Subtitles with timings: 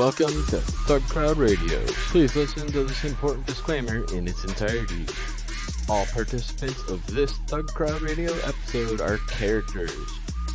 [0.00, 1.84] Welcome to Thug Crowd Radio.
[2.08, 5.04] Please listen to this important disclaimer in its entirety.
[5.90, 9.94] All participants of this Thug Crowd Radio episode are characters.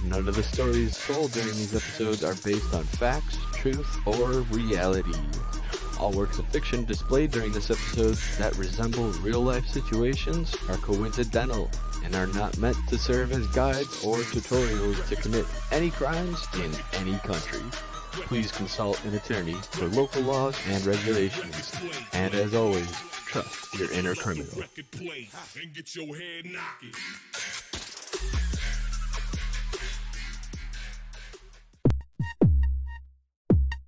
[0.06, 5.14] None of the stories told during these episodes are based on facts, truth, or reality.
[6.00, 11.70] All works of fiction displayed during this episode that resemble real life situations are coincidental
[12.04, 16.72] and are not meant to serve as guides or tutorials to commit any crimes in
[17.00, 17.62] any country.
[18.24, 21.76] Please consult an attorney for local laws and regulations.
[22.14, 22.90] And as always,
[23.26, 24.64] trust your inner criminal.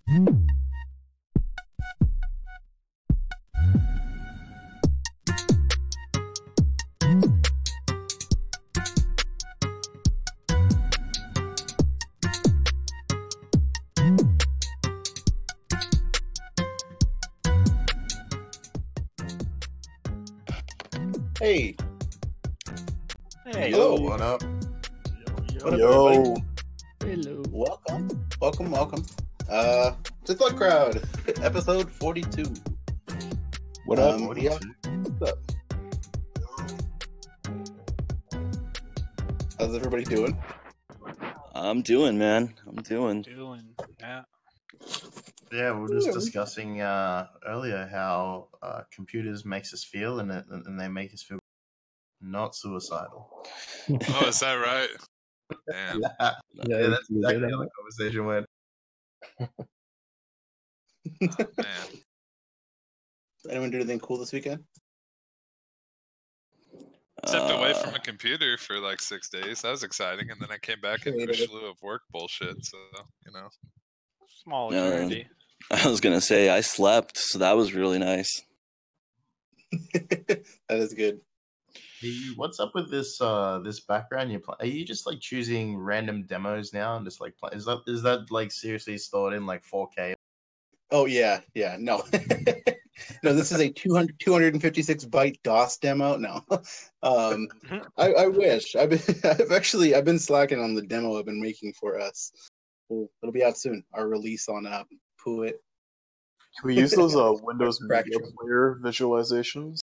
[0.08, 0.57] Hmm.
[21.48, 21.78] Hey,
[23.46, 23.96] Hey, hello.
[23.96, 24.44] What up?
[25.64, 26.18] What up, Yo.
[26.18, 26.44] everybody?
[27.06, 27.42] Hello.
[27.50, 29.06] Welcome, welcome, welcome.
[29.50, 29.92] Uh,
[30.26, 31.02] to Thug Crowd,
[31.42, 32.54] episode forty-two.
[33.86, 34.38] What Um, up?
[34.38, 34.58] yeah.
[34.92, 35.38] What's up?
[39.58, 40.38] How's everybody doing?
[41.56, 42.56] I'm doing, man.
[42.68, 43.22] I'm doing.
[43.22, 43.64] doing.
[44.02, 44.24] Yeah.
[45.52, 50.46] Yeah, we were just discussing uh, earlier how uh, computers makes us feel, and it,
[50.50, 51.40] and they make us feel
[52.22, 53.46] not suicidal.
[54.10, 54.90] Oh, is that right?
[55.70, 56.02] Damn.
[56.02, 58.46] yeah, Yeah, that's you exactly did how the conversation went.
[61.58, 61.88] Man.
[63.50, 64.64] Anyone do anything cool this weekend?
[67.26, 69.62] Stepped away Uh, from a computer for like six days.
[69.62, 70.30] That was exciting.
[70.30, 71.50] And then I came back into a Creative.
[71.50, 72.66] slew of work bullshit.
[72.66, 72.78] So,
[73.26, 73.48] you know.
[74.44, 74.88] Small Yeah.
[74.88, 75.28] eternity.
[75.72, 78.42] I was gonna say I slept, so that was really nice.
[79.72, 81.20] that is good.
[82.00, 84.56] Hey, what's up with this uh, this background you play?
[84.60, 87.50] Are you just like choosing random demos now and just like play?
[87.54, 90.14] Is that is that like seriously stored in like 4K?
[90.92, 91.76] Oh yeah, yeah.
[91.80, 92.04] No,
[93.24, 93.34] no.
[93.34, 96.18] This is a 200, 256 byte DOS demo.
[96.18, 96.42] No,
[97.04, 97.48] um,
[97.98, 98.76] I, I wish.
[98.76, 102.32] I've been, I've actually, I've been slacking on the demo I've been making for us.
[102.90, 103.84] It'll be out soon.
[103.94, 104.84] Our release on uh,
[105.28, 105.62] Pouet.
[106.60, 109.80] Can we use those uh, Windows Media Player visualizations?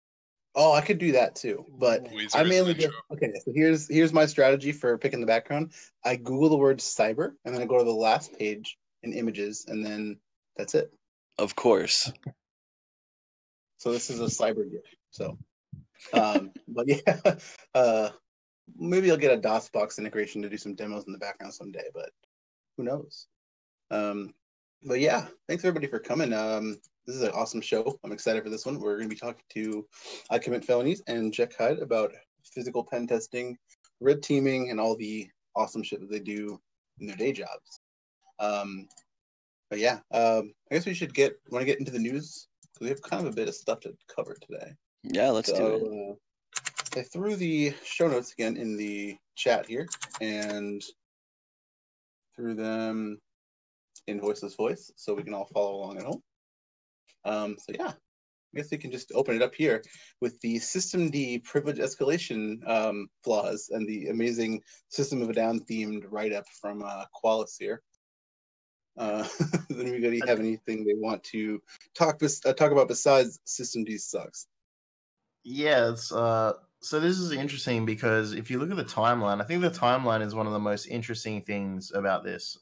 [0.54, 3.32] Oh, I could do that too, but Weezer's I mainly just okay.
[3.44, 5.72] So here's here's my strategy for picking the background.
[6.04, 9.64] I Google the word cyber, and then I go to the last page in images,
[9.66, 10.18] and then
[10.56, 10.92] that's it.
[11.38, 12.12] Of course.
[13.78, 14.82] So this is a cyber GIF.
[15.10, 15.38] So,
[16.12, 17.34] um, but yeah,
[17.74, 18.10] uh,
[18.76, 21.88] maybe I'll get a DOSBox integration to do some demos in the background someday.
[21.94, 22.10] But
[22.76, 23.26] who knows?
[23.90, 24.34] Um,
[24.84, 26.32] but yeah, thanks everybody for coming.
[26.32, 27.98] Um, this is an awesome show.
[28.04, 28.80] I'm excited for this one.
[28.80, 29.86] We're going to be talking to
[30.30, 32.12] I Commit Felonies and Jack Hyde about
[32.44, 33.56] physical pen testing,
[34.00, 36.60] red teaming, and all the awesome shit that they do
[37.00, 37.80] in their day jobs.
[38.38, 38.88] Um,
[39.70, 42.84] but yeah, um, I guess we should get want to get into the news because
[42.84, 44.72] we have kind of a bit of stuff to cover today.
[45.04, 45.82] Yeah, let's do it.
[45.82, 49.88] Uh, I threw the show notes again in the chat here
[50.20, 50.82] and
[52.36, 53.18] threw them
[54.06, 56.22] in voiceless voice so we can all follow along at home.
[57.24, 59.82] Um, so yeah, I guess we can just open it up here
[60.20, 66.04] with the systemd privilege escalation um, flaws and the amazing System of a Down themed
[66.10, 67.82] write up from uh, Qualys here.
[68.98, 69.26] Uh,
[69.68, 71.62] does anybody have anything they want to
[71.94, 74.46] talk uh, talk about besides systemd sucks?
[75.44, 76.12] Yes.
[76.12, 76.52] uh
[76.82, 80.20] so this is interesting because if you look at the timeline, I think the timeline
[80.20, 82.58] is one of the most interesting things about this.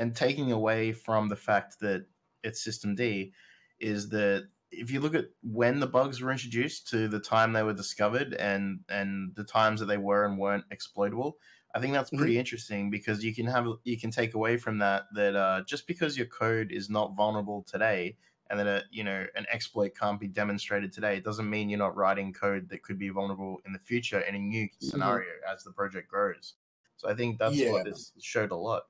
[0.00, 2.08] And taking away from the fact that
[2.42, 3.32] it's systemd
[3.78, 7.62] is that if you look at when the bugs were introduced to the time they
[7.62, 11.38] were discovered and and the times that they were and weren't exploitable,
[11.74, 15.04] I think that's pretty interesting because you can have you can take away from that
[15.14, 18.16] that uh, just because your code is not vulnerable today
[18.48, 21.78] and that a, you know an exploit can't be demonstrated today it doesn't mean you're
[21.78, 25.62] not writing code that could be vulnerable in the future in a new scenario as
[25.64, 26.54] the project grows.
[26.96, 27.66] So i think that's Yeah.
[27.66, 28.84] what this showed a lot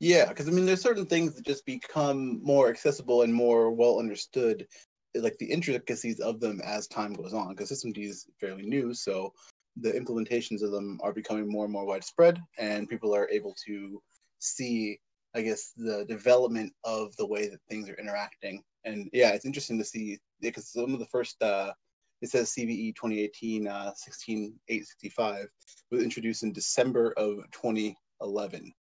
[0.00, 3.98] Yeah, because I mean, there's certain things that just become more accessible and more well
[3.98, 4.66] understood,
[5.14, 7.50] like the intricacies of them as time goes on.
[7.50, 9.32] Because systemd is fairly new, so
[9.80, 14.00] the implementations of them are becoming more and more widespread, and people are able to
[14.38, 14.98] see,
[15.34, 18.62] I guess, the development of the way that things are interacting.
[18.84, 21.72] And yeah, it's interesting to see because some of the first, uh,
[22.20, 25.46] it says CVE 2018 uh, 16865
[25.90, 28.72] was introduced in December of 2011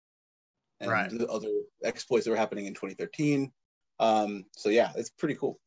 [0.79, 1.09] and Right.
[1.09, 1.49] the other
[1.83, 3.51] exploits that were happening in 2013.
[3.99, 5.59] Um, so yeah, it's pretty cool.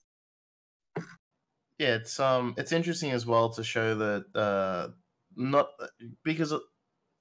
[1.78, 4.88] Yeah, it's um, it's interesting as well to show that uh,
[5.34, 5.70] not
[6.22, 6.52] because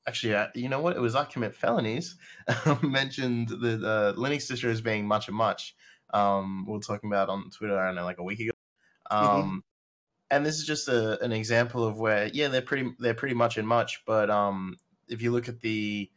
[0.07, 0.97] actually, uh, you know what?
[0.97, 2.17] It was I commit felonies
[2.83, 5.75] mentioned that uh, Linux distros being much and much.
[6.13, 8.51] Um, we are talking about on Twitter, I don't know, like a week ago.
[9.11, 9.63] Um,
[10.31, 13.57] and this is just a, an example of where, yeah, they're pretty, they're pretty much
[13.57, 14.03] in much.
[14.05, 14.77] But um,
[15.07, 16.09] if you look at the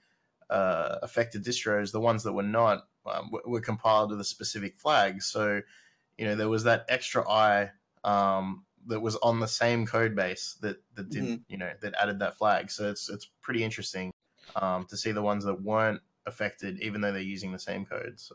[0.53, 4.79] uh, affected distros, the ones that were not um, were, were compiled with a specific
[4.79, 5.23] flag.
[5.23, 5.61] So,
[6.19, 7.71] you know, there was that extra I
[8.05, 11.45] um, that was on the same code base that that did Mhm.
[11.49, 12.71] you know that added that flag.
[12.71, 14.11] So it's it's pretty interesting
[14.57, 18.15] um, to see the ones that weren't affected, even though they're using the same code.
[18.21, 18.35] So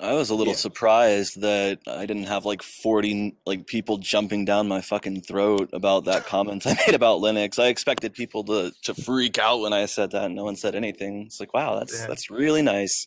[0.00, 0.58] I was a little Yeah.
[0.58, 6.06] surprised that I didn't have like 40 like people jumping down my fucking throat about
[6.06, 7.58] that comment I made about Linux.
[7.58, 10.24] I expected people to to freak out when I said that.
[10.24, 11.24] and No one said anything.
[11.26, 12.06] It's like, wow, that's Yeah.
[12.06, 13.06] that's really nice.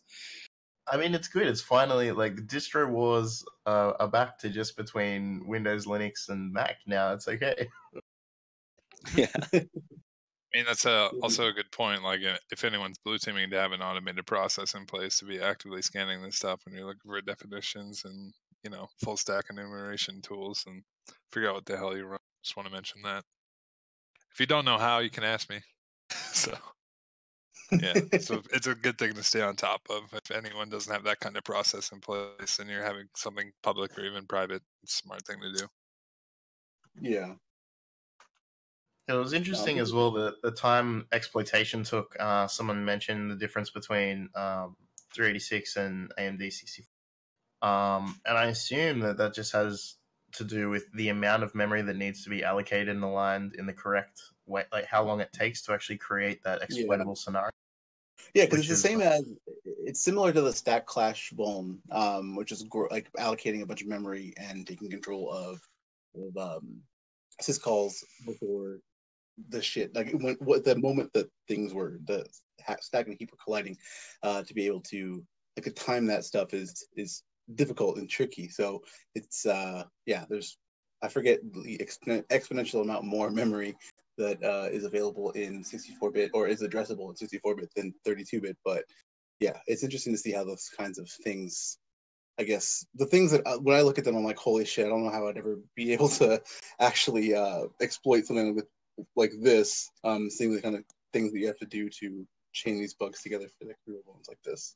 [0.91, 1.47] I mean, it's good.
[1.47, 6.77] It's finally like distro wars uh, are back to just between Windows, Linux, and Mac.
[6.85, 7.67] Now it's okay.
[9.15, 9.27] Yeah.
[10.53, 11.23] I mean, that's a, mm-hmm.
[11.23, 12.03] also a good point.
[12.03, 12.21] Like,
[12.51, 16.21] if anyone's blue teaming, to have an automated process in place to be actively scanning
[16.21, 18.33] this stuff when you're looking for definitions and
[18.63, 20.83] you know full stack enumeration tools and
[21.31, 22.19] figure out what the hell you run.
[22.43, 23.23] Just want to mention that.
[24.31, 25.59] If you don't know how, you can ask me.
[26.09, 26.55] so
[27.71, 30.03] yeah, so it's a good thing to stay on top of.
[30.13, 33.97] If anyone doesn't have that kind of process in place, and you're having something public
[33.97, 35.67] or even private, it's a smart thing to do.
[37.01, 37.33] Yeah.
[39.07, 42.15] It was interesting as well that the time exploitation took.
[42.19, 44.77] Uh, someone mentioned the difference between um,
[45.13, 46.87] 386 and AMD 64.
[47.69, 49.95] Um, and I assume that that just has
[50.33, 53.65] to do with the amount of memory that needs to be allocated and aligned in
[53.65, 57.51] the correct way, like how long it takes to actually create that exploitable scenario.
[58.33, 59.23] Yeah, because it's the same as
[59.65, 63.87] it's similar to the Stack Clash vuln, um, which is like allocating a bunch of
[63.87, 65.61] memory and taking control of
[66.15, 66.81] of um,
[67.41, 68.79] syscalls before
[69.49, 69.95] the shit.
[69.95, 72.25] Like when what the moment that things were the
[72.81, 73.77] stack and heap were colliding,
[74.21, 75.23] uh, to be able to
[75.57, 77.23] like to time that stuff is is
[77.55, 78.47] difficult and tricky.
[78.49, 78.81] So
[79.15, 80.57] it's uh yeah, there's
[81.01, 83.75] I forget the exp- exponential amount more memory
[84.17, 88.57] that uh, is available in 64-bit or is addressable in 64-bit than 32-bit.
[88.63, 88.85] But
[89.39, 91.77] yeah, it's interesting to see how those kinds of things.
[92.39, 94.87] I guess the things that uh, when I look at them, I'm like, holy shit!
[94.87, 96.41] I don't know how I'd ever be able to
[96.79, 98.65] actually uh, exploit something with
[99.15, 99.89] like this.
[100.03, 103.21] Um, seeing the kind of things that you have to do to chain these bugs
[103.21, 104.75] together for the crew ones like this.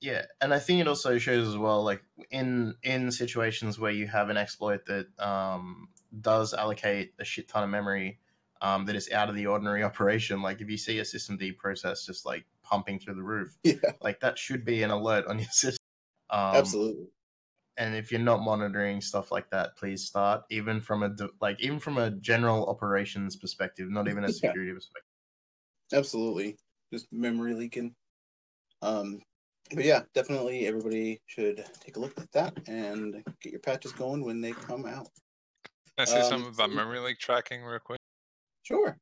[0.00, 4.06] Yeah, and I think it also shows as well, like in in situations where you
[4.06, 5.88] have an exploit that um,
[6.20, 8.20] does allocate a shit ton of memory
[8.62, 10.40] um, that is out of the ordinary operation.
[10.40, 14.20] Like if you see a systemd process just like pumping through the roof, Yeah, like
[14.20, 15.84] that should be an alert on your system.
[16.30, 17.06] Um, absolutely.
[17.78, 20.42] And if you're not monitoring stuff like that, please start.
[20.50, 24.32] Even from a like even from a general operations perspective, not even a Yeah.
[24.32, 25.04] security perspective.
[25.92, 26.56] Absolutely.
[26.92, 27.94] Just memory leaking.
[28.82, 29.20] Um,
[29.74, 34.24] but yeah, definitely everybody should take a look at that and get your patches going
[34.24, 35.08] when they come out.
[35.96, 37.98] Can I say Um, something about so- memory leak tracking real quick?
[38.62, 38.98] Sure.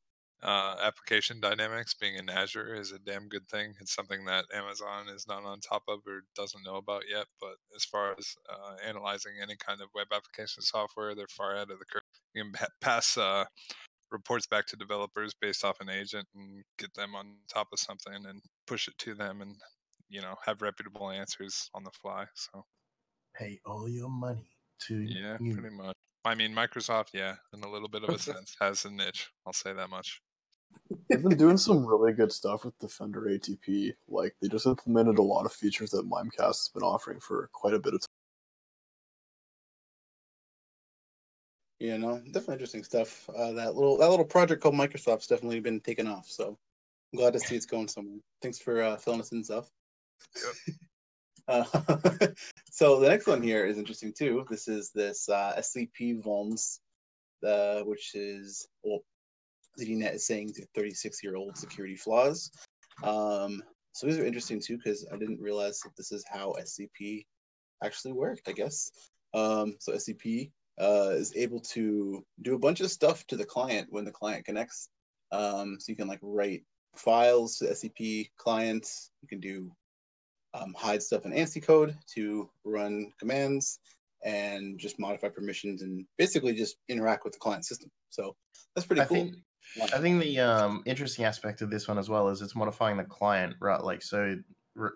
[0.46, 3.74] Uh, application dynamics being in Azure is a damn good thing.
[3.80, 7.26] It's something that Amazon is not on top of or doesn't know about yet.
[7.40, 11.72] But as far as uh, analyzing any kind of web application software, they're far ahead
[11.72, 12.02] of the curve.
[12.32, 13.44] You can pa- pass uh,
[14.12, 18.14] reports back to developers based off an agent and get them on top of something
[18.14, 19.56] and push it to them and
[20.08, 22.24] you know have reputable answers on the fly.
[22.34, 22.64] So
[23.34, 24.46] Pay all your money
[24.86, 25.54] to yeah, you.
[25.54, 25.94] pretty much.
[26.24, 29.28] I mean, Microsoft, yeah, in a little bit of a sense, has a niche.
[29.44, 30.20] I'll say that much.
[31.08, 33.94] They've been doing some really good stuff with Defender ATP.
[34.08, 37.74] Like they just implemented a lot of features that Mimecast has been offering for quite
[37.74, 38.06] a bit of time.
[41.78, 43.28] You know, definitely interesting stuff.
[43.30, 46.26] Uh, that little that little project called Microsoft's definitely been taken off.
[46.26, 46.58] So
[47.12, 48.20] I'm glad to see it's going somewhere.
[48.40, 49.68] Thanks for uh, filling us in stuff.
[51.48, 51.64] uh,
[52.70, 54.46] so the next one here is interesting too.
[54.48, 56.78] This is this uh, SCP vulns,
[57.46, 59.00] uh, which is well,
[59.78, 62.50] ZDNet is saying the 36 year old security flaws.
[63.02, 67.24] Um, so these are interesting too because I didn't realize that this is how SCP
[67.82, 68.48] actually worked.
[68.48, 68.90] I guess.
[69.34, 73.88] Um, so SCP uh, is able to do a bunch of stuff to the client
[73.90, 74.88] when the client connects.
[75.32, 76.64] Um, so you can like write
[76.94, 79.10] files to SCP clients.
[79.22, 79.70] You can do
[80.54, 83.78] um, hide stuff in ANSI code to run commands
[84.24, 87.90] and just modify permissions and basically just interact with the client system.
[88.10, 88.34] So
[88.74, 89.16] that's pretty I cool.
[89.16, 89.36] think
[89.92, 93.04] I think the um, interesting aspect of this one as well is it's modifying the
[93.04, 93.82] client, right?
[93.82, 94.36] Like, so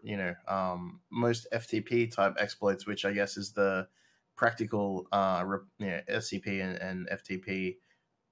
[0.02, 3.88] you know um, most FTP type exploits, which I guess is the
[4.36, 5.44] practical uh,
[5.78, 7.76] you know, SCP and, and FTP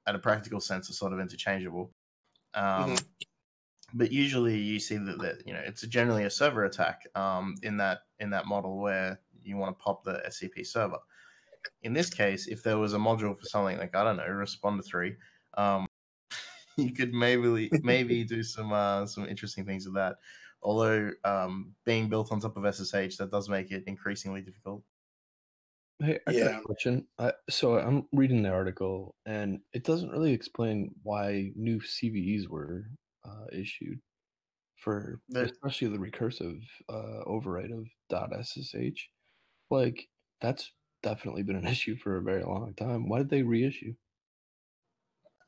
[0.07, 1.93] at a practical sense are sort of interchangeable.
[2.55, 3.05] Um, Mhm.
[3.95, 7.79] But usually you see that, that you know it's generally a server attack um, in
[7.79, 10.99] that in that model where you want to pop the SCP server.
[11.83, 14.85] In this case, if there was a module for something like I don't know, Responder
[14.85, 15.17] three,
[15.57, 15.88] um,
[16.79, 20.17] you could maybe maybe do some uh, some interesting things with that.
[20.63, 24.85] Although um, being built on top of SSH, that does make it increasingly difficult.
[26.01, 27.09] Hey, I got a question.
[27.19, 32.91] I, so I'm reading the article, and it doesn't really explain why new CVEs were
[33.25, 34.01] uh, issued
[34.77, 39.11] for The- especially the recursive uh, override of .ssh.
[39.71, 43.09] Like that's definitely been an issue for a very long time.
[43.09, 43.97] Why did they reissue?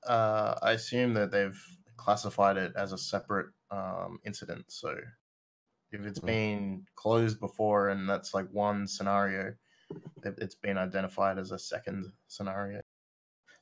[0.06, 1.60] Uh, I assume that they've
[1.96, 4.64] classified it as a separate um, incident.
[4.72, 4.96] So
[5.92, 6.26] if it's Mm.
[6.26, 9.54] been closed before and that's like one scenario,
[10.24, 12.80] it- it's been identified as a second scenario.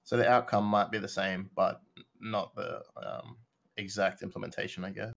[0.04, 1.82] So the outcome might be the same, but
[2.20, 3.38] not the um,
[3.76, 5.12] exact implementation, I guess.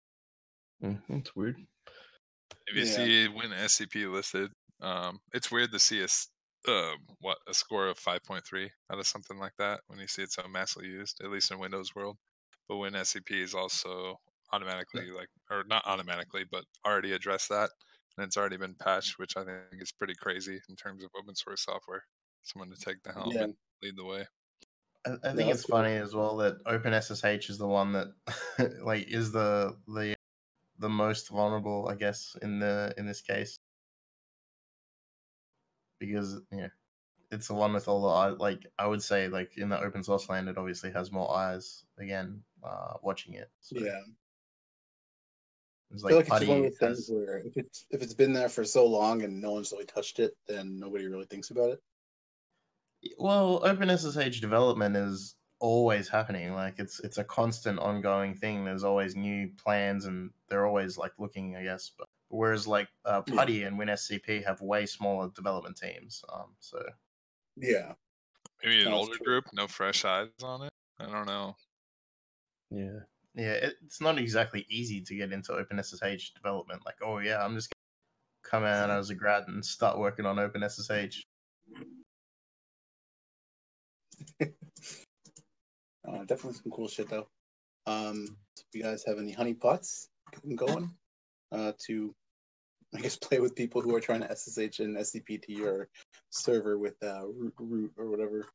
[0.83, 1.57] Mm, that's weird.
[2.67, 2.95] If you Yeah.
[2.95, 4.51] see when SCP listed,
[4.81, 6.30] um, it's weird to see a s-
[6.67, 10.31] um, what a score of 5.3 out of something like that when you see it
[10.31, 12.17] so massively used, at least in Windows world.
[12.67, 14.17] But when SCP is also
[14.53, 17.71] automatically like, or not automatically, but already addressed that,
[18.17, 21.35] and it's already been patched, which I think is pretty crazy in terms of open
[21.35, 22.05] source software.
[22.43, 23.41] Someone to take the helm Yeah.
[23.41, 24.27] and lead the way.
[25.05, 25.73] I, I think that's it's cool.
[25.73, 30.15] funny as well that OpenSSH is the one that like is the the
[30.79, 33.57] the most vulnerable, I guess, in the in this case.
[36.01, 36.67] Because yeah,
[37.29, 40.03] it's the one with all the eye- like I would say like in the open
[40.03, 43.49] source land, it obviously has more eyes again uh, watching it.
[43.61, 44.01] So Yeah.
[45.91, 48.15] it's I feel like like it's one of those things where if it's if it's
[48.15, 51.51] been there for so long and no one's really touched it, then nobody really thinks
[51.51, 51.79] about it.
[53.17, 56.53] well, OpenSSH development is always happening.
[56.53, 58.65] Like it's it's a constant ongoing thing.
[58.65, 61.91] There's always new plans and they're always like looking, I guess.
[61.97, 63.35] But whereas like uh, Yeah.
[63.35, 66.23] Putty and WinSCP have way smaller development teams.
[66.33, 66.81] Um, so
[67.57, 67.93] Yeah.
[68.63, 69.25] Maybe an older true.
[69.25, 70.71] group, no fresh eyes on it.
[70.99, 71.55] I don't know.
[72.69, 72.99] Yeah.
[73.35, 76.83] yeah, it's not exactly easy to get into OpenSSH development.
[76.85, 80.37] Like, oh yeah, I'm just gonna come out as a grad and start working on
[80.37, 81.23] OpenSSH.
[86.07, 87.27] Uh, definitely some cool shit though.
[87.85, 90.91] Um, if you guys have any honeypots, get them going.
[91.51, 92.13] Uh, to
[92.95, 95.87] I guess play with people who are trying to SSH and SCP to your
[96.29, 98.45] server with uh, root root or whatever.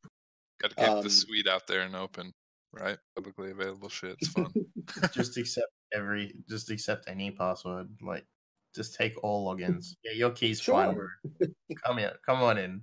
[0.60, 2.32] Got to keep Um, the suite out there and open,
[2.72, 2.98] right?
[3.14, 4.16] Publicly available shit.
[4.20, 4.52] It's fun.
[5.12, 7.88] just accept every, just accept any password.
[8.02, 8.24] Like,
[8.74, 9.96] just take all logins.
[10.04, 10.94] Yeah, your key's fine.
[10.94, 11.08] Bro.
[11.84, 12.82] Come in, come on in.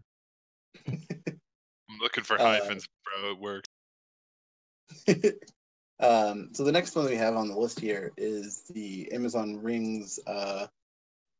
[0.87, 3.31] I'm looking for Uh, hyphens, bro.
[3.31, 3.67] It works.
[5.99, 10.19] um, so the next one we have on the list here is the Amazon Rings
[10.25, 10.67] uh,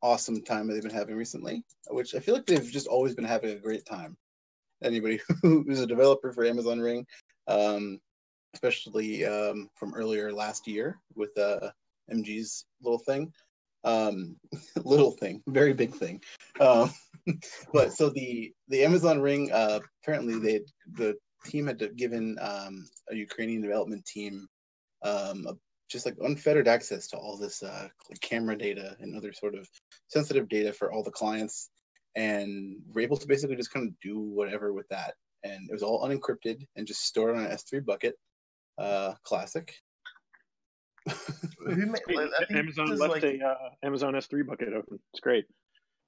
[0.04, 3.50] awesome time they've been having recently, which I feel like they've just always been having
[3.50, 4.16] a great time.
[4.82, 7.06] Anybody who's a developer for Amazon Ring,
[7.48, 7.98] um,
[8.52, 11.70] especially um, from earlier last year with uh,
[12.12, 13.32] MG's little thing,
[13.84, 14.36] um,
[14.84, 16.20] little thing, very big thing.
[16.60, 16.90] Um,
[17.72, 20.60] but so the the Amazon Ring, uh, apparently they
[20.92, 24.46] the team had given um, a Ukrainian development team
[25.02, 25.54] um, a,
[25.94, 27.86] just like unfettered access to all this uh,
[28.20, 29.66] camera data and other sort of
[30.08, 31.70] sensitive data for all the clients,
[32.16, 35.14] and we're able to basically just kind of do whatever with that.
[35.44, 38.16] And it was all unencrypted and just stored on an S3 bucket.
[38.76, 39.72] Uh, classic.
[41.08, 44.98] Who ma- Hey, like, I think Amazon left like- a uh, Amazon S3 bucket open.
[45.12, 45.44] It's great.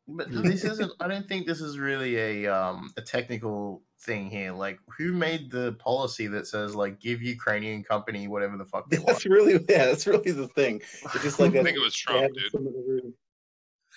[0.09, 0.93] But this isn't.
[1.01, 4.53] I don't think this is really a um a technical thing here.
[4.53, 8.99] Like, who made the policy that says like give Ukrainian company whatever the fuck they
[8.99, 9.09] want?
[9.09, 9.87] That's really yeah.
[9.87, 10.81] That's really the thing.
[11.15, 12.53] It's just like I a- think it was they Trump, have dude.
[12.53, 13.13] some of the-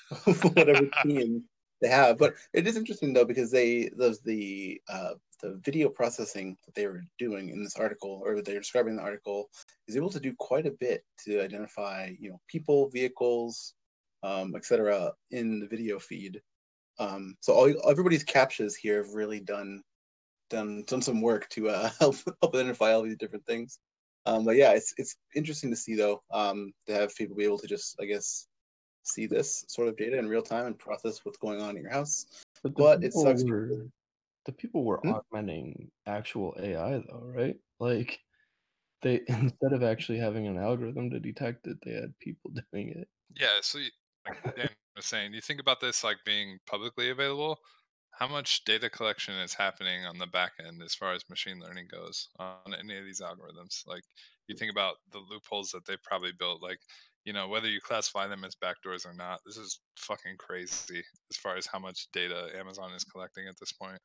[0.56, 1.44] whatever team
[1.82, 2.18] they have.
[2.18, 5.12] But it is interesting though because they those the uh,
[5.44, 9.50] the video processing that they were doing in this article or they're describing the article
[9.88, 13.76] is able to do quite a bit to identify you know people, vehicles,
[14.24, 15.14] um, etc.
[15.32, 16.42] in the video feed.
[17.00, 19.84] Um, so all everybody's captures here have really done
[20.50, 23.80] done done some work to uh, help help identify all these different things.
[24.26, 27.60] Um, but yeah, it's it's interesting to see though um, to have people be able
[27.60, 28.48] to just I guess
[29.04, 31.92] see this sort of data in real time and process what's going on in your
[31.92, 32.28] house.
[32.64, 33.88] the But it sucks Were,
[34.46, 35.12] the people were Hmm?
[35.12, 37.58] augmenting actual AI though, right?
[37.80, 38.20] Like
[39.02, 43.10] they instead of actually having an algorithm to detect it, they had people doing it.
[43.36, 43.94] Yeah, so you, like
[44.56, 47.58] Dan was saying, you think about this like being publicly available.
[48.12, 51.88] How much data collection is happening on the back end as far as machine learning
[51.90, 53.88] goes on any of these algorithms?
[53.88, 54.04] Like,
[54.48, 56.80] you think about the loopholes that they've probably built, like,
[57.24, 61.38] you know, whether you classify them as backdoors or not, this is fucking crazy as
[61.38, 64.00] far as how much data Amazon is collecting at this point.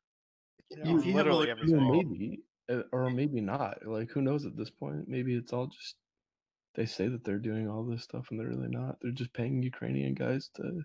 [0.69, 2.39] You know, you have a literally look- maybe,
[2.69, 3.85] uh, or maybe not.
[3.85, 5.09] Like, who knows at this point?
[5.09, 5.95] Maybe it's all just
[6.75, 8.97] they say that they're doing all this stuff and they're really not.
[9.01, 10.83] They're just paying Ukrainian guys to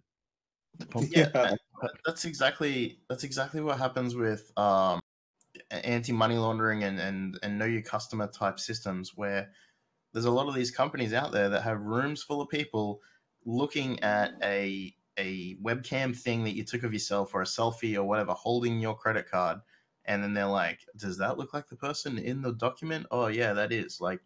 [0.78, 1.08] to pump.
[1.10, 1.54] Yeah,
[2.06, 5.00] that's exactly that's exactly what happens with um,
[5.70, 9.50] anti money laundering and, and and know your customer type systems, where
[10.12, 13.00] there's a lot of these companies out there that have rooms full of people
[13.44, 18.04] looking at a a webcam thing that you took of yourself or a selfie or
[18.04, 19.58] whatever, holding your credit card,
[20.04, 23.52] and then they're like, "Does that look like the person in the document?" Oh yeah,
[23.52, 24.00] that is.
[24.00, 24.20] Like,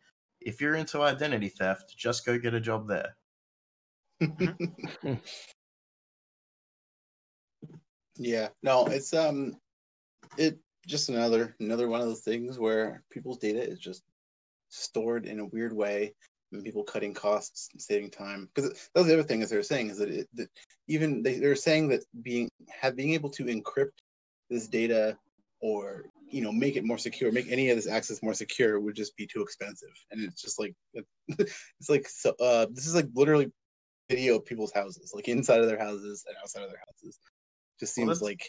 [0.45, 3.17] if you're into identity theft, just go get a job there.
[8.17, 8.49] yeah.
[8.63, 9.57] No, it's um,
[10.37, 14.03] it just another another one of those things where people's data is just
[14.69, 16.15] stored in a weird way,
[16.53, 18.49] and people cutting costs, and saving time.
[18.55, 20.49] Because that was the other thing is they were saying is that it that
[20.89, 23.93] even they they're saying that being have being able to encrypt
[24.51, 25.17] this data
[25.65, 28.95] or you know make it more secure make any of this access more secure would
[28.95, 30.75] just be too expensive and it's just like
[31.29, 33.51] it's like so uh this is like literally
[34.11, 37.19] video of people's houses like inside of their houses and outside of their houses
[37.81, 38.43] just seems that's- like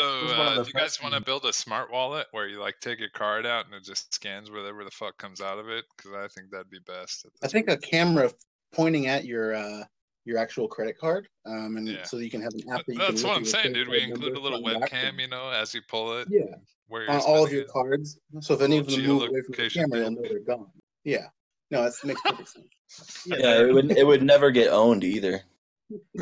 [0.00, 2.26] So, It was one of uh, do you guys want to build a smart wallet
[2.30, 5.42] where you like take your card out and it just scans whatever the fuck comes
[5.42, 5.84] out of it?
[5.94, 7.26] Because I think that'd be best.
[7.26, 8.30] at i this think a camera
[8.72, 9.84] pointing at your uh
[10.24, 12.02] your actual credit card um and Yeah.
[12.04, 13.88] so you can have an app that you That's can what I'm saying, dude.
[13.88, 16.28] We include a little front and back webcam, you know, as you pull it.
[16.30, 16.54] yeah
[16.88, 17.68] Where on all of your it.
[17.68, 20.70] cards so if any of them move away from the camera you'll know they're gone
[21.04, 21.26] yeah
[21.70, 25.42] no that makes perfect sense Yeah, it would it would never get owned either.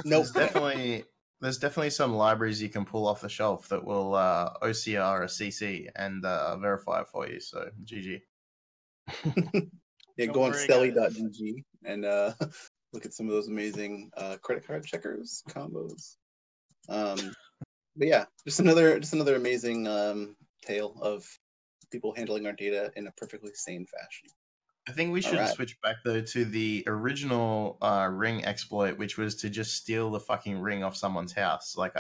[0.05, 1.05] nope definitely
[1.41, 5.27] there's definitely some libraries you can pull off the shelf that will uh, OCR a
[5.27, 7.41] CC and uh, verify it for you.
[7.41, 8.21] So GG.
[9.25, 12.35] yeah, Don't go on worry, stelly.gg and uh,
[12.93, 16.17] look at some of those amazing uh, credit card checkers combos.
[16.89, 17.35] Um,
[17.97, 21.25] but yeah, just another just another amazing um, tale of
[21.91, 24.29] people handling our data in a perfectly sane fashion.
[24.89, 25.55] I think we should Alright.
[25.55, 30.21] switch back though to the original uh, ring exploit, which was to just steal the
[30.21, 31.77] fucking ring off someone's house.
[31.77, 31.93] Like,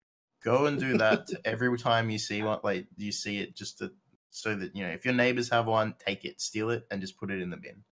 [0.43, 2.61] go and do that every time you see one.
[2.65, 3.93] Like, you see it just to
[4.31, 7.19] so that you know if your neighbors have one, take it, steal it, and just
[7.19, 7.85] put it in the bin.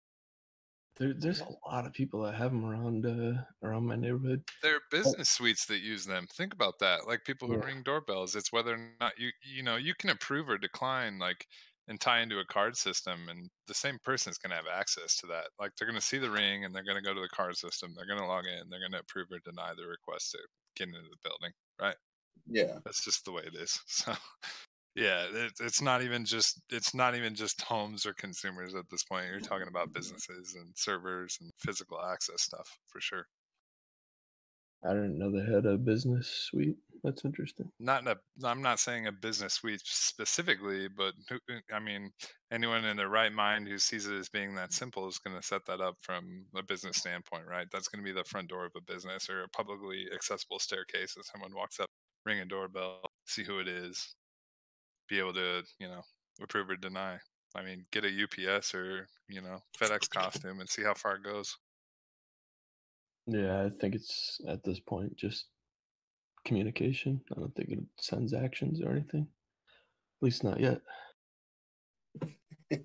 [0.99, 4.43] There, there's a lot of people that have them around uh, around my neighborhood.
[4.61, 6.27] There are business suites that use them.
[6.27, 7.07] Think about that.
[7.07, 7.61] Like people who Yeah.
[7.61, 8.35] ring doorbells.
[8.35, 11.47] It's whether or not you you know you can approve or decline like
[11.87, 15.15] and tie into a card system, and the same person is going to have access
[15.17, 15.49] to that.
[15.59, 17.55] Like they're going to see the ring and they're going to go to the card
[17.57, 17.93] system.
[17.95, 18.69] They're going to log in.
[18.69, 20.39] They're going to approve or deny the request to
[20.75, 21.51] get into the building.
[21.79, 21.95] Right.
[22.47, 23.79] Yeah, That's just the way it is.
[23.87, 24.15] So.
[24.95, 29.03] Yeah, it, it's not even just it's not even just homes or consumers at this
[29.03, 29.27] point.
[29.27, 33.25] You're talking about businesses and servers and physical access stuff for sure.
[34.83, 36.77] I didn't know they had a business suite.
[37.03, 37.71] That's interesting.
[37.79, 41.37] not in a i'm not saying a business suite specifically but uh,
[41.73, 42.11] i mean
[42.51, 45.45] anyone in their right mind who sees it as being that simple is going to
[45.45, 48.65] set that up from a business standpoint right that's going to be the front door
[48.65, 51.89] of a business or a publicly accessible staircase as someone walks up
[52.25, 54.15] ring a doorbell see who it is
[55.09, 56.01] be able to you know
[56.41, 57.17] approve or deny
[57.55, 61.23] i mean get a ups or you know fedex costume and see how far it
[61.23, 61.57] goes
[63.27, 65.45] Yeah, I think it's at this point just
[66.45, 67.21] communication.
[67.35, 69.27] I don't think it sends actions or anything.
[70.19, 70.81] At least not yet.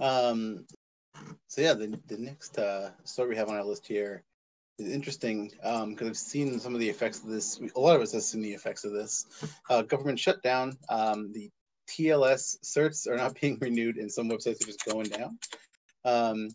[0.00, 0.66] Um,
[1.46, 4.24] so yeah, the the next uh, story we have on our list here
[4.78, 7.60] is interesting because I've seen some of the effects of this.
[7.76, 9.26] A lot of us have seen the effects of this.
[9.70, 10.76] Uh, government shutdown.
[10.90, 11.50] Um, the
[11.88, 15.38] TLS certs are not being renewed, and some websites are just going down.
[16.04, 16.50] Um,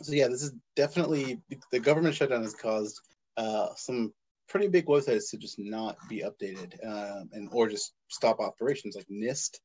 [0.00, 3.00] so yeah, this is definitely the government shutdown has caused
[3.36, 4.14] uh, some
[4.48, 9.06] pretty big websites to just not be updated um, and or just stop operations like
[9.10, 9.58] NIST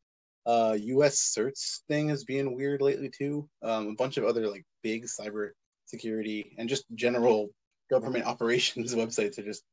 [0.48, 4.66] uh us certs thing is being weird lately too um a bunch of other like
[4.82, 5.52] big cyber
[5.86, 7.52] security and just general
[7.92, 9.64] government operations websites are just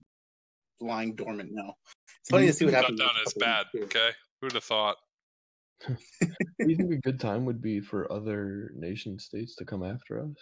[0.80, 1.74] lying dormant now
[2.20, 4.96] it's funny to see what happens in shutdown a is bad okay who'd have thought
[5.86, 5.96] Do
[6.60, 10.36] you think a good time would be for other nation states to come after us?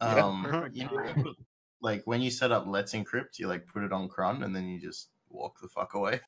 [0.00, 1.34] Um, Perfect you know,
[1.80, 4.68] like when you set up Let's Encrypt, you like put it on cron and then
[4.68, 6.20] you just walk the fuck away.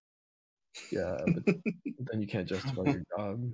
[0.90, 1.44] Yeah, but
[2.10, 3.50] then you can't justify your job.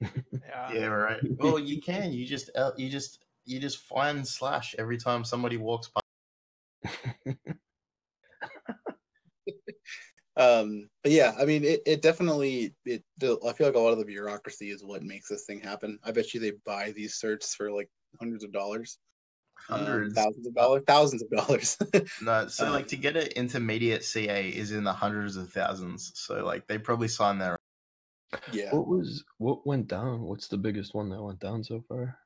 [0.00, 0.72] Yeah.
[0.72, 1.20] Yeah, right.
[1.38, 2.12] Well, you can.
[2.12, 6.00] You just uh, you just you just find slash every time somebody walks by.
[10.36, 13.02] um, but yeah, I mean, it, it definitely it.
[13.18, 15.98] the- I feel like a lot of the bureaucracy is what makes this thing happen.
[16.04, 18.98] I bet you they buy these certs for like hundreds of dollars,
[19.70, 20.14] um, Hundreds.
[20.14, 21.78] thousands of dollars, thousands of dollars.
[22.22, 26.12] No, so Uh, like to get an intermediate CA is in the hundreds of thousands.
[26.14, 27.56] So like they probably sign their
[28.52, 28.74] yeah.
[28.74, 30.22] What was what went down?
[30.22, 32.18] What's the biggest one that went down so far?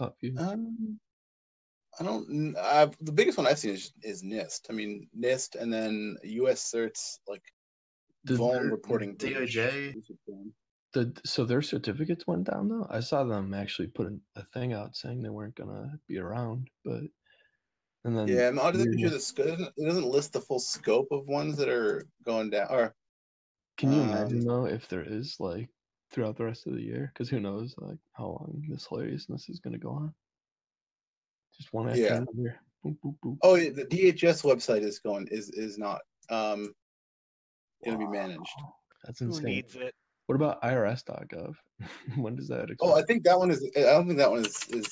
[0.00, 0.34] A few.
[0.38, 0.98] Um,
[2.00, 2.54] I don't.
[2.56, 4.66] Uh, the biggest one I've seen is, is NIST.
[4.70, 6.70] I mean, NIST, and then U.S.
[6.72, 7.42] certs like
[8.24, 9.16] the, their- reporting.
[9.16, 9.94] DOJ?
[10.94, 12.86] The, so their certificates went down though.
[12.88, 17.02] I saw them actually put a thing out saying they weren't gonna be around, but
[18.04, 20.58] and then Yeah, I'm not sure the sc- it doesn't- it doesn't list the full
[20.60, 22.68] scope of ones that are going down.
[22.70, 22.94] Or
[23.76, 25.68] Can you imagine um, though if there is like
[26.10, 27.10] throughout the rest of the year?
[27.12, 30.14] Because who knows like how long this hilariousness is gonna go on.
[31.56, 32.16] Just one after Yeah.
[32.16, 32.60] another.
[32.84, 33.38] Boop, boop, boop.
[33.42, 36.72] oh, yeah, the DHS website is going is is not um
[37.84, 38.38] going to be managed.
[38.58, 39.44] Wow, That's Who insane.
[39.46, 39.94] needs it?
[40.26, 41.54] What about irs.gov?
[42.16, 43.68] when does that Oh, I think that one is.
[43.76, 44.88] I don't think that one is is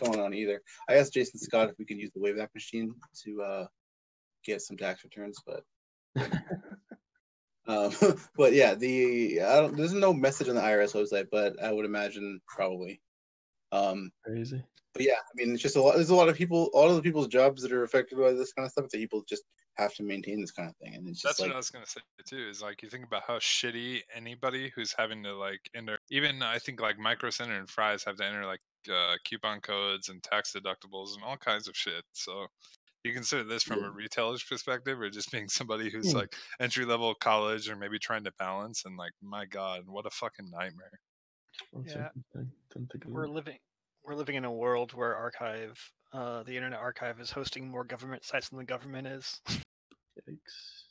[0.00, 0.60] going on either.
[0.88, 3.66] I asked Jason Scott if we can use the Wayback Machine to uh
[4.44, 5.62] get some tax returns, but
[7.66, 7.92] um,
[8.36, 9.76] but yeah, the I don't.
[9.76, 13.00] There's no message on the IRS website, but I would imagine probably.
[13.70, 14.62] Um, Crazy.
[14.92, 15.94] but yeah, I mean, it's just a lot.
[15.94, 16.70] There's a lot of people.
[16.74, 18.88] A lot of the people's jobs that are affected by this kind of stuff.
[18.90, 19.44] That people just
[19.76, 21.70] have to maintain this kind of thing, and it's just That's like what I was
[21.70, 22.48] gonna say too.
[22.48, 25.98] Is like you think about how shitty anybody who's having to like enter.
[26.10, 28.60] Even I think like Micro Center and Fry's have to enter like
[28.92, 32.04] uh, coupon codes and tax deductibles and all kinds of shit.
[32.12, 32.46] So
[33.04, 37.14] you consider this from a retailer's perspective, or just being somebody who's like entry level
[37.14, 41.00] college or maybe trying to balance and like, my god, what a fucking nightmare.
[41.74, 42.08] Yeah.
[42.14, 42.50] interesting.
[42.72, 43.58] Didn't think of We're living
[44.04, 45.78] we're living in a world where archive
[46.12, 49.40] uh, the internet archive is hosting more government sites than the government is.
[49.48, 50.84] Yikes.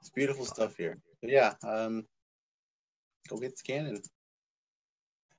[0.00, 0.96] it's beautiful stuff here.
[1.20, 2.06] But yeah, um,
[3.28, 4.00] go get scanning.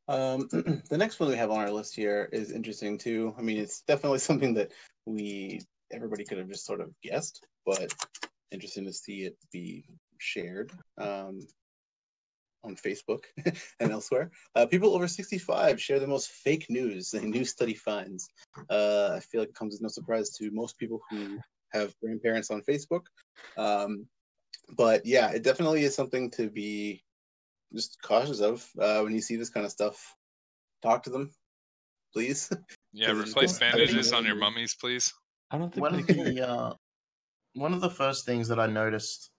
[0.08, 0.48] Um,
[0.90, 3.34] the next one we have on our list here is interesting too.
[3.38, 4.72] I mean, it's definitely something that
[5.06, 5.62] we
[5.92, 7.94] everybody could have just sort of guessed, but
[8.52, 9.86] interesting to see it be
[10.18, 11.46] shared um,
[12.64, 13.24] on Facebook
[13.80, 14.32] and elsewhere.
[14.56, 18.28] Uh, people over 65 share the most fake news a new study finds.
[18.70, 21.40] Uh, I feel like it comes as no surprise to most people who
[21.72, 23.04] have grandparents on Facebook.
[23.58, 24.06] Um,
[24.78, 27.04] but yeah, it definitely is something to be
[27.74, 30.16] just cautious of uh, when you see this kind of stuff.
[30.82, 31.32] Talk to them,
[32.14, 32.52] please.
[32.96, 35.12] Yeah, Because it just replace bandages on your mummies, please.
[35.50, 36.24] I don't think one of care.
[36.24, 36.74] the uh,
[37.56, 39.32] one of the first things that I noticed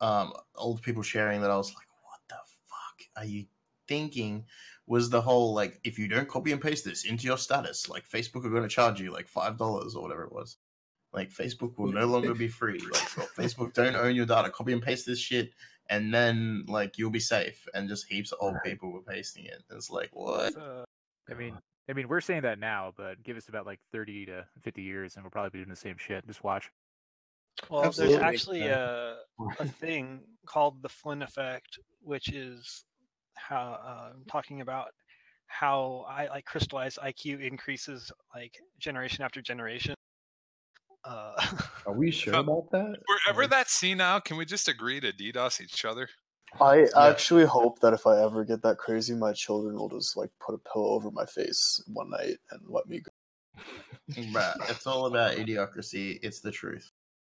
[0.00, 2.36] um, old people sharing that I was like, "What the
[2.66, 3.44] fuck are you
[3.86, 4.46] thinking?"
[4.86, 8.08] Was the whole like, if you don't copy and paste this into your status, like
[8.08, 10.56] Facebook are going to charge you like five dollars or whatever it was.
[11.12, 12.78] Like Facebook will no longer be free.
[12.78, 14.50] Like well, Facebook don't own your data.
[14.50, 15.50] Copy and paste this shit,
[15.88, 17.66] and then like you'll be safe.
[17.74, 19.62] And just heaps of old people were pasting it.
[19.70, 20.56] It's like what?
[20.56, 20.84] Uh,
[21.30, 21.56] I mean,
[21.88, 25.16] I mean, we're saying that now, but give us about like thirty to fifty years,
[25.16, 26.26] and we'll probably be doing the same shit.
[26.26, 26.70] Just watch.
[27.70, 28.16] well, Absolutely.
[28.16, 29.16] there's actually a,
[29.60, 32.84] a thing called the Flynn effect, which is
[33.34, 34.88] how uh, talking about
[35.46, 39.94] how I like crystallized IQ increases like generation after generation.
[41.06, 41.32] Uh,
[41.86, 42.96] Are we sure about that?
[43.06, 46.08] Wherever Like, that's seen now, can we just agree to DDoS each other?
[46.60, 47.08] I Yeah.
[47.08, 50.54] actually hope that if I ever get that crazy, my children will just like put
[50.54, 53.10] a pillow over my face one night and let me go.
[54.10, 56.18] Bruh, it's all about idiocracy.
[56.22, 56.90] It's the truth.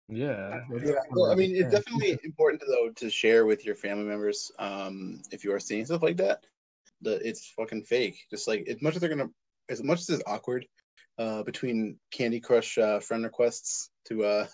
[0.09, 0.59] Yeah.
[0.83, 5.21] Yeah, well, I mean, it's definitely important though to share with your family members um,
[5.31, 6.45] if you are seeing stuff like that.
[7.01, 8.25] That it's fucking fake.
[8.29, 9.29] Just like as much as they're gonna,
[9.69, 10.65] as much as it's awkward
[11.17, 14.47] uh, between Candy Crush uh, friend requests to uh,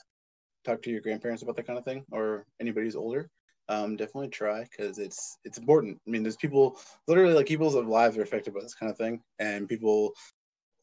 [0.66, 3.30] talk to your grandparents about that kind of thing or anybody who's older.
[3.70, 6.00] Um, definitely try because it's it's important.
[6.08, 9.22] I mean, there's people literally like people's lives are affected by this kind of thing,
[9.40, 10.14] and people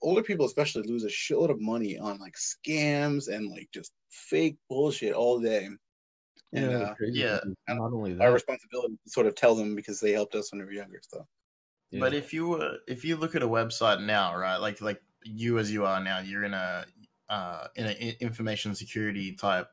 [0.03, 4.59] older people especially lose a shitload of money on like scams and like just fake
[4.69, 5.69] bullshit all day.
[6.53, 8.27] Yeah, And the uh, yeah, thing is not only that.
[8.27, 11.01] our responsibility to sort of tell them because they helped us when we were younger.
[11.03, 11.27] So
[11.93, 15.59] But if you were, if you look at a website now, right, like like you
[15.59, 16.87] as you are now, you're in a
[17.29, 19.69] uh, in an information security type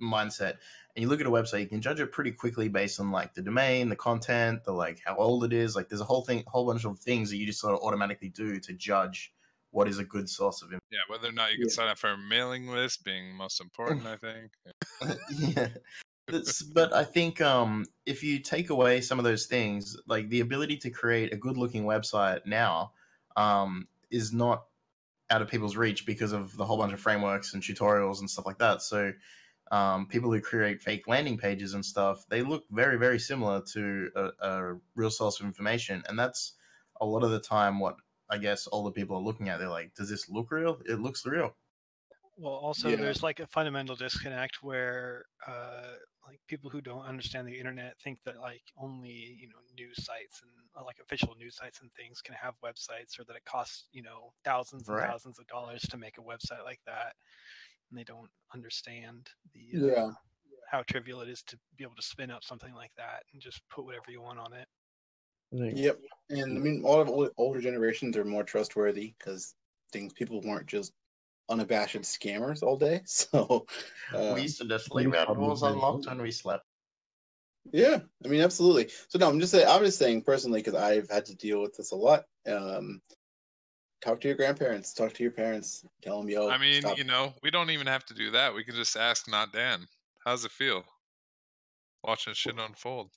[0.00, 0.56] mindset,
[0.94, 3.34] and you look at a website, you can judge it pretty quickly based on like
[3.34, 5.74] the domain, the content, the like how old it is.
[5.74, 8.28] Like there's a whole thing, whole bunch of things that you just sort of automatically
[8.28, 9.32] do to judge
[9.70, 10.80] what is a good source of information.
[10.90, 11.74] Yeah, whether or not you can Yeah.
[11.74, 14.52] sign up for a mailing list being most important, I think.
[15.30, 15.68] yeah.
[16.74, 20.76] But I think um, if you take away some of those things, like the ability
[20.78, 22.92] to create a good looking website now
[23.36, 24.64] um, is not
[25.30, 28.46] out of people's reach because of the whole bunch of frameworks and tutorials and stuff
[28.46, 28.82] like that.
[28.82, 29.12] So
[29.70, 34.10] um, people who create fake landing pages and stuff, they look very, very similar to
[34.16, 36.02] a, a real source of information.
[36.08, 36.54] And that's
[37.00, 37.96] a lot of the time what
[38.30, 39.58] I guess all the people are looking at.
[39.58, 40.80] They're like, does this look real?
[40.86, 41.56] It looks real.
[42.36, 42.96] Well, also Yeah.
[42.96, 45.94] there's like a fundamental disconnect where uh,
[46.28, 49.10] like people who don't understand the internet think that like only
[49.40, 53.18] you know news sites and uh, like official news sites and things can have websites,
[53.18, 55.10] or that it costs you know thousands and Right.
[55.10, 57.14] thousands of dollars to make a website like that,
[57.90, 60.12] and they don't understand the uh, Yeah.
[60.70, 63.62] how trivial it is to be able to spin up something like that and just
[63.70, 64.68] put whatever you want on it.
[65.70, 66.00] Yep.
[66.30, 69.54] And I mean, all of older generations are more trustworthy because
[69.92, 70.92] things people weren't just
[71.48, 73.00] unabashed scammers all day.
[73.06, 73.66] So,
[74.14, 76.64] uh, we used to just leave our doors probably- unlocked when we slept.
[77.72, 78.88] yeah, I mean, absolutely.
[79.08, 81.76] So no, I'm just saying, I'm just saying personally because I've had to deal with
[81.76, 82.24] this a lot.
[82.46, 83.00] Um,
[84.00, 86.48] talk to your grandparents, talk to your parents, tell them, yo.
[86.48, 86.96] I mean, stop.
[86.98, 88.54] you know, we don't even have to do that.
[88.54, 89.86] We can just ask not Dan.
[90.24, 90.84] How's it feel?
[92.04, 93.10] Watching shit unfold.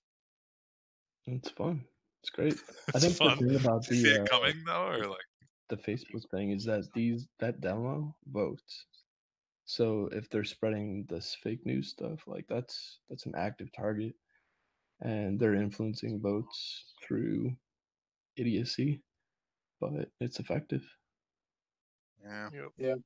[1.27, 1.83] it's fun.
[2.23, 2.55] It's great.
[2.95, 3.37] I think fun.
[3.39, 5.19] the thing about Do you the it uh, coming though, or like
[5.71, 8.85] the Facebook thing is that these that demo votes.
[9.65, 14.13] So if they're spreading this fake news stuff, like that's that's an active target,
[14.99, 17.55] and they're influencing votes through
[18.35, 19.01] idiocy,
[19.79, 20.83] but it's effective.
[22.53, 22.65] yeah.
[22.77, 22.99] Yep.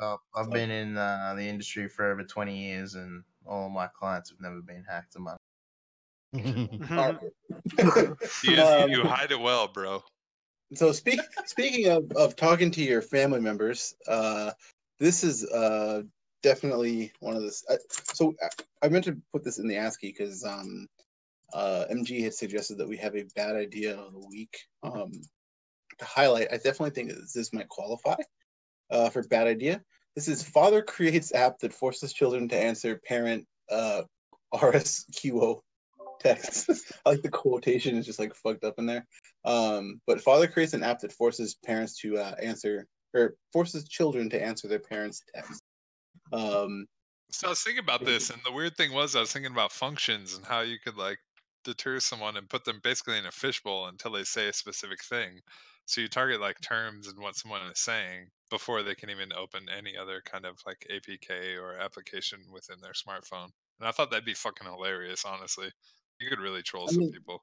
[0.00, 3.88] Well, I've been in uh, the industry for over 20 years, and all of my
[3.88, 5.36] clients have never been hacked Among.
[8.44, 8.52] You,
[8.88, 10.04] you hide it well, bro.
[10.74, 14.52] So speak, speaking of, of talking to your family members, uh,
[15.00, 16.02] this is uh,
[16.42, 17.52] definitely one of the.
[17.68, 17.76] I,
[18.14, 18.34] so
[18.82, 20.86] I, meant to put this in the ASCII because um,
[21.52, 25.10] uh, MG had suggested that we have a bad idea of the week um,
[25.98, 26.52] to highlight.
[26.52, 28.16] I definitely think this might qualify
[28.90, 29.82] uh, for bad idea.
[30.14, 34.02] This is father creates app that forces children to answer parent uh,
[34.54, 35.60] RSQO
[36.20, 36.92] texts.
[37.06, 39.06] I like the quotation is just like fucked up in there.
[39.44, 44.30] Um, but father creates an app that forces parents to uh, answer or forces children
[44.30, 45.60] to answer their parents' texts.
[46.32, 46.86] Um,
[47.30, 49.72] So I was thinking about this, and the weird thing was I was thinking about
[49.72, 51.18] functions and how you could like
[51.64, 55.40] deter someone and put them basically in a fishbowl until they say a specific thing.
[55.86, 59.66] So you target like terms and what someone is saying before they can even open
[59.68, 63.50] any other kind of like APK or application within their smartphone.
[63.78, 65.70] And I thought that'd be fucking hilarious, honestly.
[66.20, 67.42] You could really troll I some mean, people.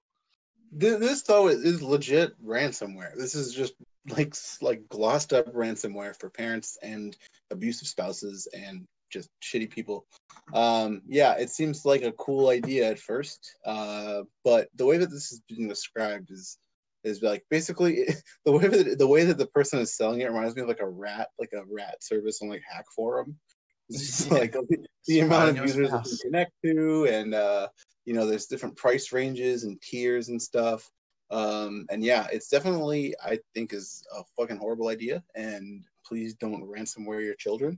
[0.71, 3.15] This, this though is, is legit ransomware.
[3.17, 3.73] This is just
[4.09, 7.15] like like glossed up ransomware for parents and
[7.51, 10.05] abusive spouses and just shitty people.
[10.53, 15.09] Um, yeah, it seems like a cool idea at first, uh, but the way that
[15.09, 16.57] this is being described is
[17.03, 18.05] is like basically
[18.45, 20.81] the way that the way that the person is selling it reminds me of like
[20.81, 23.35] a rat like a rat service on like Hack Forum.
[23.89, 24.39] It's just Yeah.
[24.39, 26.19] like the, the amount of users that you spouse.
[26.21, 27.69] connect to and uh
[28.07, 30.89] you know there's different price ranges and tiers and stuff
[31.29, 36.63] um and yeah it's definitely i think is a fucking horrible idea and please don't
[36.63, 37.77] ransomware your children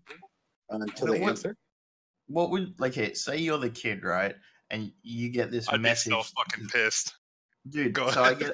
[0.72, 1.58] uh, until But they what- answer
[2.28, 2.94] What would like?
[2.94, 4.36] Hey, say you're the kid, right?
[4.70, 7.16] And you get this I'd be message, so fucking pissed.
[7.68, 7.94] dude.
[7.94, 8.54] Go so I get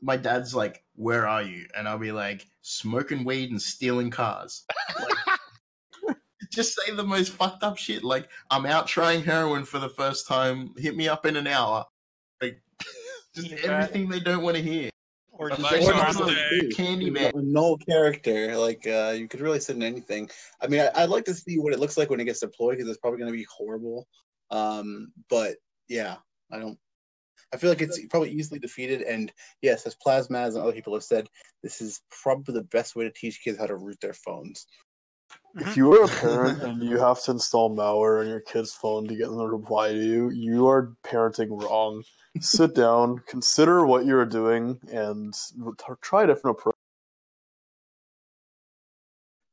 [0.00, 4.64] my dad's like, "Where are you?" And I'll be like, "Smoking weed and stealing cars."
[4.98, 5.31] Like,
[6.52, 8.04] just say the most fucked up shit.
[8.04, 10.74] Like, I'm out trying heroin for the first time.
[10.76, 11.84] Hit me up in an hour.
[12.40, 12.60] Like,
[13.34, 13.70] just Eat that.
[13.70, 14.90] everything they don't want to hear.
[15.32, 17.32] Or just like say Sean something said, like, Hey, Candyman.
[17.34, 20.28] a character like uh you could really sit in anything
[20.60, 22.76] i mean I, i'd like to see what it looks like when it gets deployed
[22.76, 24.06] because it's probably going to be horrible
[24.50, 25.56] um but
[25.88, 26.16] yeah
[26.52, 26.78] i don't
[27.52, 31.02] i feel like it's probably easily defeated and yes as plasmaz and other people have
[31.02, 31.28] said
[31.62, 34.66] this is probably the best way to teach kids how to root their phones
[35.54, 39.06] If you are a parent and you have to install malware on your kid's phone
[39.08, 42.02] to get them to reply to you, you are parenting wrong.
[42.40, 45.34] Sit down, consider what you're doing, and
[46.00, 46.74] try a different approach.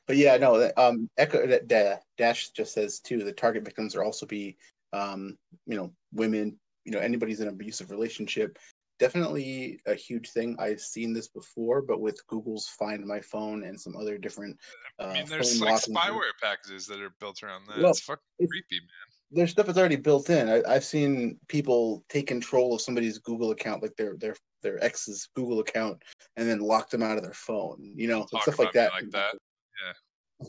[0.07, 0.71] But yeah, no.
[0.75, 3.23] Um, Echo that da, Dash just says too.
[3.23, 4.57] The target victims are also be,
[4.91, 6.57] um, you know, women.
[6.85, 8.57] You know, anybody's in an abusive relationship.
[8.99, 10.55] Definitely a huge thing.
[10.59, 14.57] I've seen this before, but with Google's Find My Phone and some other different.
[14.99, 17.77] Uh, I mean, there's phone like spyware packages that are built around that.
[17.77, 19.15] Well, it's fucking it's- creepy, man.
[19.31, 20.49] There's stuff that's already built in.
[20.49, 25.29] I, I've seen people take control of somebody's Google account, like their their their ex's
[25.35, 26.01] Google account,
[26.35, 27.93] and then lock them out of their phone.
[27.95, 28.91] You know, Talk stuff like that.
[28.91, 29.35] like that.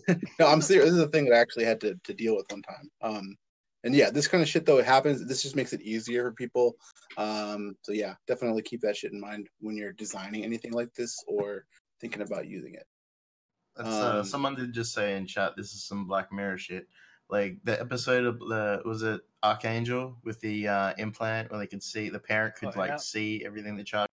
[0.08, 0.14] Yeah.
[0.38, 0.86] no, I'm serious.
[0.86, 2.90] This is a thing that I actually had to, to deal with one time.
[3.02, 3.36] Um,
[3.84, 5.26] and yeah, this kind of shit though it happens.
[5.26, 6.76] This just makes it easier for people.
[7.16, 11.22] Um, so yeah, definitely keep that shit in mind when you're designing anything like this
[11.26, 11.64] or
[12.00, 12.86] thinking about using it.
[13.76, 16.88] That's, uh, Um, someone did just say in chat, this is some Black Mirror shit.
[17.28, 21.82] Like the episode of the was it Arkangel with the uh, implant where they could
[21.82, 22.96] see the parent could Oh, like yeah.
[22.96, 24.08] see everything the child.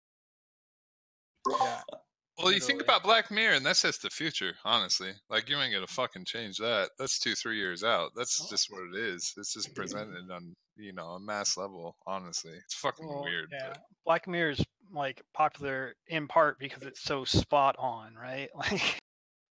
[2.37, 5.11] Well, you think about Black Mirror, and that's just the future, honestly.
[5.29, 6.91] Like, you ain't gonna fucking change that.
[6.99, 8.11] That's two, three years out.
[8.15, 8.47] That's oh.
[8.49, 9.33] just what it is.
[9.37, 11.95] It's just presented on, you know, a mass level.
[12.05, 13.49] Honestly, it's fucking Well, weird.
[13.51, 18.49] Yeah, but- Black Mirror's like popular in part because it's so spot on, right?
[18.55, 18.99] Like,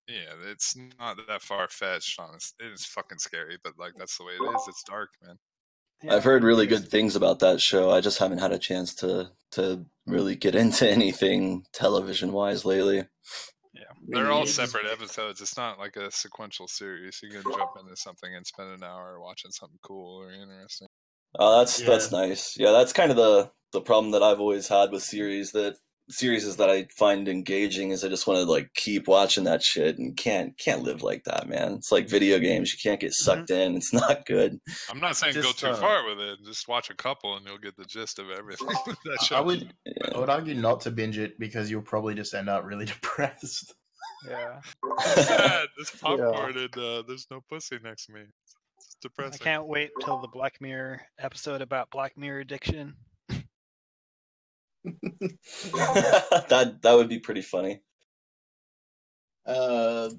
[0.08, 2.20] yeah, it's not that far fetched.
[2.20, 4.68] Honestly, it is fucking scary, but like that's the way it is.
[4.68, 5.36] It's dark, man.
[6.02, 7.90] Yeah, I've heard really good things about that show.
[7.90, 13.04] I just haven't had a chance to to really get into anything television wise lately.
[13.74, 15.40] Yeah, they're all separate episodes.
[15.40, 17.20] It's not like a sequential series.
[17.22, 20.88] You can jump into something and spend an hour watching something cool or interesting.
[21.38, 21.86] Oh, that's Yeah.
[21.86, 22.56] that's nice.
[22.58, 25.76] Yeah, that's kind of the the problem that I've always had with series that
[26.08, 29.98] series that I find engaging is I just want to like keep watching that shit
[29.98, 31.74] and can't can't live like that, man.
[31.74, 32.72] It's like video games.
[32.72, 33.76] You can't get sucked in.
[33.76, 34.58] It's not good.
[34.90, 36.38] I'm not saying Just, go too uh, far with it.
[36.44, 38.68] Just watch a couple and you'll get the gist of everything.
[39.04, 39.36] that show.
[39.36, 40.10] I would Yeah.
[40.14, 43.74] I would argue not to binge it because you'll probably just end up really depressed.
[44.28, 44.60] Yeah,
[44.98, 45.66] It's sad.
[45.76, 48.20] There's popcorn and uh, there's no pussy next to me.
[48.22, 52.94] It's, it's I can't wait till the Black Mirror episode about Black Mirror addiction.
[56.48, 57.80] that that would be pretty funny.
[59.44, 60.10] Uh,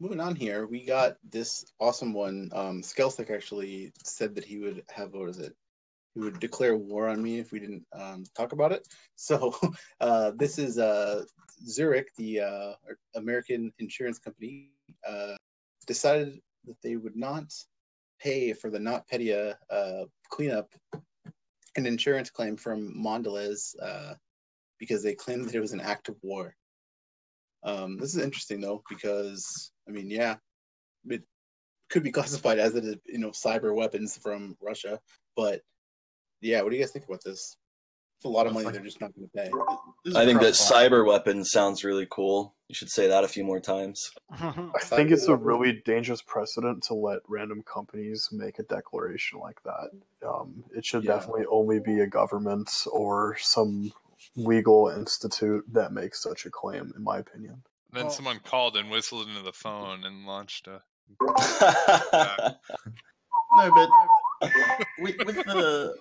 [0.00, 2.50] moving on here, we got this awesome one.
[2.52, 5.54] Um, Skelstic actually said that he would have what is it?
[6.14, 8.86] He would declare war on me if we didn't um, talk about it.
[9.16, 9.54] So
[10.00, 11.24] uh, this is uh,
[11.66, 12.72] Zurich, the uh,
[13.14, 14.70] American insurance company,
[15.06, 15.36] uh,
[15.86, 17.52] decided that they would not
[18.18, 20.72] pay for the NotPetya uh, cleanup
[21.76, 24.14] an insurance claim from Mondelez uh,
[24.78, 26.54] because they claimed that it was an act of war.
[27.62, 30.36] Um, this is interesting though because I mean, yeah,
[31.08, 31.22] it
[31.90, 34.98] could be classified as it is, you know, cyber weapons from Russia,
[35.36, 35.60] but
[36.40, 37.56] yeah, what do you guys think about this?
[38.20, 39.50] It's a lot of money they're just not going to pay.
[40.14, 42.54] I think that cyber weapons sounds really cool.
[42.68, 44.10] You should say that a few more times.
[44.30, 49.62] I think it's a really dangerous precedent to let random companies make a declaration like
[49.64, 49.88] that.
[50.28, 51.14] Um, it should Yeah.
[51.14, 53.90] definitely only be a government or some
[54.36, 57.62] legal institute that makes such a claim, in my opinion.
[57.90, 60.82] then Well- someone called and whistled into the phone and launched a.
[63.56, 63.88] No, but
[65.00, 65.94] with, with the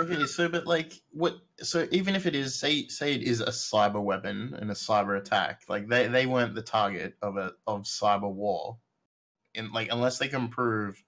[0.00, 1.38] okay, so but like what?
[1.58, 5.18] So even if it is say say it is a cyber weapon and a cyber
[5.18, 8.78] attack, like they they weren't the target of a of cyber war,
[9.54, 11.02] and like unless they can prove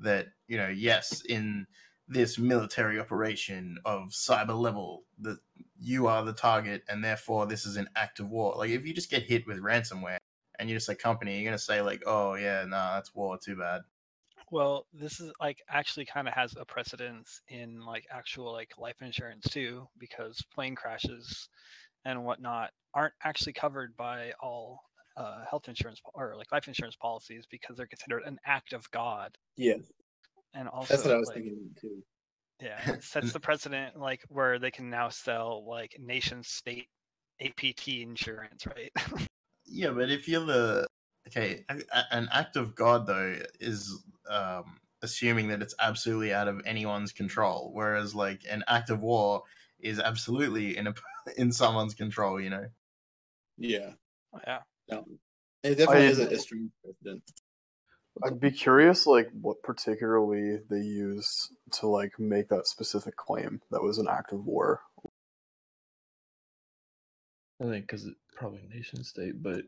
[0.00, 1.66] that you know yes in
[2.08, 5.38] this military operation of cyber level that
[5.78, 8.54] you are the target and therefore this is an act of war.
[8.56, 10.16] Like if you just get hit with ransomware
[10.58, 13.56] and you're just a company, you're gonna say like, oh yeah, nah, that's war, too
[13.56, 13.82] bad.
[14.50, 19.02] Well, this is like actually kind of has a precedence in like actual like life
[19.02, 21.48] insurance too, because plane crashes
[22.04, 24.80] and whatnot aren't actually covered by all
[25.16, 28.90] uh, health insurance po- or like life insurance policies because they're considered an act of
[28.90, 29.36] God.
[29.56, 29.78] Yeah,
[30.54, 32.02] And also, that's what I was like, thinking too.
[32.60, 36.88] Yeah, it sets the precedent like where they can now sell like nation state
[37.40, 38.92] APT insurance, right?
[39.66, 40.86] Yeah, but if you're the
[41.28, 46.48] okay, a- a- an act of God though is um, assuming that it's absolutely out
[46.48, 49.42] of anyone's control, whereas like an act of war
[49.80, 50.94] is absolutely in a
[51.36, 52.40] in someone's control.
[52.40, 52.66] You know.
[53.56, 53.92] Yeah,
[54.46, 54.60] yeah.
[54.90, 55.04] no,
[55.62, 57.22] it definitely I- is a, a strange precedent.
[58.24, 63.82] I'd be curious, like, what particularly they use to like make that specific claim that
[63.82, 64.80] was an act of war.
[67.60, 69.62] I think because it's probably nation state, but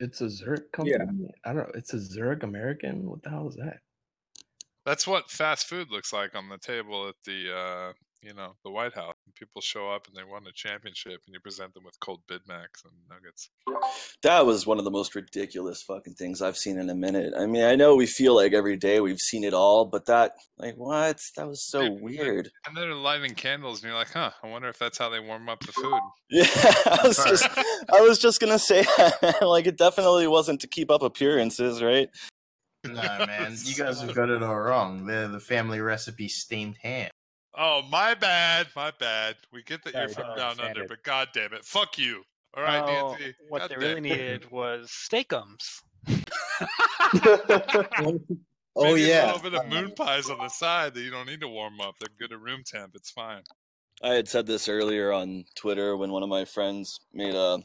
[0.00, 0.98] it's a Zurich Yeah.
[0.98, 1.30] company.
[1.44, 1.72] I don't know.
[1.74, 3.08] It's a Zurich American.
[3.08, 3.80] What the hell is that?
[4.84, 7.92] That's what fast food looks like on the table at the, uh,
[8.22, 9.14] you know, the White House.
[9.34, 12.40] People show up and they won a championship, and you present them with cold Big
[12.46, 13.48] Macs and nuggets.
[14.22, 17.32] That was one of the most ridiculous fucking things I've seen in a minute.
[17.38, 20.32] I mean, I know we feel like every day we've seen it all, but that,
[20.58, 21.20] like, what?
[21.36, 22.50] That was so Dude, weird.
[22.66, 24.30] And they're lighting candles, and you're like, huh?
[24.42, 26.00] I wonder if that's how they warm up the food.
[26.32, 26.44] Yeah,
[26.86, 27.48] I was just,
[27.92, 28.86] I was just gonna say,
[29.42, 32.08] like, it definitely wasn't to keep up appearances, right?
[32.84, 35.06] No man, you guys have got it all wrong.
[35.06, 37.10] They're the family recipe steamed ham.
[37.56, 39.36] Oh, my bad, my bad.
[39.52, 40.88] We get that Yeah, you're from down understand under, it.
[40.88, 42.22] but god damn it, fuck you.
[42.56, 43.34] All right, Oh, Nancy.
[43.48, 44.02] what God they really it.
[44.02, 45.82] needed was steakums.
[48.76, 51.10] Oh, oh Maybe yeah, a little bit of moon pies on the side that you
[51.10, 51.96] don't need to warm up.
[51.98, 52.92] They're good at room temp.
[52.94, 53.42] It's fine.
[54.02, 57.58] I had said this earlier on Twitter when one of my friends made a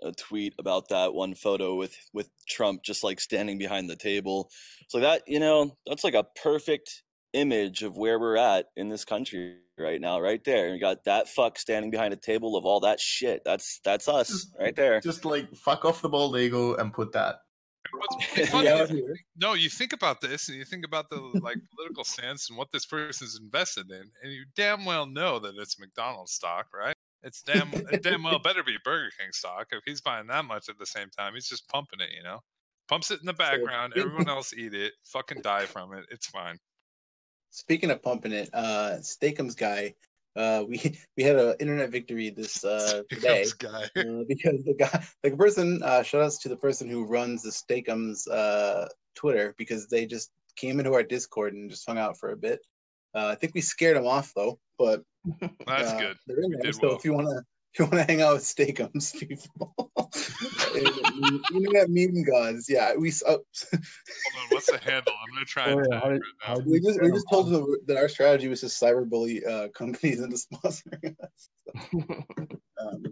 [0.00, 4.48] a tweet about that one photo with with Trump just like standing behind the table.
[4.86, 7.02] So that you know that's like a perfect
[7.32, 10.74] image of where we're at in this country right now, right there.
[10.74, 13.42] You got that fuck standing behind a table of all that shit.
[13.44, 15.00] That's that's us Just- right there.
[15.00, 17.36] Just like fuck off the bald eagle and put that.
[18.48, 18.86] Funny Yeah,
[19.36, 22.70] no, you think about this and you think about the like political stance and what
[22.70, 26.94] this person's invested in, and you damn well know that it's McDonald's stock, right?
[27.22, 29.68] It's damn it damn well better be Burger King stock.
[29.72, 32.40] If he's buying that much at the same time, he's just pumping it, you know.
[32.88, 36.04] Pumps it in the background, everyone else eat it, fucking die from it.
[36.10, 36.58] It's fine.
[37.50, 39.94] Speaking of pumping it, uh, Steakums guy,
[40.36, 40.78] uh, we
[41.16, 46.02] we had an internet victory this uh, today uh, because the guy, the person, uh,
[46.02, 50.78] shout outs to the person who runs the Steakums uh, Twitter because they just came
[50.78, 52.60] into our Discord and just hung out for a bit.
[53.14, 55.02] Uh, I think we scared them off though, but
[55.66, 56.16] That's uh, good.
[56.26, 56.96] There, so well.
[56.96, 57.44] if you wanna if
[57.78, 59.90] you wanna hang out with Steakums people,
[60.74, 63.42] internet- internet meme gods, yeah, we s- uh, Hold
[63.74, 65.12] on, what's the handle?
[65.20, 66.64] I'm gonna try and Oh, yeah, tell how did- right now.
[66.66, 69.68] we just we scare just 'em told them that our strategy was to cyberbully uh,
[69.70, 71.48] companies into sponsoring us.
[72.80, 73.02] Um,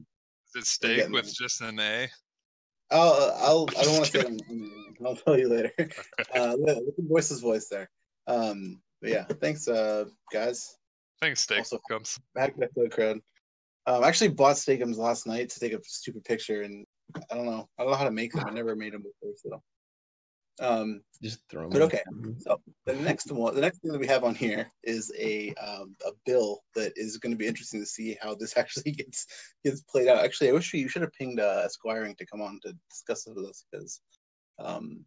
[0.55, 2.09] Is it steak getting with just an A?
[2.91, 5.73] I'll, I'll I don't want to say it on- on- I'll tell you later.
[6.35, 7.91] Uh, look look at Voice's voice there.
[8.27, 10.77] Um, but yeah, thanks, uh, guys.
[11.21, 12.19] Thanks, steak Also- comes.
[12.35, 13.21] Back back to the crowd.
[13.87, 16.85] Um, I actually bought Steakums last night to take a stupid picture, and
[17.31, 17.69] I don't know.
[17.79, 18.45] I don't know how to make them.
[18.47, 19.63] I never made them before, so.
[20.59, 22.03] Um, Just throw 'em But okay.
[22.39, 25.95] so the next one, the next thing that we have on here is a um,
[26.07, 29.27] a bill that is going to be interesting to see how this actually gets
[29.65, 30.25] gets played out.
[30.25, 33.35] Actually, I wish you should have pinged uh, Esquiring to come on to discuss this
[33.35, 34.01] with us because
[34.59, 35.05] um,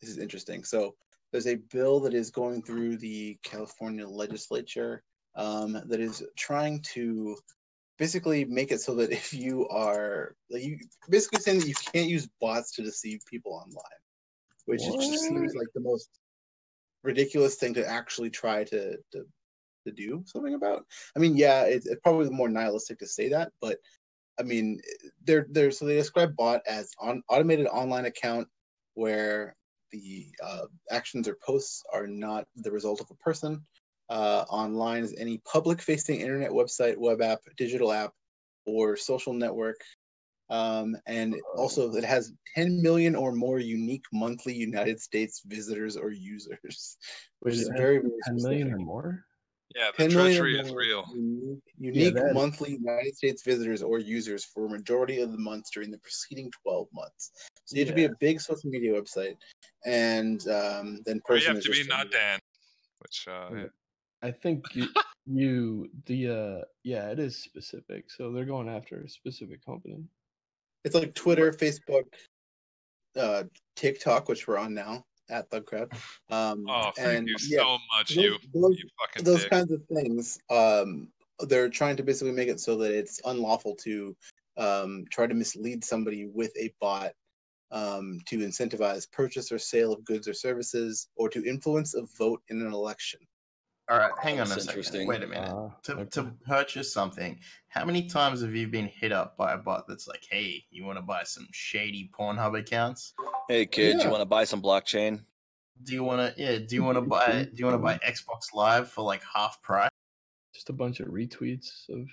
[0.00, 0.62] this is interesting.
[0.62, 0.94] So
[1.32, 5.02] there's a bill that is going through the California legislature
[5.36, 7.36] um, that is trying to
[7.98, 10.78] basically make it so that if you are like you
[11.08, 14.00] basically saying that you can't use bots to deceive people online,
[14.66, 16.08] which is just seems like the most
[17.02, 19.24] ridiculous thing to actually try to to,
[19.86, 20.84] to do something about.
[21.16, 23.78] I mean, yeah, it's, it's probably more nihilistic to say that, but
[24.38, 24.80] I mean,
[25.24, 28.48] they're they're so they describe bot as on automated online account
[28.94, 29.56] where
[29.90, 33.64] the uh, actions or posts are not the result of a person.
[34.12, 38.12] Uh, online is any public-facing internet website, web app, digital app,
[38.66, 39.80] or social network.
[40.50, 46.10] Um, and also, it has 10 million or more unique monthly United States visitors or
[46.10, 46.98] users,
[47.40, 49.24] which is Wait, very, very 10 million or more?
[49.74, 51.04] Yeah, the 10 million or treachery is real.
[51.14, 55.70] Unique, unique that- monthly United States visitors or users for a majority of the months
[55.70, 57.30] during the preceding 12 months.
[57.64, 59.36] So you have to be a big social media website,
[59.86, 62.38] and um, then Or you person have is to be not Dan.
[62.98, 63.66] Which uh Yeah.
[64.22, 64.28] Yeah.
[64.28, 64.88] I think you,
[65.26, 68.10] you the uh yeah, it is specific.
[68.10, 70.04] So they're going after a specific company.
[70.84, 72.06] It's like Twitter, Facebook,
[73.16, 73.44] uh,
[73.76, 75.92] TikTok, which we're on now at Thug Crowd.
[76.30, 79.50] Um, Oh, thank and you yeah, so much, those- you those- you fucking those dick.
[79.50, 81.08] kinds of things um
[81.48, 84.14] they're trying to basically make it so that it's unlawful to
[84.58, 87.12] um try to mislead somebody with a bot
[87.72, 92.42] um to incentivize purchase or sale of goods or services or to influence a vote
[92.48, 93.18] in an election
[93.92, 95.06] All right, hang on a second.
[95.06, 95.50] Wait a minute.
[95.50, 96.04] Uh, to, okay.
[96.12, 97.38] to purchase something,
[97.68, 100.86] how many times have you been hit up by a bot that's like, "Hey, you
[100.86, 103.12] want to buy some shady Pornhub accounts?
[103.50, 104.04] Hey kid, Yeah.
[104.04, 105.20] you want to buy some blockchain?
[105.82, 106.42] Do you want to?
[106.42, 107.42] Yeah, do you want to buy?
[107.44, 109.90] Do you want to buy Xbox Live for like half price?
[110.54, 112.08] Just a bunch of retweets of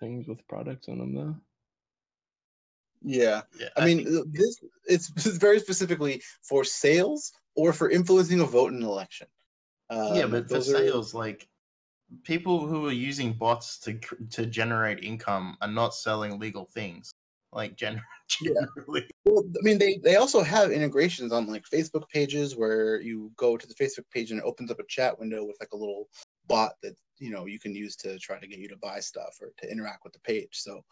[0.00, 1.36] things with products on them though.
[3.02, 8.40] yeah Yeah, i mean think- this it's, it's very specifically for sales or for influencing
[8.40, 9.26] a vote in an election
[9.90, 11.48] yeah, Um, but for are- sales, like
[12.22, 13.98] people who are using bots to
[14.30, 17.10] to generate income are not selling legal things.
[17.52, 18.02] Like gen-
[18.42, 18.52] Yeah.
[18.76, 23.32] generally, Well, I mean, they they also have integrations on like Facebook pages where you
[23.36, 25.76] go to the Facebook page and it opens up a chat window with like a
[25.76, 26.08] little
[26.46, 29.36] bot that you know you can use to try to get you to buy stuff
[29.40, 30.50] or to interact with the page.
[30.52, 30.84] So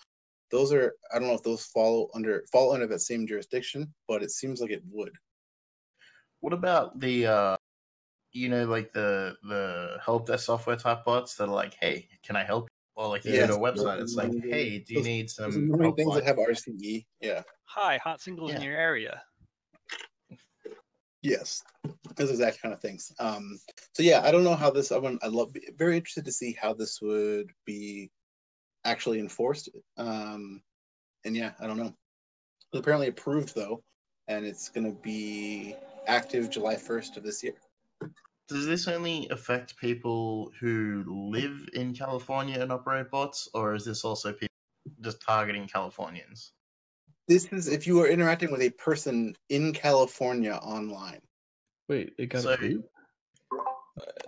[0.50, 4.22] those are I don't know if those follow under fall under that same jurisdiction, but
[4.22, 5.12] it seems like it would.
[6.40, 7.55] What about the uh
[8.36, 12.36] you know like the the help desk software type bots that are like, hey, can
[12.36, 13.02] I help you?
[13.02, 15.30] Or like you Yes, go to a website, it's like, hey, do you those- need
[15.30, 17.06] some are the help things that have RCE.
[17.20, 17.42] Yeah.
[17.64, 19.22] Hi, hot singles in your area.
[21.22, 21.62] Yes,
[22.14, 23.12] those exact kind of things.
[23.18, 23.58] Um,
[23.94, 24.92] so yeah, I don't know how this.
[24.92, 25.22] I want.
[25.24, 25.52] I love.
[25.76, 28.10] Very interested to see how this would be
[28.84, 29.68] actually enforced.
[29.96, 30.62] Um,
[31.24, 31.92] and yeah, I don't know.
[32.72, 33.82] It's apparently approved though,
[34.28, 35.74] and it's going to be
[36.06, 37.54] active July first of this year.
[38.48, 44.04] Does this only affect people who live in California and operate bots, or is this
[44.04, 44.54] also people
[45.00, 46.52] just targeting Californians?
[47.26, 51.20] This is if you are interacting with a person in California online.
[51.88, 52.84] Wait, it got So- approved?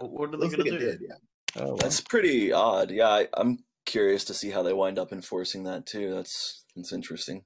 [0.00, 0.78] What are they gonna do?
[0.78, 1.14] did, yeah.
[1.56, 1.76] Oh, wow.
[1.76, 2.90] That's pretty odd.
[2.90, 6.14] Yeah, I, I'm curious to see how they wind up enforcing that too.
[6.14, 7.44] That's that's interesting.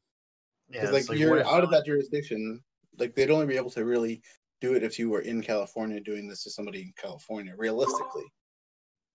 [0.71, 2.63] Yeah, Because it's like, you're out of that jurisdiction.
[2.99, 4.23] Like they'd only be able to really
[4.63, 8.25] do it if you were in California doing this to somebody in California, realistically.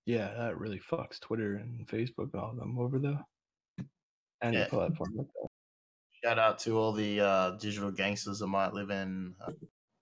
[0.05, 3.19] Yeah, that really fucks Twitter and Facebook and all of them over though.
[4.43, 4.67] Any Yeah.
[4.67, 5.47] platform like that.
[6.23, 9.51] Shout out to all the uh, digital gangsters that might live in, uh,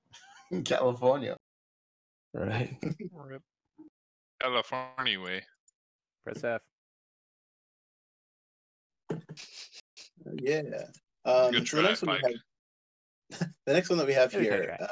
[0.51, 1.37] in California.
[2.33, 2.75] Right.
[3.13, 3.41] Rip.
[4.41, 5.43] California way.
[6.23, 6.61] Press F.
[10.41, 10.61] Yeah.
[11.23, 12.33] Um, Good so the next one we
[13.39, 14.85] have, the next one that we have Good here try.
[14.85, 14.91] uh,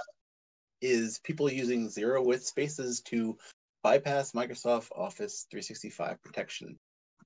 [0.84, 3.38] is people using zero width spaces to
[3.84, 6.78] bypass Microsoft Office 365 protection.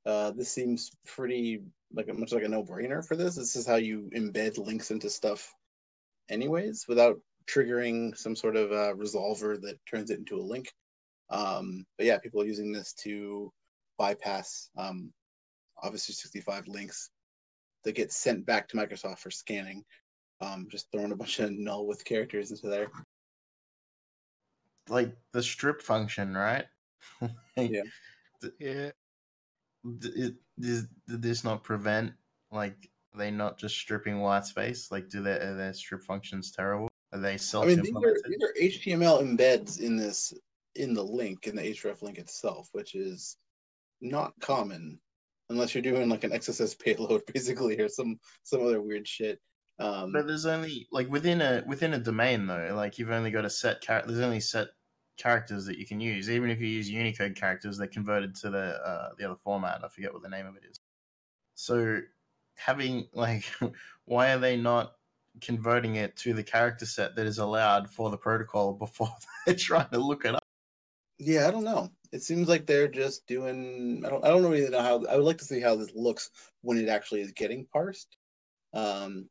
[0.05, 3.36] Uh, this seems pretty like much like a no-brainer for this.
[3.36, 5.53] This is how you embed links into stuff,
[6.30, 10.72] anyways, without triggering some sort of uh, resolver that turns it into a link.
[11.30, 13.51] Um, but yeah, people are using this to
[13.97, 15.12] bypass um,
[15.82, 17.10] Office 365 links
[17.84, 19.84] that get sent back to Microsoft for scanning.
[20.41, 22.89] Um, just throwing a bunch of null width characters into there.
[24.89, 26.65] Like the strip function, right?
[27.55, 27.81] Yeah.
[28.59, 28.91] Yeah.
[29.99, 32.13] D- it, does, did this not prevent
[32.51, 34.91] like are they not just stripping white space?
[34.91, 36.88] Like, do their their strip functions terrible?
[37.13, 37.65] Are they self?
[37.65, 40.33] I mean, these are, these are HTML embeds in this
[40.75, 43.38] in the link in the href link itself, which is
[44.01, 44.99] not common
[45.49, 49.39] unless you're doing like an XSS payload basically or some some other weird shit.
[49.79, 53.45] Um, But there's only like within a within a domain though, like you've only got
[53.45, 54.67] a set char- there's only set
[55.18, 56.30] characters that you can use.
[56.30, 59.84] Even if you use Unicode characters, they're converted to the uh, the other format.
[59.84, 60.80] I forget what the name of it is.
[61.55, 61.99] So
[62.55, 63.45] having like,
[64.05, 64.93] why are they not
[65.41, 69.09] converting it to the character set that is allowed for the protocol before
[69.45, 70.43] they're trying to look it up?
[71.20, 71.89] Yeah, I don't know.
[72.11, 74.03] It seems like they're just doing.
[74.05, 74.24] I don't.
[74.24, 75.03] I don't really know how.
[75.05, 76.30] I would like to see how this looks
[76.61, 78.15] when it actually is getting parsed.
[78.74, 79.28] Um,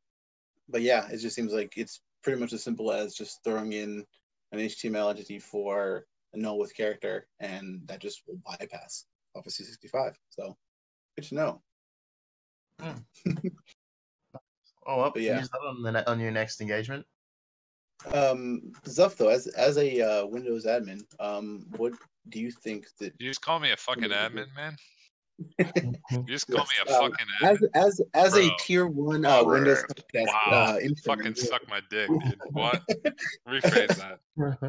[0.68, 4.04] but yeah, it just seems like it's pretty much as simple as just throwing in
[4.52, 10.18] an HTML entity for a null width character, and that just will bypass Office 365.
[10.30, 10.56] So
[11.16, 11.62] good to know.
[14.88, 15.38] Oh, well, But yeah.
[15.38, 17.04] use that on the ne- on your next engagement.
[18.12, 21.92] Um, Zuff though, as as a uh, Windows admin, um, what
[22.28, 24.76] do you think that You just call me a fucking admin, man.
[25.58, 27.68] You just call me a Um, fucking as admin.
[27.74, 29.52] as as a tier one uh, Bro.
[29.54, 30.50] Windows podcast, Wow.
[30.52, 32.38] uh, fucking suck my dick, dude.
[32.52, 32.82] What?
[33.48, 34.18] Rephrase that.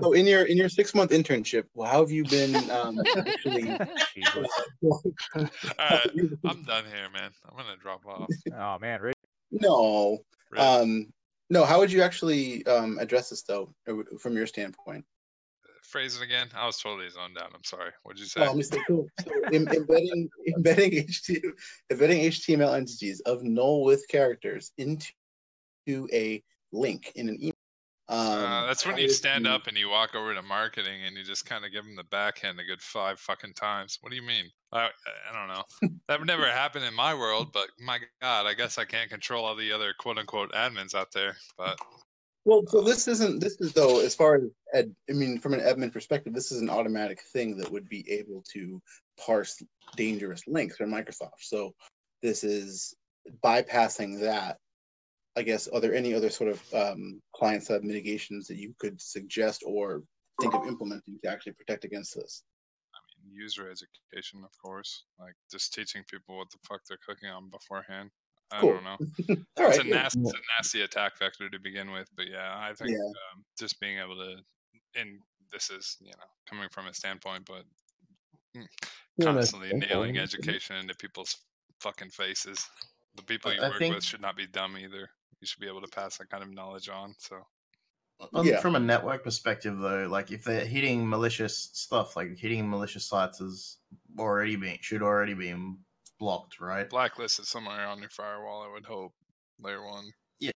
[0.01, 3.77] So in your in your six month internship, well, how have you been um, actually?
[4.13, 4.47] Jesus.
[5.35, 6.11] Alright,
[6.45, 7.31] I'm done here, man.
[7.49, 8.27] I'm gonna drop off.
[8.53, 9.15] Oh man, Rich.
[9.51, 10.19] no,
[10.51, 10.61] Rip.
[10.61, 11.07] um,
[11.49, 11.63] no.
[11.65, 13.73] How would you actually um, address this though,
[14.19, 15.05] from your standpoint?
[15.87, 16.47] Phrase it again.
[16.53, 17.51] I was totally zoned out.
[17.55, 17.91] I'm sorry.
[18.03, 18.41] What'd you say?
[18.45, 18.59] Oh.
[18.87, 19.07] Cool.
[19.23, 21.51] So em- embedding embedding HTML
[21.89, 27.53] embedding HTML entities of null width characters into a link in an email.
[28.09, 31.15] Um, Uh, that's when you stand you- up and you walk over to marketing and
[31.15, 33.97] you just kind of give them the backhand a good five fucking times.
[34.01, 34.45] What do you mean?
[34.73, 34.89] I,
[35.29, 35.63] I don't know.
[36.09, 39.45] that would never happen in my world, but my God, I guess I can't control
[39.45, 41.37] all the other quote unquote admins out there.
[41.57, 41.79] But
[42.47, 43.41] Well, so this isn't.
[43.41, 44.43] This is though, as far as
[44.73, 48.09] ed, I mean, from an admin perspective, this is an automatic thing that would be
[48.09, 48.81] able to
[49.19, 49.61] parse
[49.97, 51.41] dangerous links from Microsoft.
[51.41, 51.75] So
[52.23, 52.95] this is
[53.43, 54.59] bypassing that.
[55.35, 55.67] I guess.
[55.67, 60.03] Are there any other sort of um, client side mitigations that you could suggest or
[60.39, 62.43] think of implementing to actually protect against this?
[62.95, 67.29] I mean, user education, of course, like just teaching people what the fuck they're clicking
[67.29, 68.09] on beforehand.
[68.51, 68.73] I Cool.
[68.75, 68.97] don't know.
[69.57, 69.85] All it's right.
[69.85, 72.97] a nasty, it's a nasty attack vector to begin with, but yeah, I think Yeah.
[72.97, 74.37] um, just being able to,
[74.99, 75.19] and
[75.51, 77.63] this is you know coming from a standpoint, but
[78.55, 78.65] mm,
[79.17, 81.35] Yeah, constantly nailing isn't education into people's
[81.81, 82.65] fucking faces.
[83.15, 85.09] The people you I work think- with should not be dumb either.
[85.41, 87.13] You should be able to pass that kind of knowledge on.
[87.19, 87.45] So
[88.33, 88.59] On, Yeah.
[88.61, 93.39] From a network perspective, though, like if they're hitting malicious stuff, like hitting malicious sites
[93.41, 93.77] is
[94.17, 95.53] already being should already be
[96.19, 96.89] blocked, right?
[96.89, 98.63] blacklisted somewhere on your firewall.
[98.63, 99.13] I would hope
[99.59, 100.11] layer one.
[100.39, 100.51] Yeah.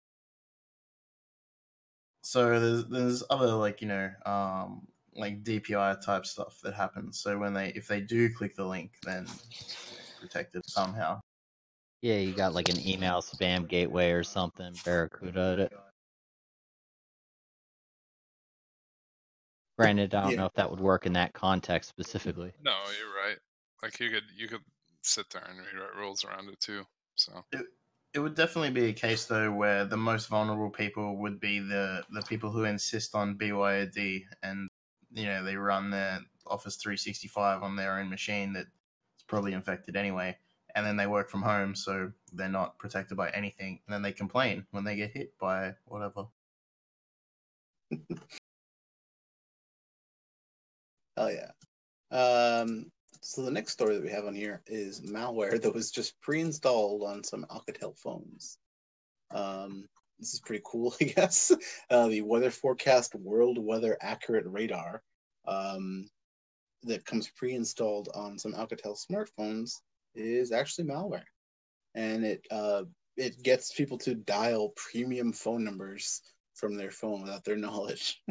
[2.23, 7.19] So there's there's other like you know um like DPI type stuff that happens.
[7.19, 11.19] So when they if they do click the link, then it's protected somehow.
[12.01, 15.63] Yeah, you got like an email spam gateway or something, Barracuda.
[15.63, 15.73] it.
[19.77, 20.37] Granted, I don't Yeah.
[20.37, 22.53] know if that would work in that context specifically.
[22.61, 23.37] No, you're right.
[23.83, 24.61] Like you could you could
[25.01, 26.85] sit there and rewrite rules around it too.
[27.15, 27.65] So it
[28.13, 32.03] it would definitely be a case though where the most vulnerable people would be the
[32.11, 34.67] the people who insist on BYOD and
[35.13, 38.67] you know they run their Office 365 on their own machine that's
[39.27, 40.37] probably infected anyway,
[40.75, 44.11] and then they work from home so they're not protected by anything, and then they
[44.11, 46.25] complain when they get hit by whatever.
[51.17, 51.51] Oh yeah.
[52.11, 52.91] Um,
[53.21, 57.03] so the next story that we have on here is malware that was just pre-installed
[57.03, 58.57] on some Alcatel phones.
[59.31, 59.87] Um,
[60.19, 61.51] this is pretty cool, I guess.
[61.89, 65.01] Uh, the weather forecast world weather accurate radar
[65.47, 66.09] um,
[66.83, 69.75] that comes pre-installed on some Alcatel smartphones
[70.15, 71.23] is actually malware,
[71.95, 72.83] and it uh,
[73.17, 76.21] it gets people to dial premium phone numbers
[76.55, 78.21] from their phone without their knowledge.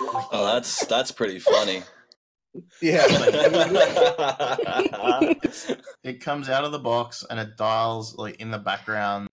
[0.00, 1.82] Oh, that's that's pretty funny.
[2.80, 3.04] Yeah.
[6.02, 9.28] it comes out of the box and it dials like in the background.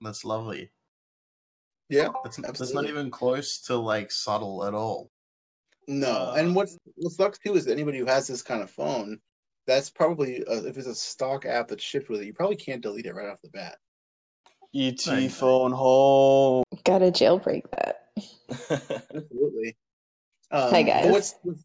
[0.00, 0.70] That's lovely.
[1.88, 5.10] Yeah, That's, that's not even close to like subtle at all.
[5.88, 9.18] No, and what what sucks too is anybody who has this kind of phone,
[9.66, 12.80] that's probably uh, if it's a stock app that's shipped with it, you probably can't
[12.80, 13.76] delete it right off the bat.
[14.74, 16.64] ET phone home.
[16.84, 18.06] Gotta jailbreak that.
[19.14, 19.76] Absolutely.
[20.50, 21.10] Um, Hi, guys.
[21.10, 21.64] What's, what's-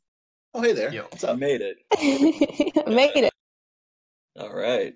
[0.54, 0.91] oh hey there.
[1.04, 1.39] What's I up?
[1.39, 1.78] made it.
[1.93, 3.34] I made it.
[4.39, 4.93] All right.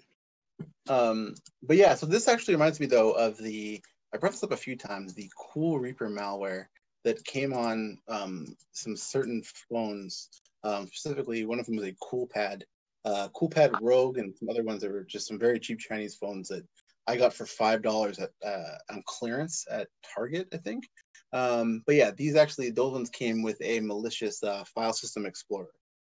[0.88, 3.82] Um, but yeah, so this actually reminds me though of the
[4.14, 6.66] I brought this up a few times the Cool Reaper malware
[7.04, 10.30] that came on um, some certain phones.
[10.64, 12.64] Um, specifically, one of them was a CoolPad,
[13.06, 16.49] uh, CoolPad Rogue, and some other ones that were just some very cheap Chinese phones
[16.49, 16.64] that
[17.08, 20.88] I got for five dollars at uh, on clearance at Target, I think.
[21.34, 25.71] Um, but yeah, these actually those ones came with a malicious uh, file system explorer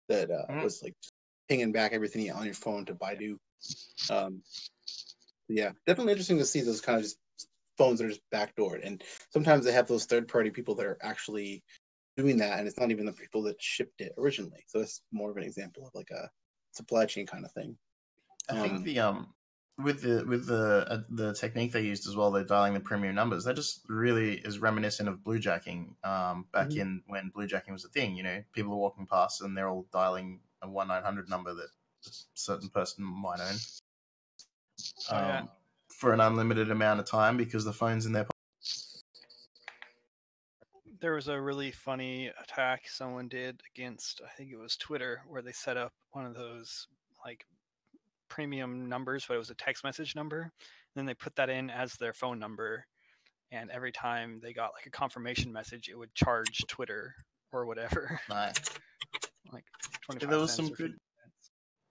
[0.09, 0.63] that uh, Mm.
[0.63, 0.95] was like
[1.49, 3.37] pinging back everything on your phone to Baidu.
[4.09, 4.41] Um,
[5.49, 7.17] yeah, definitely interesting to see those kind of just
[7.77, 11.63] phones that are just backdoored, and sometimes they have those third-party people that are actually
[12.15, 14.63] doing that, and it's not even the people that shipped it originally.
[14.67, 16.29] So it's more of an example of like a
[16.73, 17.77] supply chain kind of thing.
[18.49, 19.33] I think Um, the um
[19.77, 23.13] with the with the uh, the technique they used as well, they're dialing the premium
[23.15, 23.43] numbers.
[23.43, 25.93] That just really is reminiscent of bluejacking.
[26.03, 26.77] Um, back Mhm.
[26.79, 29.85] in when bluejacking was a thing, you know, people are walking past and they're all
[29.91, 31.69] dialing a one nine hundred number that
[32.05, 33.55] a certain person might own.
[35.11, 35.39] Oh, yeah.
[35.41, 35.49] Um,
[35.89, 38.33] for an unlimited amount of time because the phone's in their pocket.
[40.99, 45.43] there was a really funny attack someone did against I think it was Twitter where
[45.43, 46.87] they set up one of those
[47.23, 47.45] like
[48.29, 50.41] premium numbers, but it was a text message number.
[50.41, 50.51] And
[50.95, 52.85] then they put that in as their phone number,
[53.51, 57.13] and every time they got like a confirmation message, it would charge Twitter
[57.51, 58.19] or whatever.
[58.29, 58.55] Nice.
[59.51, 59.65] like
[60.05, 60.93] twenty Yeah, there was cents some good.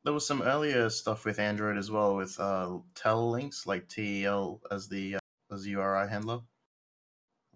[0.05, 4.61] There was some earlier stuff with Android as well, with uh, tel links like TEL
[4.71, 5.19] as the uh,
[5.53, 6.41] as the URI handler,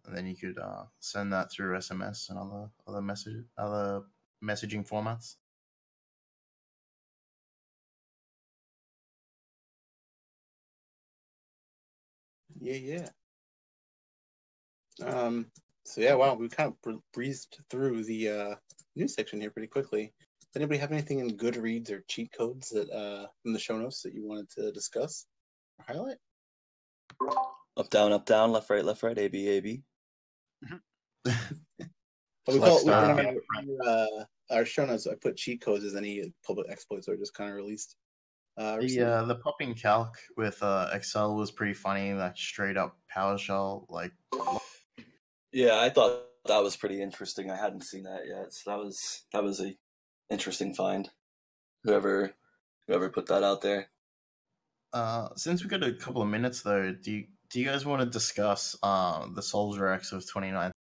[0.07, 4.03] and then you could uh, send that through SMS and other other message other
[4.43, 5.37] messaging formats.
[12.61, 13.09] Yeah, yeah.
[15.05, 15.47] Um,
[15.85, 18.55] so yeah, wow, we kind of breezed through the uh,
[18.95, 20.13] news section here pretty quickly.
[20.41, 24.03] Does anybody have anything in Goodreads or cheat codes that uh, in the show notes
[24.03, 25.27] that you wanted to discuss
[25.79, 26.17] or highlight?
[27.77, 29.83] Up, down, up, down, left, right, left, right, A, B, A, B.
[32.47, 35.07] But we Let's call we, start I uh, our show notes.
[35.07, 37.97] I put cheat codes as any public exploits that are just kind of released.
[38.57, 42.97] Uh, The uh, the popping calc with uh, Excel was pretty funny, like straight up
[43.15, 43.87] PowerShell.
[43.89, 44.13] Like
[45.53, 47.51] Yeah, I thought that was pretty interesting.
[47.51, 49.75] I hadn't seen that yet, so that was that was a
[50.31, 51.09] interesting find.
[51.85, 52.35] Whoever
[52.87, 53.89] whoever put that out there.
[54.93, 58.01] uh, since we got a couple of minutes though, do you do you guys want
[58.01, 60.73] to discuss uh, the Soldier X of 29?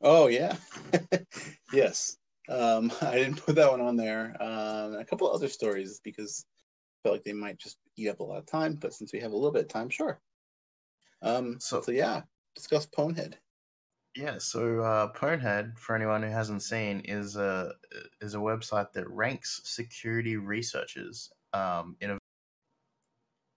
[0.00, 0.56] Oh yeah,
[1.72, 2.16] yes.
[2.48, 4.36] Um, I didn't put that one on there.
[4.40, 8.24] Um, a couple other stories because I felt like they might just eat up a
[8.24, 8.74] lot of time.
[8.74, 10.20] But since we have a little bit of time, sure.
[11.22, 12.22] Um, So- so, yeah,
[12.54, 13.34] discuss Ponehead.
[14.14, 17.72] Yeah, so uh, Ponehead, for anyone who hasn't seen, is a
[18.20, 22.10] is a website that ranks security researchers um, in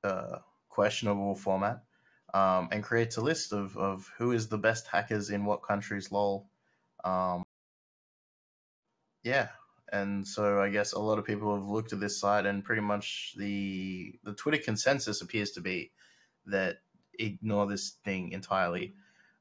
[0.03, 0.39] a uh,
[0.69, 1.83] questionable format
[2.33, 6.11] um, and creates a list of, of who is the best hackers in what countries.
[6.11, 6.47] Lol.
[7.03, 7.43] Um,
[9.23, 9.49] yeah,
[9.91, 12.81] and so I guess a lot of people have looked at this site, and pretty
[12.81, 15.91] much the the Twitter consensus appears to be
[16.45, 16.77] that
[17.19, 18.93] ignore this thing entirely.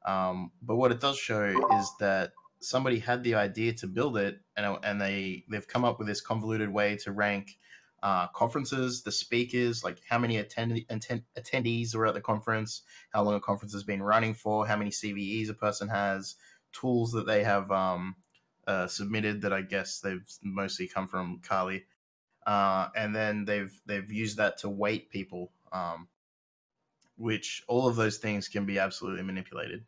[0.05, 1.45] Um, but what it does show
[1.78, 5.99] is that somebody had the idea to build it, and and they they've come up
[5.99, 7.59] with this convoluted way to rank
[8.03, 13.22] uh, conferences, the speakers, like how many attend- attend- attendees were at the conference, how
[13.22, 16.37] long a conference has been running for, how many CVEs a person has,
[16.72, 18.16] tools that they have um,
[18.70, 21.84] uh, submitted that I guess they've mostly come from Kali,
[22.46, 26.06] uh, and then they've they've used that to weight people, um,
[27.16, 29.84] which all of those things can be absolutely manipulated.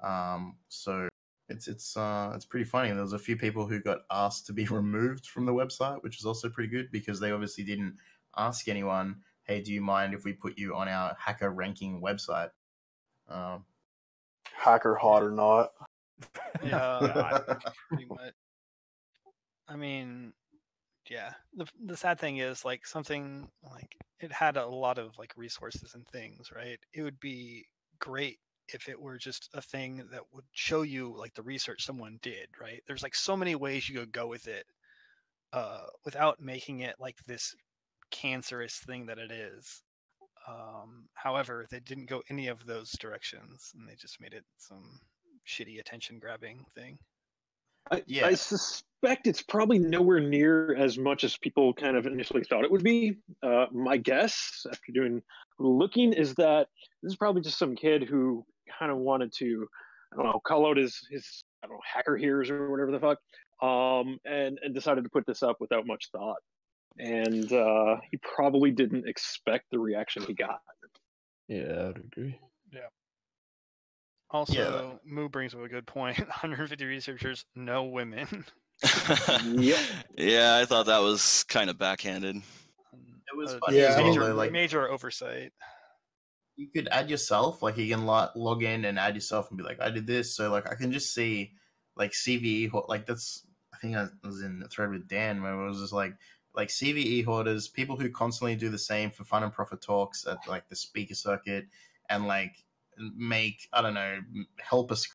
[0.00, 1.08] Um, so
[1.48, 2.92] it's it's uh, it's pretty funny.
[2.92, 6.18] There was a few people who got asked to be removed from the website, which
[6.18, 7.96] is also pretty good because they obviously didn't
[8.36, 12.50] ask anyone, "Hey, do you mind if we put you on our hacker ranking website?"
[13.28, 13.64] Um,
[14.44, 15.72] Hacker hot or not?
[16.62, 17.38] Yeah,
[17.88, 18.34] pretty much.
[19.68, 20.32] I mean,
[21.10, 21.34] yeah.
[21.54, 25.94] The the sad thing is like something like it had a lot of like resources
[25.94, 26.78] and things, right?
[26.94, 27.66] It would be
[27.98, 28.38] great
[28.72, 32.48] if it were just a thing that would show you like the research someone did,
[32.60, 32.82] right?
[32.86, 34.66] There's like so many ways you could go with it
[35.52, 37.54] uh without making it like this
[38.10, 39.82] cancerous thing that it is.
[40.48, 45.00] Um however, they didn't go any of those directions and they just made it some
[45.46, 46.98] shitty attention grabbing thing.
[47.90, 52.64] I, I suspect it's probably nowhere near as much as people kind of initially thought
[52.64, 53.16] it would be.
[53.42, 55.22] Uh, my guess, after doing
[55.58, 56.68] looking, is that
[57.02, 58.44] this is probably just some kid who
[58.78, 59.66] kind of wanted to,
[60.12, 63.00] I don't know, call out his his I don't know hacker hears or whatever the
[63.00, 63.18] fuck,
[63.62, 66.38] um, and and decided to put this up without much thought,
[66.98, 70.60] and uh, he probably didn't expect the reaction he got.
[71.48, 72.34] Yeah, I would
[74.32, 74.56] agree.
[74.56, 74.64] Yeah.
[74.64, 76.18] Also, Moo brings up a good point.
[76.18, 78.44] 150 researchers, no women.
[80.16, 82.36] Yeah, I thought that was kind of backhanded.
[82.36, 85.52] It was Uh, funny as major, though, like major oversight.
[86.56, 89.64] you could add yourself like you can lo- log in and add yourself and be
[89.64, 91.52] like i did this so like i can just see
[91.96, 95.66] like cve like that's i think i was in the thread with dan where it
[95.68, 96.14] was just like
[96.54, 100.36] like cve hoarders people who constantly do the same for fun and profit talks at
[100.48, 101.66] like the speaker circuit
[102.10, 102.52] and like
[103.16, 105.08] make i don't know m- help us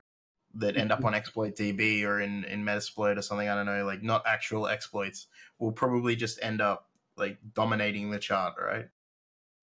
[0.54, 3.84] that end up on exploit db or in in metasploit or something i don't know
[3.84, 5.26] like not actual exploits
[5.58, 8.86] will probably just end up like dominating the chart right?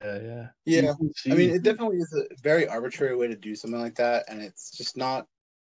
[0.03, 0.47] Yeah, yeah.
[0.65, 0.93] Yeah,
[1.31, 4.41] I mean, it definitely is a very arbitrary way to do something like that, and
[4.41, 5.27] it's just not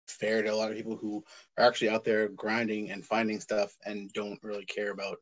[0.07, 1.23] fair to a lot of people who
[1.57, 5.17] are actually out there grinding and finding stuff and don't really care about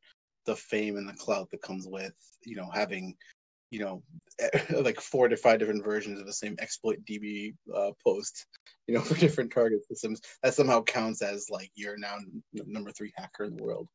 [0.46, 2.14] the fame and the clout that comes with,
[2.46, 3.16] you know, having,
[3.72, 4.04] you know,
[4.82, 8.46] like four to five different versions of the same exploit DB uh, post,
[8.88, 10.22] you know, for different target systems.
[10.44, 13.88] That somehow counts as like you're now n- number three hacker in the world.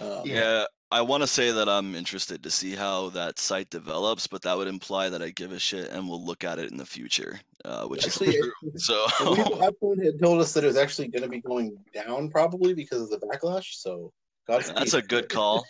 [0.00, 4.26] Um, Yeah, I want to say that I'm interested to see how that site develops,
[4.26, 6.76] but that would imply that I give a shit and we'll look at it in
[6.76, 8.72] the future, uh, which Actually, is true.
[8.76, 12.30] So And people had told us that it was actually going to be going down
[12.30, 13.74] probably because of the backlash.
[13.74, 14.12] So
[14.48, 14.76] Godspeed.
[14.76, 15.64] that's a good call.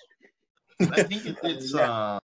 [0.80, 2.18] I think it's uh,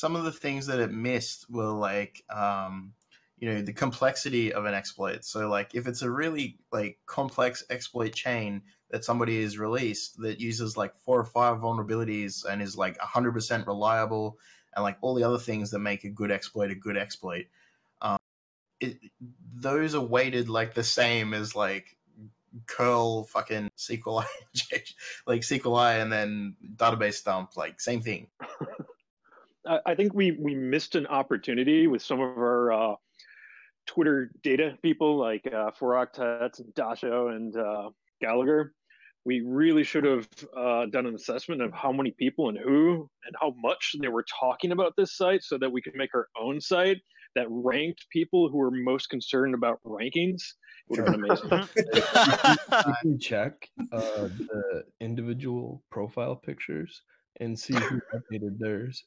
[0.00, 2.94] some of the things that it missed were like um,
[3.36, 5.26] you know the complexity of an exploit.
[5.26, 10.40] So like if it's a really like complex exploit chain that somebody is released that
[10.40, 14.38] uses like four or five vulnerabilities and is like hundred percent reliable
[14.74, 17.44] and like all the other things that make a good exploit a good exploit.
[18.00, 18.16] Um,
[18.80, 18.96] it,
[19.54, 21.98] those are weighted like the same as like
[22.66, 24.24] curl fucking SQLi,
[25.26, 28.28] like SQLi and then database dump, like same thing.
[29.66, 32.94] I, think we we missed an opportunity with some of our uh,
[33.86, 37.90] Twitter data people like uh, Foroctet, Dasho, and uh,
[38.20, 38.72] Gallagher.
[39.26, 43.36] We really should have uh, done an assessment of how many people and who and
[43.38, 46.60] how much they were talking about this site, so that we could make our own
[46.60, 46.98] site
[47.36, 50.42] that ranked people who were most concerned about rankings.
[50.88, 51.68] It would have been amazing.
[52.86, 57.02] you can check uh, the individual profile pictures
[57.40, 59.04] and see who updated theirs.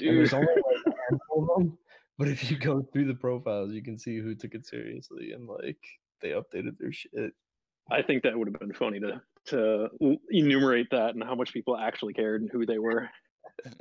[0.00, 1.78] And there's only like a handful of them,
[2.18, 5.48] but if you go through the profiles, you can see who took it seriously and
[5.48, 5.78] like
[6.20, 7.32] they updated their shit.
[7.90, 9.88] I think that would have been funny to to
[10.30, 13.10] enumerate that and how much people actually cared and who they were.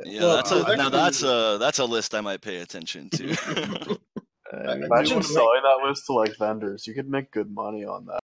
[0.04, 3.10] Yeah, Well, that's so a, now that's a that's a list I might pay attention
[3.12, 3.24] to.
[4.54, 6.86] Imagine selling that list to like vendors.
[6.86, 8.20] You could make good money on that.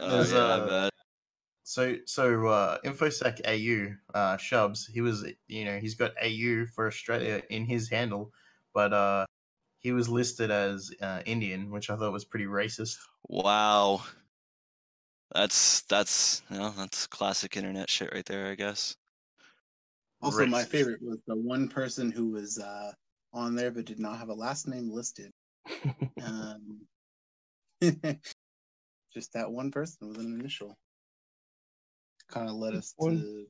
[0.00, 0.92] Oh, yeah, I uh, bet.
[1.68, 6.86] So so uh, infosec au uh, Shubs he was you know he's got au for
[6.86, 8.30] Australia in his handle,
[8.72, 9.26] but uh,
[9.80, 12.98] he was listed as uh, Indian, which I thought was pretty racist.
[13.28, 14.04] Wow.
[15.34, 18.94] That's that's you know, that's classic internet shit right there, I guess.
[20.22, 22.92] Also, my favorite was the one person who was uh,
[23.32, 25.32] on there but did not have a last name listed.
[26.22, 26.80] Um,
[29.12, 30.78] just that one person with an initial.
[32.28, 33.46] Kind of led us One- to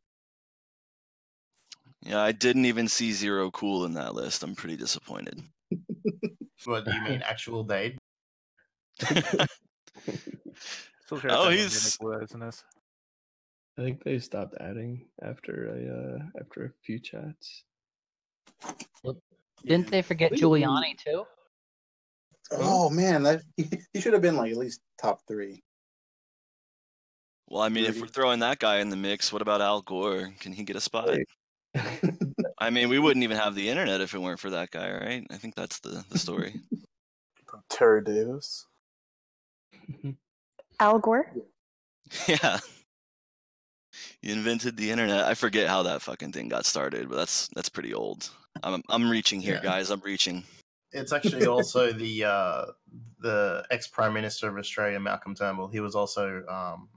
[2.02, 4.42] Yeah, I didn't even see Zero Cool in that list.
[4.42, 5.40] I'm pretty disappointed.
[6.64, 7.96] What do you mean, actual date?
[9.00, 9.18] Still
[11.08, 12.64] trying to Oh, he's- Nick was in this.
[13.78, 17.62] I think they stopped adding after a uh, after a few chats.
[19.64, 20.40] Didn't they forget Wait.
[20.40, 21.24] Giuliani too?
[22.52, 25.62] Oh man, that he should have been like at least top three.
[27.48, 30.32] Well, I mean, if we're throwing that guy in the mix, what about Al Gore?
[30.40, 31.08] Can he get a spot?
[31.08, 31.26] Right.
[32.58, 35.24] I mean, we wouldn't even have the internet if it weren't for that guy, right?
[35.30, 36.60] I think that's the, the story.
[37.68, 38.66] Terry Davis.
[40.80, 41.32] Al Gore.
[42.26, 42.58] yeah.
[44.20, 45.24] He invented the internet.
[45.24, 48.30] I forget how that fucking thing got started, but that's that's pretty old.
[48.62, 49.62] I'm I'm reaching here, Yeah.
[49.62, 49.90] guys.
[49.90, 50.44] I'm reaching.
[50.92, 52.64] It's actually also the uh,
[53.20, 55.68] the ex Prime Minister of Australia, Malcolm Turnbull.
[55.68, 56.88] He was also um,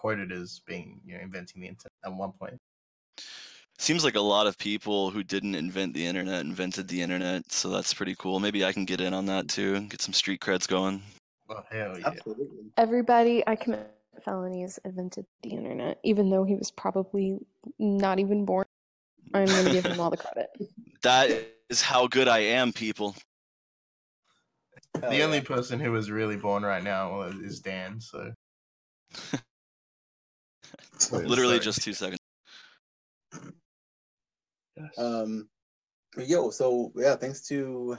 [0.00, 2.58] quoted as being you know inventing the internet at one point.
[3.78, 7.68] Seems like a lot of people who didn't invent the internet invented the internet, so
[7.68, 8.40] that's pretty cool.
[8.40, 11.02] Maybe I can get in on that too and get some street creds going.
[11.50, 12.06] Oh hell yeah!
[12.08, 12.72] Absolutely.
[12.78, 13.90] Everybody I commit
[14.24, 17.38] felonies invented the internet, even though he was probably
[17.78, 18.64] not even born.
[19.34, 20.48] I'm gonna give him all the credit.
[21.02, 21.30] That
[21.70, 23.16] is how good I am, people.
[25.00, 25.24] Hell The yeah.
[25.24, 27.98] only person who is really born right now is Dan.
[28.02, 28.34] So
[29.32, 29.40] Wait,
[31.12, 31.60] Literally sorry.
[31.60, 32.18] just two seconds.
[34.76, 34.98] Yes.
[34.98, 35.48] Um,
[36.16, 37.96] yo, so yeah, thanks to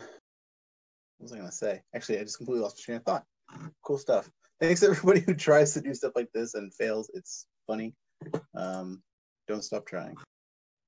[1.21, 1.81] what was I gonna say?
[1.95, 3.25] Actually, I just completely lost my train of thought.
[3.83, 4.29] Cool stuff.
[4.59, 7.11] Thanks to everybody who tries to do stuff like this and fails.
[7.13, 7.93] It's funny.
[8.55, 9.01] Um,
[9.47, 10.15] don't stop trying.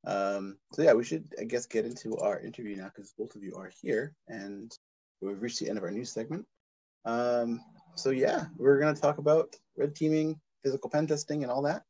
[0.06, 3.44] Um, so yeah, we should, I guess, get into our interview now because both of
[3.44, 4.72] you are here and
[5.22, 6.46] we've reached the end of our news segment.
[7.06, 7.62] Um,
[7.96, 11.84] so yeah, we're gonna talk about red teaming, physical pen testing, and all that.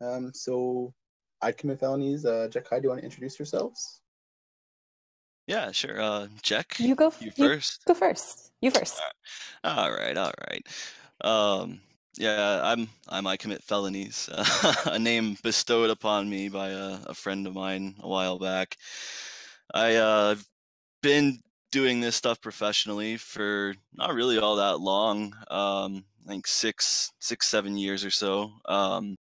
[0.00, 0.92] Um, so
[1.42, 2.24] I'd commit felonies.
[2.24, 4.00] Uh, Jack Hyde, do you want to introduce yourselves?
[5.46, 6.00] Yeah, sure.
[6.00, 7.08] Uh, Jack, You go.
[7.08, 7.84] f- you you first.
[7.86, 8.52] Go first.
[8.60, 9.00] You first.
[9.64, 10.66] All right, all right.
[11.22, 11.80] Um,
[12.16, 14.28] yeah, I'm I'm I commit felonies.
[14.86, 18.76] a name bestowed upon me by a, a friend of mine a while back.
[19.74, 20.46] I uh, I've
[21.02, 21.40] been
[21.72, 25.34] doing this stuff professionally for not really all that long.
[25.50, 28.52] Um, I think six six seven years or so.
[28.68, 29.16] Um,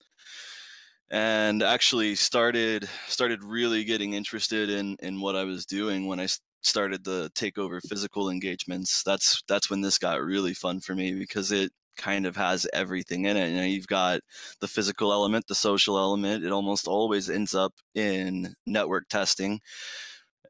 [1.11, 6.27] and actually started started really getting interested in in what I was doing when I
[6.61, 9.03] started the takeover physical engagements.
[9.03, 13.25] That's that's when this got really fun for me because it kind of has everything
[13.25, 13.49] in it.
[13.49, 14.21] You know, you've got
[14.61, 16.45] the physical element, the social element.
[16.45, 19.59] It almost always ends up in network testing,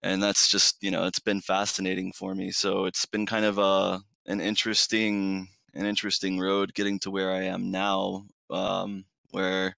[0.04, 2.52] and that's just you know it's been fascinating for me.
[2.52, 7.44] So it's been kind of a an interesting an interesting road getting to where I
[7.44, 9.76] am now, um, where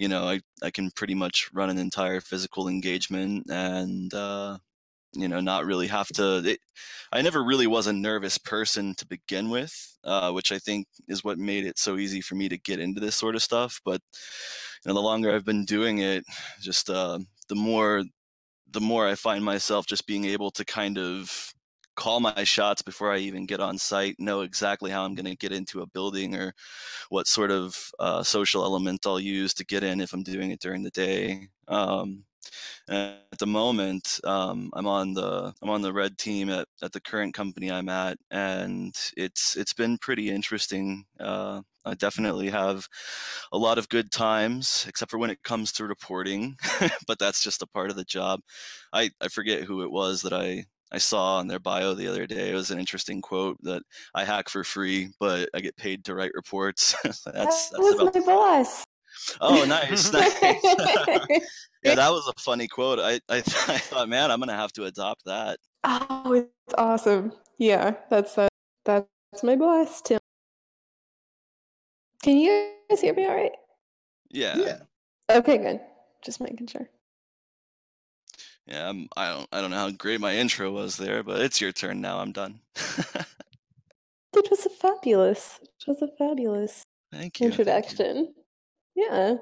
[0.00, 4.56] you know I, I can pretty much run an entire physical engagement and uh,
[5.12, 6.60] you know not really have to it,
[7.12, 11.22] i never really was a nervous person to begin with uh, which i think is
[11.22, 14.00] what made it so easy for me to get into this sort of stuff but
[14.84, 16.24] you know the longer i've been doing it
[16.62, 17.18] just uh,
[17.50, 18.02] the more
[18.70, 21.52] the more i find myself just being able to kind of
[22.00, 25.36] call my shots before i even get on site know exactly how i'm going to
[25.36, 26.52] get into a building or
[27.10, 30.60] what sort of uh, social element I'll use to get in if I'm doing it
[30.60, 31.48] during the day.
[31.68, 32.24] Um,
[32.88, 37.00] at the moment, um, I'm on the I'm on the red team at, at the
[37.00, 41.04] current company I'm at, and it's it's been pretty interesting.
[41.20, 42.88] Uh, I definitely have
[43.52, 46.56] a lot of good times, except for when it comes to reporting,
[47.06, 48.40] but that's just a part of the job.
[48.92, 52.26] I, I forget who it was that I I saw on their bio the other
[52.26, 52.50] day.
[52.50, 53.82] It was an interesting quote that
[54.14, 56.94] I hack for free, but I get paid to write reports.
[57.04, 58.14] that's that that's was about.
[58.14, 58.84] my boss.
[59.40, 60.32] Oh, nice, nice.
[61.84, 62.98] yeah, that was a funny quote.
[62.98, 63.40] I, I I
[63.78, 65.58] thought, man, I'm gonna have to adopt that.
[65.84, 67.32] oh, it's awesome.
[67.58, 68.48] Yeah, that's uh,
[68.84, 69.06] that's
[69.42, 70.18] my boss, Tim.
[72.22, 73.52] Can you guys hear me all right?
[74.30, 74.78] Yeah, Yeah.
[75.30, 75.80] Okay, good.
[76.22, 76.88] Just making sure.
[78.66, 78.88] Yeah.
[78.88, 81.72] I'm, I don't I don't know how great my intro was there, but it's your
[81.72, 82.18] turn now.
[82.18, 82.60] I'm done.
[84.32, 85.58] It was a fabulous.
[85.62, 87.20] It was a fabulous thank you.
[87.20, 87.46] thank you.
[87.46, 88.34] introduction.
[88.94, 89.34] Yeah.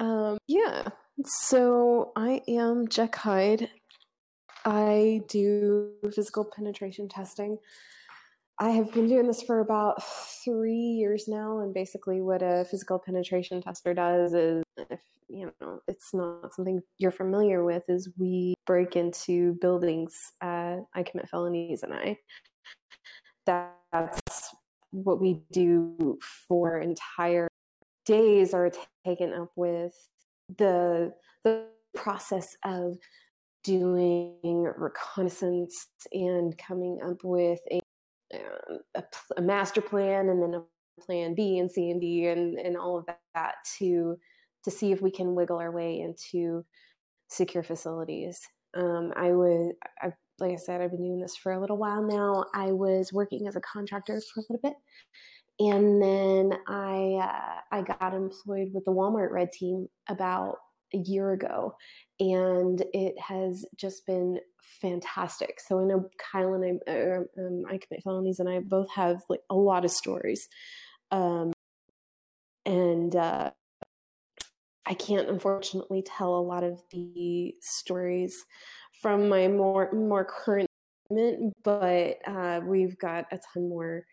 [0.00, 0.88] Um, yeah.
[1.24, 3.68] So I am Jack Hyde.
[4.64, 7.58] I do physical penetration testing.
[8.58, 10.02] I have been doing this for about
[10.44, 15.80] three years now, and basically, what a physical penetration tester does is, if you know,
[15.88, 20.32] it's not something you're familiar with, is we break into buildings.
[20.40, 22.18] Uh, I commit felonies, and I
[23.46, 24.54] that's
[24.90, 27.48] what we do for entire
[28.06, 28.70] days are
[29.04, 29.92] taken up with
[30.58, 32.96] the the process of
[33.64, 37.80] doing reconnaissance and coming up with a,
[39.36, 42.98] a, master plan and then a plan B and C and D and, and all
[42.98, 44.16] of that to
[44.64, 46.64] to see if we can wiggle our way into
[47.28, 48.40] secure facilities.
[48.74, 52.02] Um, I was, I, like I said, I've been doing this for a little while
[52.02, 52.46] now.
[52.54, 54.74] I was working as a contractor for a little bit,
[55.60, 60.56] and then I uh, I got employed with the Walmart Red Team about
[60.92, 61.74] a year ago,
[62.20, 64.38] and it has just been
[64.80, 65.60] fantastic.
[65.60, 69.22] So I know Kyle and I, uh, um, I commit felonies, and I both have
[69.28, 70.48] like a lot of stories,
[71.10, 71.52] um,
[72.66, 73.50] and uh,
[74.86, 78.44] I can't unfortunately tell a lot of the stories
[79.00, 80.68] from my more more current
[81.10, 84.04] moment but uh, we've got a ton more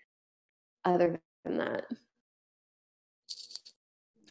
[0.85, 1.85] other than that.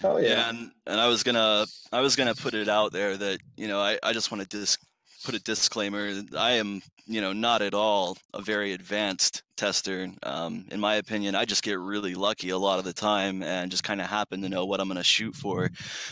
[0.02, 0.28] Oh yeah.
[0.28, 0.48] yeah.
[0.50, 3.80] and, and I was gonna I was gonna put it out there that you know
[3.80, 4.78] I, I just want to dis-
[5.24, 6.22] put a disclaimer.
[6.36, 10.08] I am you know not at all a very advanced tester.
[10.22, 13.70] Um, in my opinion, I just get really lucky a lot of the time and
[13.70, 15.68] just kind of happen to know what I'm gonna shoot for.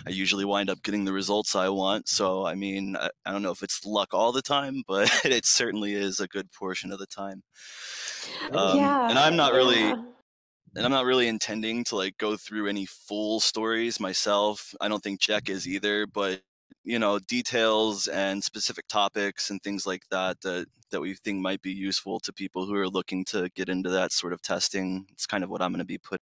[0.07, 2.09] I usually wind up getting the results I want.
[2.09, 5.47] So I mean I, I don't know if it's luck all the time, but it
[5.47, 7.43] certainly is a good portion of the time.
[8.53, 9.81] Um, yeah, and I'm not really.
[9.81, 10.03] Yeah
[10.77, 14.75] and I'm not really intending to like go through any full stories myself.
[14.81, 16.41] I don't think Jack is either, but
[16.85, 21.61] you know, details and specific topics and things like that that that we think might
[21.61, 25.07] be useful to people who are looking to get into that sort of testing.
[25.13, 26.21] It's kind of what I'm going to be put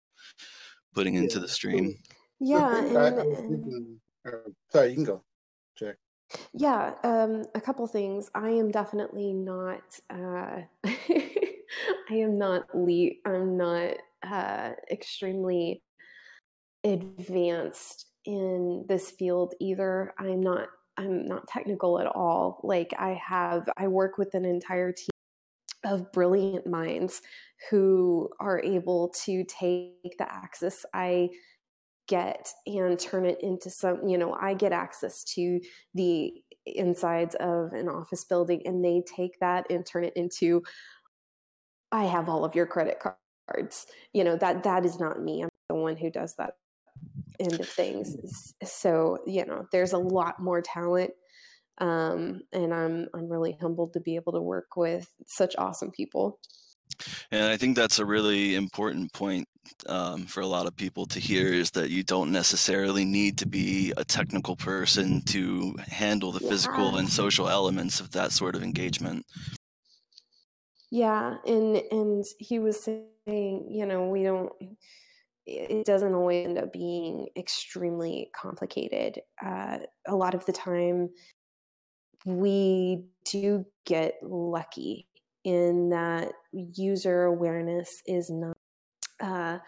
[0.93, 1.97] putting into the stream.
[2.39, 2.83] Yeah.
[2.83, 4.31] And, I, thinking, uh,
[4.71, 5.23] sorry, you can go,
[5.77, 5.97] Jack.
[6.53, 8.31] Yeah, um, a couple things.
[8.33, 9.99] I am definitely not.
[10.09, 13.19] Uh, I am not lead.
[13.25, 15.81] I'm not uh, extremely
[16.83, 20.13] advanced in this field either.
[20.19, 20.67] I'm not
[20.97, 22.61] I'm not technical at all.
[22.63, 25.09] Like I have I work with an entire team
[25.83, 27.21] of brilliant minds
[27.69, 31.29] who are able to take the access I
[32.07, 35.59] get and turn it into some, you know, I get access to
[35.93, 36.33] the
[36.65, 40.63] insides of an office building and they take that and turn it into
[41.91, 43.17] I have all of your credit cards
[43.49, 45.43] cards you know that that is not me.
[45.43, 46.53] I'm the one who does that
[47.39, 48.53] end of things.
[48.63, 51.11] So you know there's a lot more talent
[51.79, 56.39] um, and i'm i'm really humbled to be able to work with such awesome people.
[57.31, 59.47] And i think that's a really important point
[59.87, 63.47] um, for a lot of people to hear is that you don't necessarily need to
[63.47, 66.49] be a technical person to handle the yeah.
[66.49, 69.25] physical and social elements of that sort of engagement
[70.91, 74.51] yeah and and he was saying you know, we don't,
[75.45, 79.21] it doesn't always end up being extremely complicated.
[79.43, 81.09] Uh, a lot of the time,
[82.25, 85.07] we do get lucky
[85.43, 88.57] in that user awareness is not
[89.21, 89.59] uh,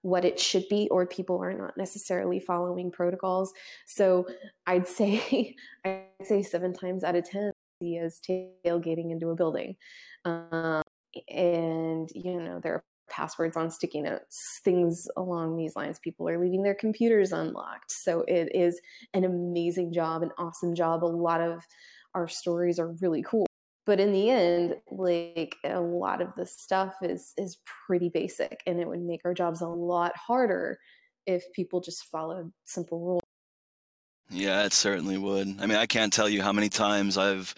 [0.00, 3.52] what it should be, or people are not necessarily following protocols.
[3.86, 4.26] So
[4.66, 5.54] I'd say,
[5.84, 7.52] I'd say seven times out of ten,
[7.82, 9.76] is tailgating into a building.
[10.24, 10.82] Um,
[11.28, 15.98] and you know there are passwords on sticky notes, things along these lines.
[15.98, 17.90] People are leaving their computers unlocked.
[17.90, 18.80] So it is
[19.14, 21.02] an amazing job, an awesome job.
[21.04, 21.64] A lot of
[22.14, 23.46] our stories are really cool.
[23.86, 28.80] But in the end, like a lot of the stuff is is pretty basic and
[28.80, 30.78] it would make our jobs a lot harder
[31.26, 33.20] if people just followed simple rules.
[34.30, 35.56] Yeah, it certainly would.
[35.60, 37.54] I mean, I can't tell you how many times I've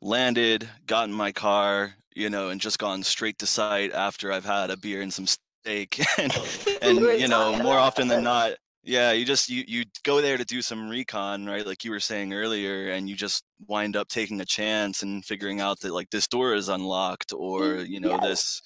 [0.00, 4.70] landed, gotten my car, you know, and just gone straight to site after I've had
[4.70, 6.02] a beer and some steak.
[6.18, 6.32] and,
[6.82, 8.52] and you know, more often than not,
[8.84, 11.66] yeah, you just you you go there to do some recon, right?
[11.66, 15.60] Like you were saying earlier, and you just wind up taking a chance and figuring
[15.60, 18.22] out that like this door is unlocked, or mm, you know yes.
[18.22, 18.62] this.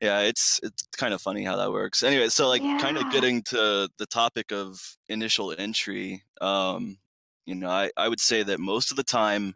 [0.00, 2.02] Yeah, it's it's kind of funny how that works.
[2.02, 2.78] Anyway, so like yeah.
[2.78, 4.78] kind of getting to the topic of
[5.08, 6.98] initial entry, um,
[7.46, 9.54] you know, I I would say that most of the time,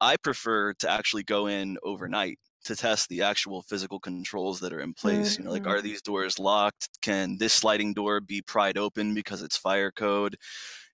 [0.00, 4.80] I prefer to actually go in overnight to test the actual physical controls that are
[4.80, 5.34] in place.
[5.34, 5.42] Mm-hmm.
[5.42, 5.86] You know, like are mm-hmm.
[5.86, 6.88] these doors locked?
[7.02, 10.36] Can this sliding door be pried open because it's fire code?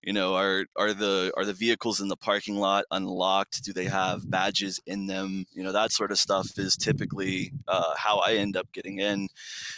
[0.03, 3.63] You know, are are the are the vehicles in the parking lot unlocked?
[3.65, 5.45] Do they have badges in them?
[5.53, 9.29] You know, that sort of stuff is typically uh, how I end up getting in.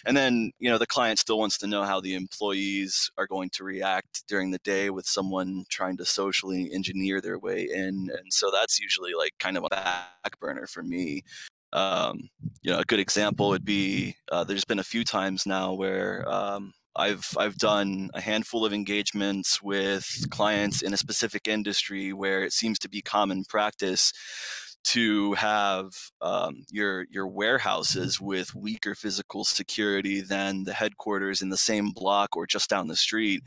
[0.06, 3.50] And then, you know, the client still wants to know how the employees are going
[3.54, 8.08] to react during the day with someone trying to socially engineer their way in.
[8.16, 11.22] And so that's usually like kind of a back burner for me.
[11.72, 12.28] Um,
[12.62, 16.28] you know, a good example would be uh, there's been a few times now where
[16.28, 22.42] um, I've I've done a handful of engagements with clients in a specific industry where
[22.42, 24.12] it seems to be common practice
[24.84, 25.90] to have
[26.20, 32.36] um, your your warehouses with weaker physical security than the headquarters in the same block
[32.36, 33.42] or just down the street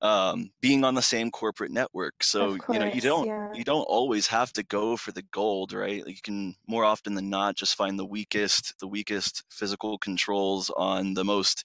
[0.00, 2.22] um, being on the same corporate network.
[2.22, 3.48] So Of you know you don't yeah.
[3.52, 6.04] you don't always have to go for the gold, right?
[6.04, 10.70] Like, you can more often than not just find the weakest the weakest physical controls
[10.76, 11.64] on the most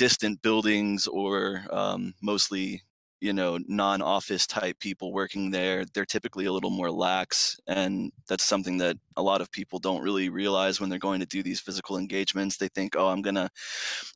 [0.00, 2.82] distant buildings or um, mostly
[3.20, 8.44] you know non-office type people working there they're typically a little more lax and that's
[8.44, 11.60] something that a lot of people don't really realize when they're going to do these
[11.60, 12.56] physical engagements.
[12.56, 13.50] They think oh i'm gonna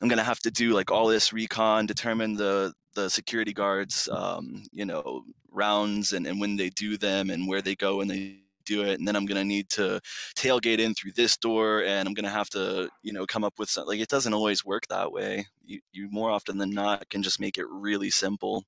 [0.00, 4.62] i'm gonna have to do like all this recon determine the the security guards um,
[4.72, 8.43] you know rounds and, and when they do them and where they go and they
[8.64, 10.00] do it and then i'm going to need to
[10.36, 13.58] tailgate in through this door and i'm going to have to you know come up
[13.58, 15.46] with something like it doesn't always work that way.
[15.64, 18.64] You, you more often than not can just make it really simple.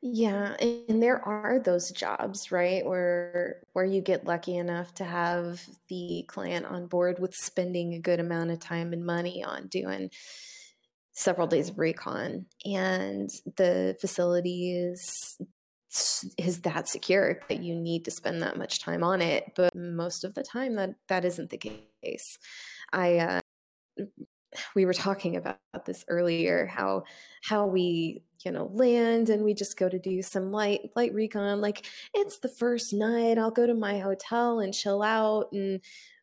[0.00, 5.68] Yeah, and there are those jobs, right, where where you get lucky enough to have
[5.88, 10.10] the client on board with spending a good amount of time and money on doing
[11.12, 15.38] several days of recon, and the facility is
[16.38, 19.52] is that secure that you need to spend that much time on it.
[19.54, 21.58] But most of the time, that that isn't the
[22.02, 22.38] case.
[22.92, 23.40] I uh,
[24.74, 27.04] we were talking about this earlier how
[27.42, 31.60] how we you know land and we just go to do some light light recon
[31.60, 35.80] like it's the first night i'll go to my hotel and chill out and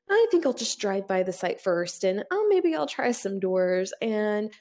[0.09, 3.39] i think i'll just drive by the site first and oh maybe i'll try some
[3.39, 4.51] doors and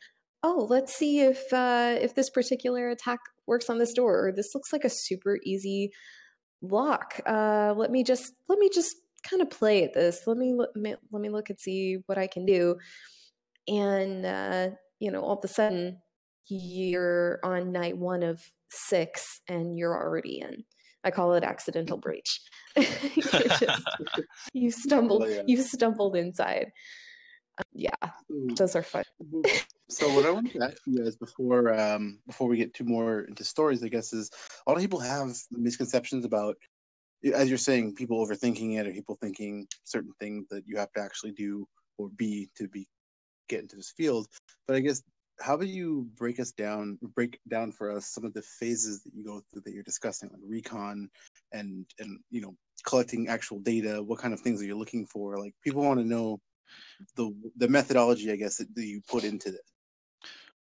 [0.42, 4.54] oh let's see if uh if this particular attack works on this door or this
[4.54, 5.90] looks like a super easy
[6.62, 7.20] lock.
[7.26, 8.96] Uh let me just let me just
[9.28, 10.26] kind of play at this.
[10.26, 12.76] Let me let me, let me look and see what i can do.
[13.66, 14.70] And uh,
[15.00, 15.98] you know all of a sudden
[16.48, 20.64] you're on night one of six and you're already in.
[21.04, 22.40] I call it accidental breach.
[22.78, 23.64] Just-
[24.52, 26.72] you stumbled Oh, you stumbled inside
[27.72, 28.10] yeah
[28.56, 29.04] those are fun
[29.90, 33.20] So what I wanted to ask you guys before um, before we get too more
[33.20, 34.30] into stories, I guess, is
[34.66, 36.56] a lot of people have misconceptions about,
[37.32, 41.00] as you're saying, people overthinking it or people thinking certain things that you have to
[41.00, 42.86] actually do or be to be
[43.48, 44.26] get into this field.
[44.66, 45.02] But I guess
[45.40, 49.14] how about you break us down, break down for us some of the phases that
[49.14, 51.08] you go through that you're discussing, like recon
[51.52, 52.54] and and you know
[52.84, 54.02] collecting actual data.
[54.02, 55.38] What kind of things are you looking for?
[55.38, 56.40] Like people want to know
[57.16, 59.60] the the methodology, I guess, that, you put into this.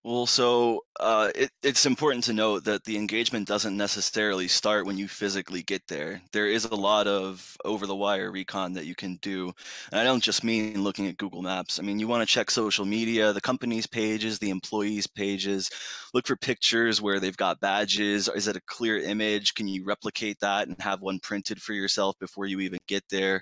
[0.05, 4.99] Well, so uh, it, it's important to note that the engagement doesn't necessarily start when
[4.99, 6.21] you physically get there.
[6.31, 9.51] There is a lot of over the wire recon that you can do.
[9.91, 11.79] And I don't just mean looking at Google Maps.
[11.79, 15.71] I mean, you want to check social media, the company's pages, the employees' pages,
[16.13, 18.29] look for pictures where they've got badges.
[18.35, 19.55] Is it a clear image?
[19.55, 23.41] Can you replicate that and have one printed for yourself before you even get there?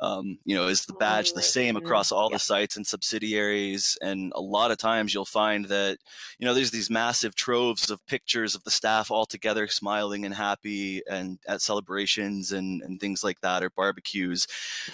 [0.00, 3.96] Um, you know, is the badge the same across all the sites and subsidiaries?
[4.02, 5.98] And a lot of times you'll find that,
[6.38, 10.34] you know, there's these massive troves of pictures of the staff all together smiling and
[10.34, 14.46] happy and at celebrations and, and things like that or barbecues.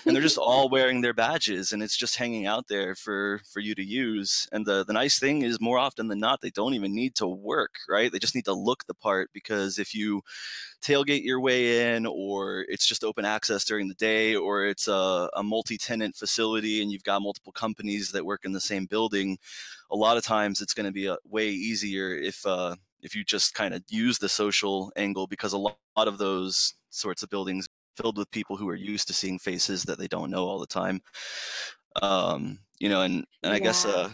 [0.05, 3.61] And they're just all wearing their badges and it's just hanging out there for, for
[3.61, 4.49] you to use.
[4.53, 7.27] And the, the nice thing is more often than not, they don't even need to
[7.27, 8.11] work, right?
[8.11, 10.23] They just need to look the part because if you
[10.83, 15.31] tailgate your way in or it's just open access during the day or it's a,
[15.36, 19.39] a multi-tenant facility and you've got multiple companies that work in the same building
[19.90, 23.24] a lot of times it's going to be a, way easier if uh, if you
[23.24, 27.69] just kind of use the social angle because a lot of those sorts of buildings
[27.97, 30.66] filled with people who are used to seeing faces that they don't know all the
[30.66, 31.01] time.
[32.01, 34.09] Um, you know and, and i guess uh,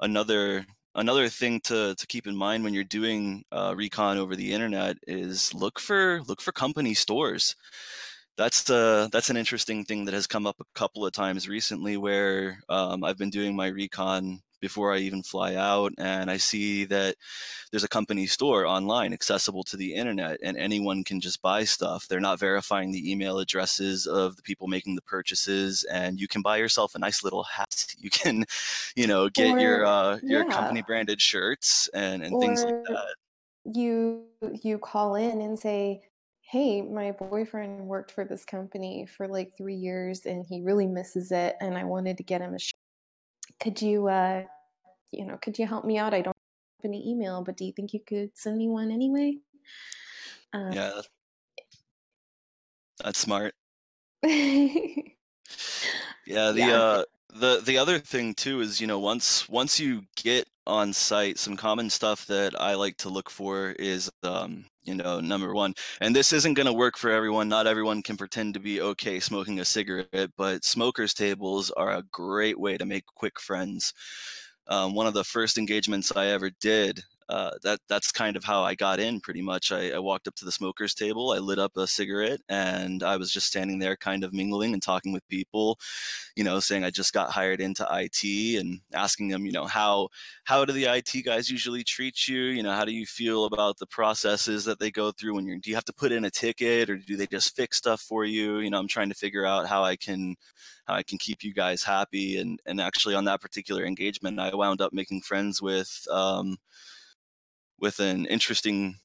[0.00, 0.64] another
[0.94, 4.96] another thing to, to keep in mind when you're doing uh, recon over the internet
[5.06, 7.54] is look for look for company stores
[8.36, 11.96] that's the that's an interesting thing that has come up a couple of times recently
[11.96, 16.84] where um, I've been doing my recon before I even fly out, and I see
[16.86, 17.16] that
[17.70, 22.08] there's a company store online accessible to the internet, and anyone can just buy stuff.
[22.08, 26.42] They're not verifying the email addresses of the people making the purchases, and you can
[26.42, 27.66] buy yourself a nice little hat.
[27.98, 28.44] You can,
[28.94, 30.52] you know, get your uh, your yeah.
[30.52, 33.14] company branded shirts and and things like that.
[33.64, 34.24] you
[34.62, 36.02] you call in and say
[36.48, 41.32] hey my boyfriend worked for this company for like three years and he really misses
[41.32, 42.72] it and i wanted to get him a shirt
[43.60, 44.44] could you uh
[45.12, 46.34] you know could you help me out i don't
[46.82, 49.36] have any email but do you think you could send me one anyway
[50.52, 51.00] uh, Yeah,
[53.02, 53.54] that's smart.
[54.22, 54.68] yeah
[56.26, 56.76] Yeah, the Yeah.
[56.76, 57.04] uh
[57.38, 61.56] the the other thing too is you know once once you get on site some
[61.56, 66.14] common stuff that i like to look for is um you know number one and
[66.14, 69.60] this isn't going to work for everyone not everyone can pretend to be okay smoking
[69.60, 73.92] a cigarette but smokers tables are a great way to make quick friends.
[74.68, 78.62] Um, one of the first engagements i ever did uh, that that's kind of how
[78.62, 79.20] I got in.
[79.20, 82.40] Pretty much, I, I, walked up to the smokers table, I lit up a cigarette,
[82.48, 85.80] and I was just standing there, kind of mingling and talking with people.
[86.36, 90.08] You know, saying I just got hired into IT and asking them, you know, how
[90.44, 92.42] how do the IT guys usually treat you?
[92.42, 95.58] You know, how do you feel about the processes that they go through when you're?
[95.58, 98.24] Do you have to put in a ticket, or do they just fix stuff for
[98.24, 98.60] you?
[98.60, 100.36] You know, I'm trying to figure out how I can
[100.86, 102.38] how I can keep you guys happy.
[102.38, 106.06] And and actually, on that particular engagement, I wound up making friends with.
[106.10, 106.56] Um,
[107.80, 108.96] with an interesting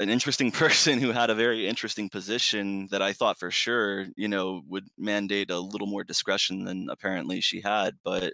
[0.00, 4.28] an interesting person who had a very interesting position that I thought for sure, you
[4.28, 7.96] know, would mandate a little more discretion than apparently she had.
[8.04, 8.32] But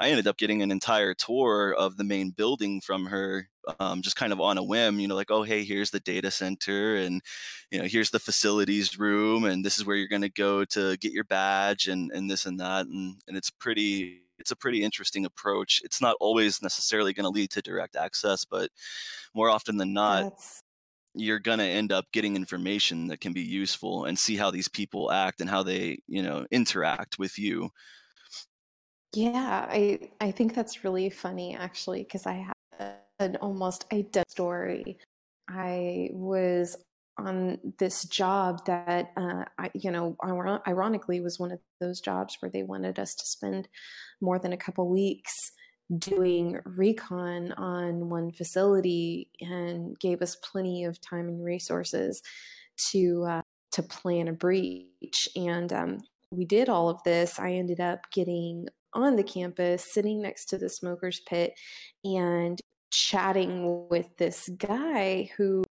[0.00, 3.48] I ended up getting an entire tour of the main building from her,
[3.78, 6.30] um, just kind of on a whim, you know, like, oh, hey, here's the data
[6.30, 7.22] center, and
[7.70, 10.96] you know, here's the facilities room, and this is where you're going to go to
[10.98, 14.82] get your badge, and and this and that, and and it's pretty it's a pretty
[14.82, 15.80] interesting approach.
[15.84, 18.70] It's not always necessarily going to lead to direct access, but
[19.34, 20.62] more often than not, That's...
[21.14, 24.68] you're going to end up getting information that can be useful and see how these
[24.68, 27.70] people act and how they, you know, interact with you.
[29.14, 32.44] Yeah, I I think that's really funny actually because I
[32.80, 34.98] have an almost identical story.
[35.48, 36.76] I was
[37.18, 40.16] on this job that uh, I, you know
[40.66, 43.68] ironically was one of those jobs where they wanted us to spend
[44.20, 45.32] more than a couple weeks
[45.98, 52.22] doing recon on one facility and gave us plenty of time and resources
[52.90, 55.28] to uh, to plan a breach.
[55.36, 55.98] And um,
[56.30, 57.38] we did all of this.
[57.38, 61.54] I ended up getting on the campus sitting next to the smokers pit
[62.04, 62.60] and
[62.90, 65.64] chatting with this guy who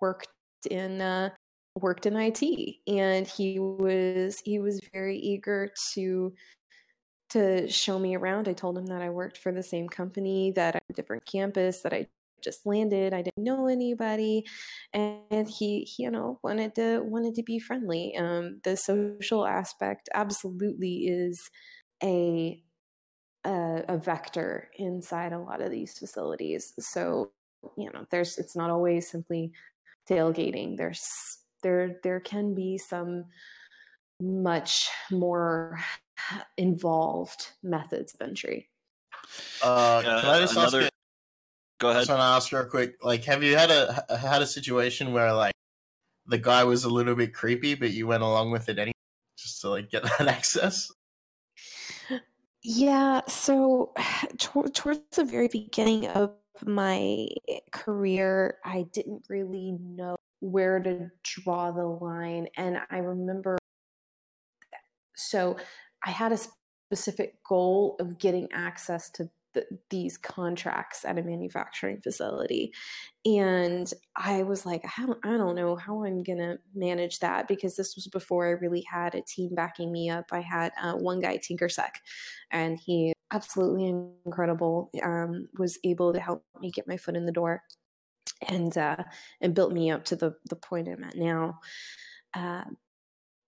[0.00, 0.28] worked
[0.66, 1.30] in uh,
[1.76, 6.32] worked in IT, and he was he was very eager to
[7.30, 8.48] to show me around.
[8.48, 11.92] I told him that I worked for the same company, that a different campus, that
[11.92, 12.08] I
[12.42, 13.14] just landed.
[13.14, 14.44] I didn't know anybody,
[14.92, 18.16] and he, he you know wanted to wanted to be friendly.
[18.16, 21.40] Um, the social aspect absolutely is
[22.02, 22.62] a,
[23.46, 26.74] a a vector inside a lot of these facilities.
[26.80, 27.30] So
[27.76, 29.52] you know, there's it's not always simply
[30.08, 30.76] tailgating.
[30.76, 33.24] There's there there can be some
[34.20, 35.78] much more
[36.56, 38.68] involved methods of entry.
[39.62, 40.82] Uh, can I just another...
[40.82, 40.84] ask?
[40.84, 40.88] You,
[41.80, 41.96] Go ahead.
[41.96, 42.96] I just want to ask real quick.
[43.02, 45.54] Like, have you had a had a situation where like
[46.26, 48.92] the guy was a little bit creepy, but you went along with it anyway,
[49.36, 50.90] just to like get that access?
[52.62, 53.22] Yeah.
[53.26, 53.92] So,
[54.38, 56.32] towards the very beginning of
[56.66, 62.48] my eh, career, I didn't really know where to draw the line.
[62.56, 63.58] And I remember,
[64.72, 64.76] eh,
[65.14, 65.56] so
[66.04, 66.38] I had a
[66.90, 72.72] specific goal of getting access to the, these contracts at a manufacturing facility.
[73.24, 77.76] And i was like I don't, I don't know how i'm gonna manage that because
[77.76, 80.26] this was before i really had a team backing me up.
[80.32, 81.90] I had uh, one guy tinkersec
[82.50, 87.32] and he absolutely incredible um, was able to help me get my foot in the
[87.32, 87.62] door
[88.48, 88.96] and uh,
[89.40, 91.58] and built me up to the the point i'm at now.
[92.34, 92.64] Uh,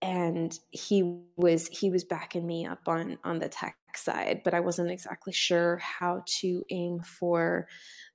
[0.03, 4.61] and he was he was backing me up on on the tech side but i
[4.61, 7.67] wasn't exactly sure how to aim for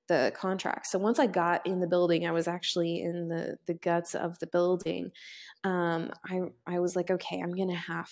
[0.07, 0.87] the contract.
[0.87, 4.39] So once i got in the building i was actually in the the guts of
[4.39, 5.11] the building.
[5.63, 8.09] Um, i i was like okay i'm gonna have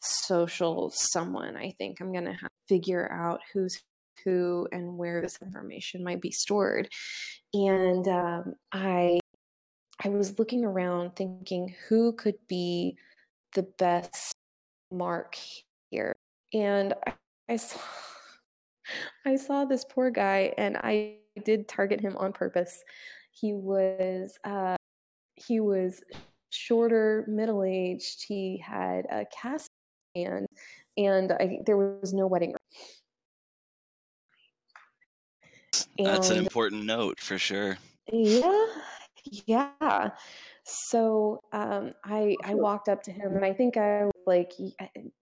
[0.00, 2.00] social someone i think.
[2.00, 3.80] I'm gonna have to figure out who's
[4.24, 6.88] who and where this information might be stored.
[7.54, 9.20] And um, i
[10.04, 12.96] I was looking around thinking who could be
[13.54, 14.34] the best
[14.92, 15.36] mark
[15.90, 16.14] here.
[16.52, 17.12] And I,
[17.48, 17.78] I saw
[19.26, 22.82] I saw this poor guy and I did target him on purpose.
[23.32, 24.76] He was uh,
[25.34, 26.02] he was
[26.50, 28.24] shorter, middle aged.
[28.26, 29.68] He had a cast
[30.14, 30.46] hand,
[30.96, 32.54] and I, there was no wedding.
[35.98, 37.76] That's an important note for sure.
[38.12, 38.66] Yeah,
[39.46, 40.10] yeah.
[40.64, 44.52] So um, I I walked up to him and I think I like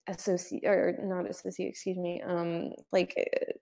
[0.09, 3.53] associate or not associate, excuse me, um, like uh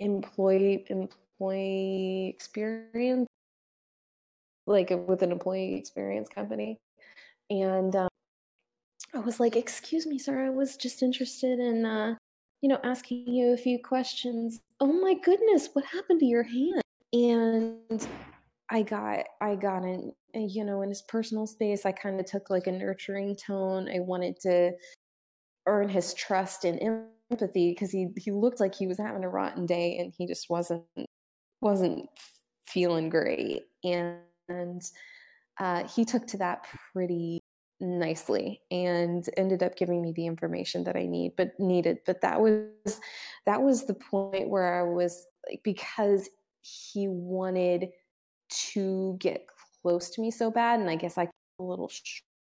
[0.00, 3.28] employee employee experience,
[4.66, 6.78] like with an employee experience company,
[7.50, 8.08] and um,
[9.14, 10.44] I was like, "Excuse me, sir.
[10.46, 12.16] I was just interested in, uh,
[12.60, 16.82] you know, asking you a few questions." Oh my goodness, what happened to your hand?
[17.12, 18.08] And
[18.70, 21.86] I got, I got in, uh, you know, in his personal space.
[21.86, 23.88] I kind of took like a nurturing tone.
[23.88, 24.72] I wanted to
[25.66, 29.66] earn his trust and empathy because he he looked like he was having a rotten
[29.66, 30.84] day and he just wasn't
[31.60, 32.08] wasn't
[32.66, 33.62] feeling great.
[33.84, 34.18] And,
[34.48, 34.82] and
[35.58, 37.42] uh, he took to that pretty
[37.80, 42.40] nicely and ended up giving me the information that I need but needed but that
[42.40, 43.00] was
[43.46, 46.28] that was the point where I was like because
[46.60, 47.90] he wanted
[48.48, 49.46] to get
[49.82, 51.90] close to me so bad and I guess I get a little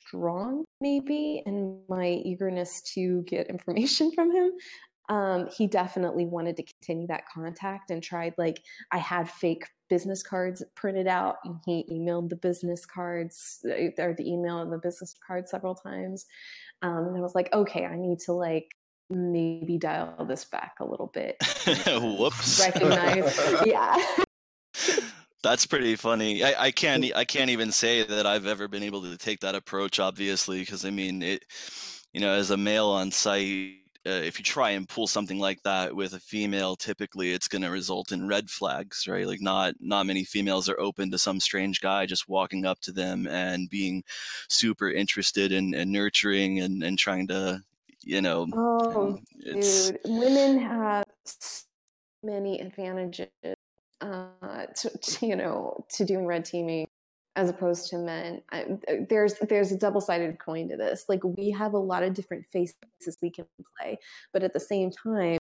[0.06, 4.52] strong maybe in my eagerness to get information from him
[5.08, 10.22] um, he definitely wanted to continue that contact and tried like i had fake business
[10.22, 14.78] cards printed out and he emailed the business cards uh, or the email and the
[14.78, 16.26] business card several times
[16.82, 18.68] um, and i was like okay i need to like
[19.10, 21.36] maybe dial this back a little bit.
[21.86, 22.60] Whoops.
[22.60, 23.96] Recognize yeah
[25.42, 26.44] that's pretty funny.
[26.44, 29.54] I, I can't I can't even say that I've ever been able to take that
[29.54, 31.44] approach, obviously, because I mean it.
[32.12, 35.62] You know, as a male on site, uh, if you try and pull something like
[35.62, 39.26] that with a female, typically it's going to result in red flags, right?
[39.26, 42.92] Like not not many females are open to some strange guy just walking up to
[42.92, 44.02] them and being
[44.48, 47.62] super interested and, and nurturing and, and trying to,
[48.02, 51.64] you know, oh, dude, women have so
[52.24, 53.28] many advantages
[54.02, 56.86] uh, to, to, you know to doing red teaming
[57.36, 58.42] as opposed to men.
[58.50, 58.66] I,
[59.08, 61.04] there's there's a double sided coin to this.
[61.08, 62.74] Like we have a lot of different faces
[63.22, 63.46] we can
[63.78, 63.98] play,
[64.32, 65.38] but at the same time,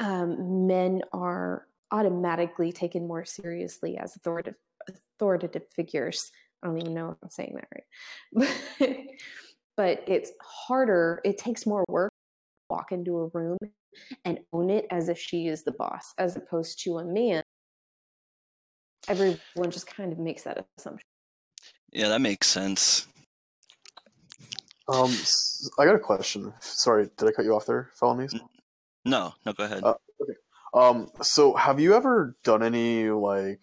[0.00, 4.58] um, men are automatically taken more seriously as authoritative
[4.88, 6.30] authoritative figures.
[6.62, 7.68] I don't even know if I'm saying that
[8.42, 9.06] right,
[9.76, 11.20] but it's harder.
[11.24, 13.58] It takes more work to walk into a room
[14.24, 17.42] and own it as if she is the boss, as opposed to a man
[19.08, 21.04] everyone just kind of makes that assumption.
[21.92, 23.06] Yeah, that makes sense.
[24.88, 26.52] Um, s- I got a question.
[26.60, 28.34] Sorry, did I cut you off there, felonies?
[29.04, 29.84] No, no, go ahead.
[29.84, 30.34] Uh, okay.
[30.74, 33.60] Um, so have you ever done any like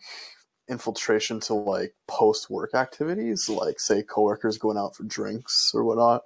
[0.68, 6.24] infiltration to like post work activities, like say coworkers going out for drinks or whatnot?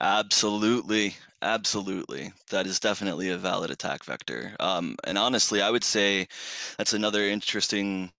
[0.00, 1.16] Absolutely.
[1.42, 2.32] Absolutely.
[2.50, 4.56] That is definitely a valid attack vector.
[4.58, 6.28] Um, and honestly, I would say
[6.78, 8.10] that's another interesting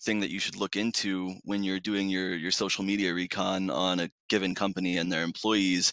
[0.00, 4.00] thing that you should look into when you're doing your your social media recon on
[4.00, 5.92] a given company and their employees.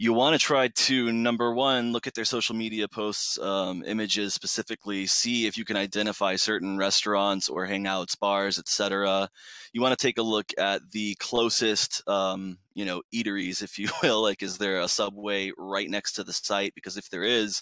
[0.00, 4.32] You want to try to number one look at their social media posts um, images
[4.32, 9.28] specifically see if you can identify certain restaurants or hangouts bars etc
[9.72, 13.88] you want to take a look at the closest um, you know eateries if you
[14.04, 16.76] will like is there a subway right next to the site?
[16.76, 17.60] Because if there is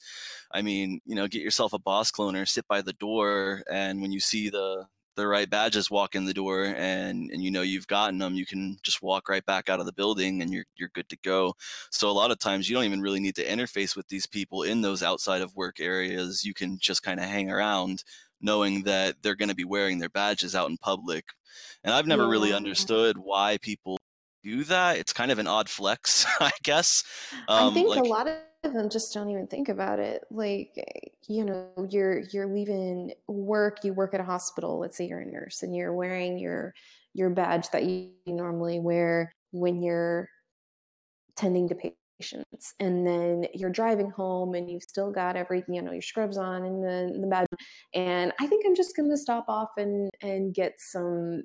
[0.52, 4.12] i mean you know get yourself a boss cloner sit by the door and when
[4.12, 4.84] you see the
[5.16, 8.46] the right badges walk in the door and and you know you've gotten them you
[8.46, 11.54] can just walk right back out of the building and you're you're good to go.
[11.90, 14.62] So a lot of times you don't even really need to interface with these people
[14.62, 16.44] in those outside of work areas.
[16.44, 18.04] You can just kind of hang around
[18.40, 21.24] knowing that they're going to be wearing their badges out in public.
[21.82, 23.98] And i've never really understood why people
[24.44, 24.98] do that.
[24.98, 27.02] It's kind of an odd flex i guess.
[27.48, 28.36] I um think like a lot of
[28.72, 30.24] them just don't even think about it.
[30.30, 35.06] Like, eh, you know, you're you're leaving work, you work at a hospital, let's say
[35.06, 36.74] you're a nurse and you're wearing your
[37.14, 40.28] your badge that you normally wear when you're
[41.36, 42.74] tending to patients.
[42.80, 46.64] And then you're driving home and you've still got everything, you know, your scrubs on
[46.64, 47.46] and the, the badge.
[47.94, 51.44] And I think I'm just gonna stop off and and get some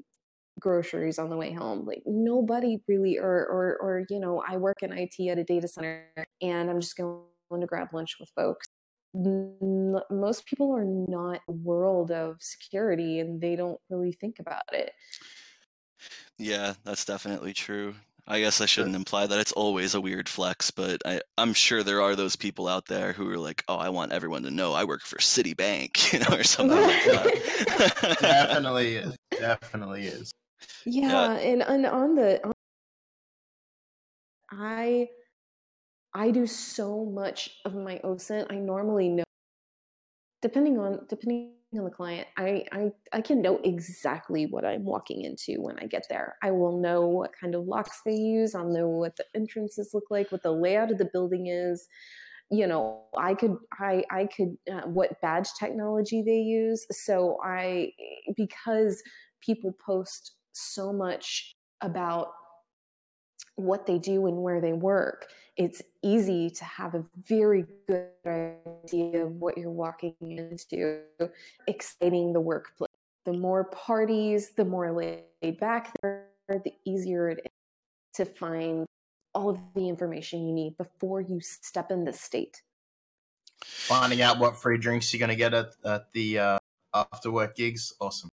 [0.61, 1.85] groceries on the way home.
[1.85, 5.67] Like nobody really, or or or you know, I work in IT at a data
[5.67, 6.07] center,
[6.41, 7.25] and I'm just going
[7.59, 8.67] to grab lunch with folks.
[9.13, 14.91] Most people are not world of security, and they don't really think about it.
[16.37, 17.95] Yeah, that's definitely true.
[18.27, 21.83] I guess I shouldn't imply that it's always a weird flex, but I, I'm sure
[21.83, 24.73] there are those people out there who are like, "Oh, I want everyone to know
[24.73, 28.17] I work for Citibank," you know, or something like that.
[28.21, 29.17] Definitely is.
[29.31, 30.31] Definitely is.
[30.85, 32.53] Yeah, and, and on the on,
[34.51, 35.09] I
[36.13, 38.47] I do so much of my OSINT.
[38.51, 39.23] I normally know
[40.41, 45.23] depending on depending on the client, I, I I can know exactly what I'm walking
[45.23, 46.35] into when I get there.
[46.43, 48.55] I will know what kind of locks they use.
[48.55, 51.87] I'll know what the entrances look like, what the layout of the building is.
[52.49, 56.85] You know, I could I I could uh, what badge technology they use.
[56.91, 57.93] So I
[58.35, 59.01] because
[59.41, 62.31] people post so much about
[63.55, 69.25] what they do and where they work, it's easy to have a very good idea
[69.25, 71.01] of what you're walking into,
[71.67, 72.89] exciting the workplace.
[73.25, 77.51] The more parties, the more laid back there, the easier it is
[78.15, 78.85] to find
[79.33, 82.61] all of the information you need before you step in the state.
[83.63, 86.59] Finding out what free drinks you're going to get at, at the uh,
[86.93, 88.30] after work gigs, awesome.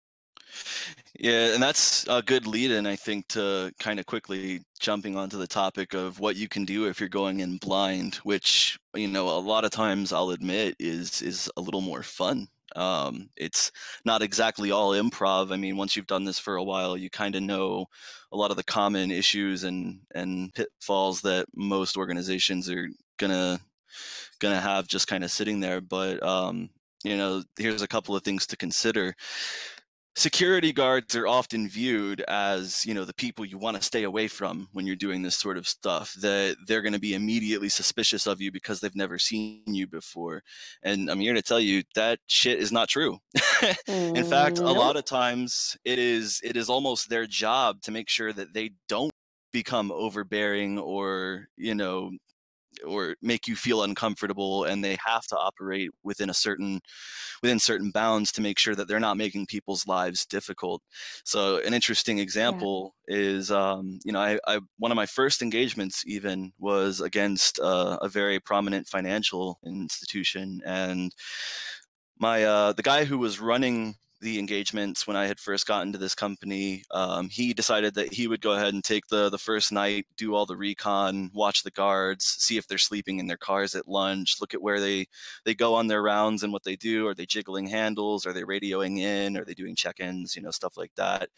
[1.18, 5.38] Yeah, and that's a good lead in, I think, to kind of quickly jumping onto
[5.38, 9.28] the topic of what you can do if you're going in blind, which, you know,
[9.28, 12.48] a lot of times I'll admit is is a little more fun.
[12.74, 13.70] Um, it's
[14.04, 15.52] not exactly all improv.
[15.52, 17.86] I mean, once you've done this for a while, you kind of know
[18.32, 22.88] a lot of the common issues and and pitfalls that most organizations are
[23.18, 23.58] gonna
[24.40, 25.80] gonna have just kind of sitting there.
[25.80, 26.70] But um,
[27.04, 29.14] you know, here's a couple of things to consider
[30.16, 34.26] security guards are often viewed as you know the people you want to stay away
[34.26, 38.26] from when you're doing this sort of stuff that they're going to be immediately suspicious
[38.26, 40.42] of you because they've never seen you before.
[40.82, 43.18] And i'm here to tell you that shit is not true.
[43.88, 48.08] In fact a lot of times it is it is almost their job to make
[48.08, 49.12] sure that they don't
[49.52, 52.10] become overbearing or you know
[52.86, 56.80] or make you feel uncomfortable and they have to operate within a certain
[57.42, 60.82] within certain bounds to make sure that they're not making people's lives difficult.
[61.24, 66.02] So an interesting example is um, you know I, I one of my first engagements
[66.06, 71.14] even was against uh, a very prominent financial institution and
[72.18, 75.98] my uh, the guy who was running the engagements when I had first gotten to
[75.98, 79.72] this company, um, he decided that he would go ahead and take the the first
[79.72, 83.74] night, do all the recon, watch the guards, see if they're sleeping in their cars
[83.74, 85.06] at lunch, look at where they
[85.44, 87.06] they go on their rounds and what they do.
[87.06, 88.26] Are they jiggling handles?
[88.26, 89.36] Are they radioing in?
[89.36, 90.34] Are they doing check-ins?
[90.36, 91.28] You know, stuff like that.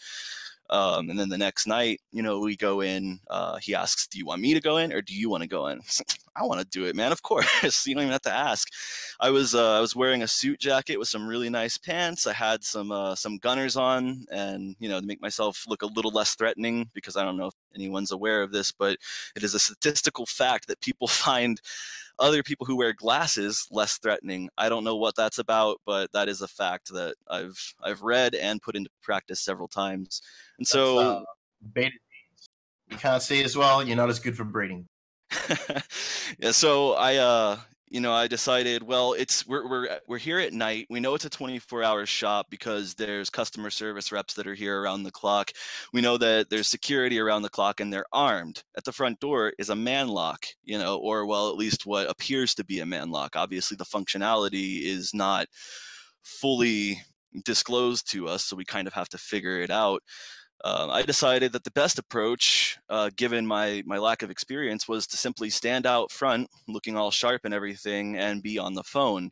[0.71, 3.21] Um, and then the next night, you know, we go in.
[3.29, 5.49] Uh, he asks, "Do you want me to go in, or do you want to
[5.49, 5.81] go in?"
[6.37, 7.11] I want to do it, man.
[7.11, 7.47] Of course.
[7.87, 8.69] you don't even have to ask.
[9.21, 12.27] I was uh, I was wearing a suit jacket with some really nice pants.
[12.27, 15.87] I had some uh, some Gunnars on, and you know, to make myself look a
[15.87, 18.99] little less threatening, because I don't know if anyone's aware of this, but
[19.37, 21.61] it is a statistical fact that people find
[22.19, 24.49] other people who wear glasses less threatening.
[24.59, 28.35] I don't know what that's about, but that is a fact that I've I've read
[28.35, 30.21] and put into practice several times.
[30.59, 31.23] And so uh,
[31.73, 32.49] beta genes.
[32.91, 33.83] You can't see as well.
[33.83, 34.87] You're not as good for breeding.
[36.39, 37.59] yeah, so I uh
[37.91, 40.87] you know, I decided, well, it's we're we're we're here at night.
[40.91, 45.03] We know it's a 24-hour shop because there's customer service reps that are here around
[45.03, 45.53] the clock.
[45.93, 48.63] We know that there's security around the clock and they're armed.
[48.77, 52.11] At the front door is a man lock, you know, or well, at least what
[52.11, 53.37] appears to be a man lock.
[53.37, 55.47] Obviously, the functionality is not
[56.23, 57.01] fully
[57.45, 60.03] disclosed to us, so we kind of have to figure it out.
[60.65, 65.07] Um, I decided that the best approach, uh, given my my lack of experience, was
[65.07, 69.31] to simply stand out front, looking all sharp and everything, and be on the phone.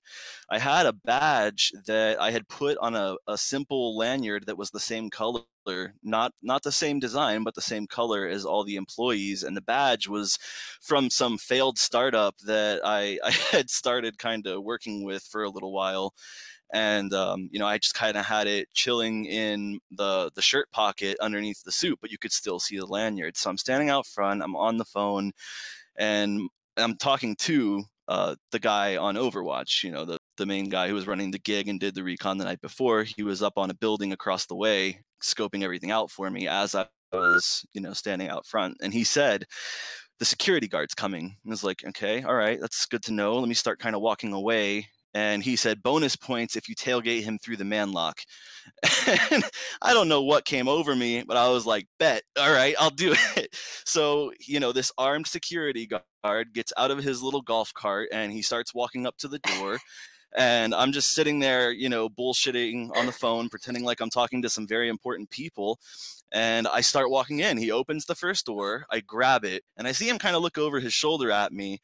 [0.51, 4.71] I had a badge that I had put on a, a simple lanyard that was
[4.71, 5.43] the same color,
[6.05, 9.43] not not the same design, but the same color as all the employees.
[9.43, 10.39] And the badge was
[10.81, 15.51] from some failed startup that I, I had started kind of working with for a
[15.51, 16.15] little while
[16.73, 20.71] and um, you know i just kind of had it chilling in the the shirt
[20.73, 23.37] pocket underneath the suit but you could still see the lanyard.
[23.37, 25.33] So i'm standing out front i'm on the phone
[25.97, 30.89] and i'm talking to uh, the guy on overwatch you know the, the main guy
[30.89, 33.03] who was running the gig and did the recon the night before.
[33.03, 36.75] He was up on a building across the way scoping everything out for me as
[36.75, 39.45] i was you know standing out front and he said
[40.19, 41.25] the security guard's coming.
[41.45, 43.37] And I was like okay all right that's good to know.
[43.39, 47.23] Let me start kind of walking away and he said bonus points if you tailgate
[47.23, 48.21] him through the man lock.
[49.33, 49.45] and
[49.81, 52.91] I don't know what came over me, but I was like, bet, all right, I'll
[52.91, 53.57] do it.
[53.87, 55.89] So, you know, this armed security
[56.23, 59.39] guard gets out of his little golf cart and he starts walking up to the
[59.39, 59.79] door.
[60.37, 64.43] And I'm just sitting there, you know, bullshitting on the phone, pretending like I'm talking
[64.43, 65.79] to some very important people.
[66.31, 67.57] And I start walking in.
[67.57, 68.85] He opens the first door.
[68.91, 71.81] I grab it and I see him kind of look over his shoulder at me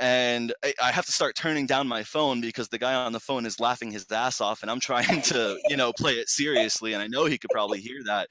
[0.00, 3.20] and I, I have to start turning down my phone because the guy on the
[3.20, 6.94] phone is laughing his ass off and i'm trying to you know play it seriously
[6.94, 8.28] and i know he could probably hear that.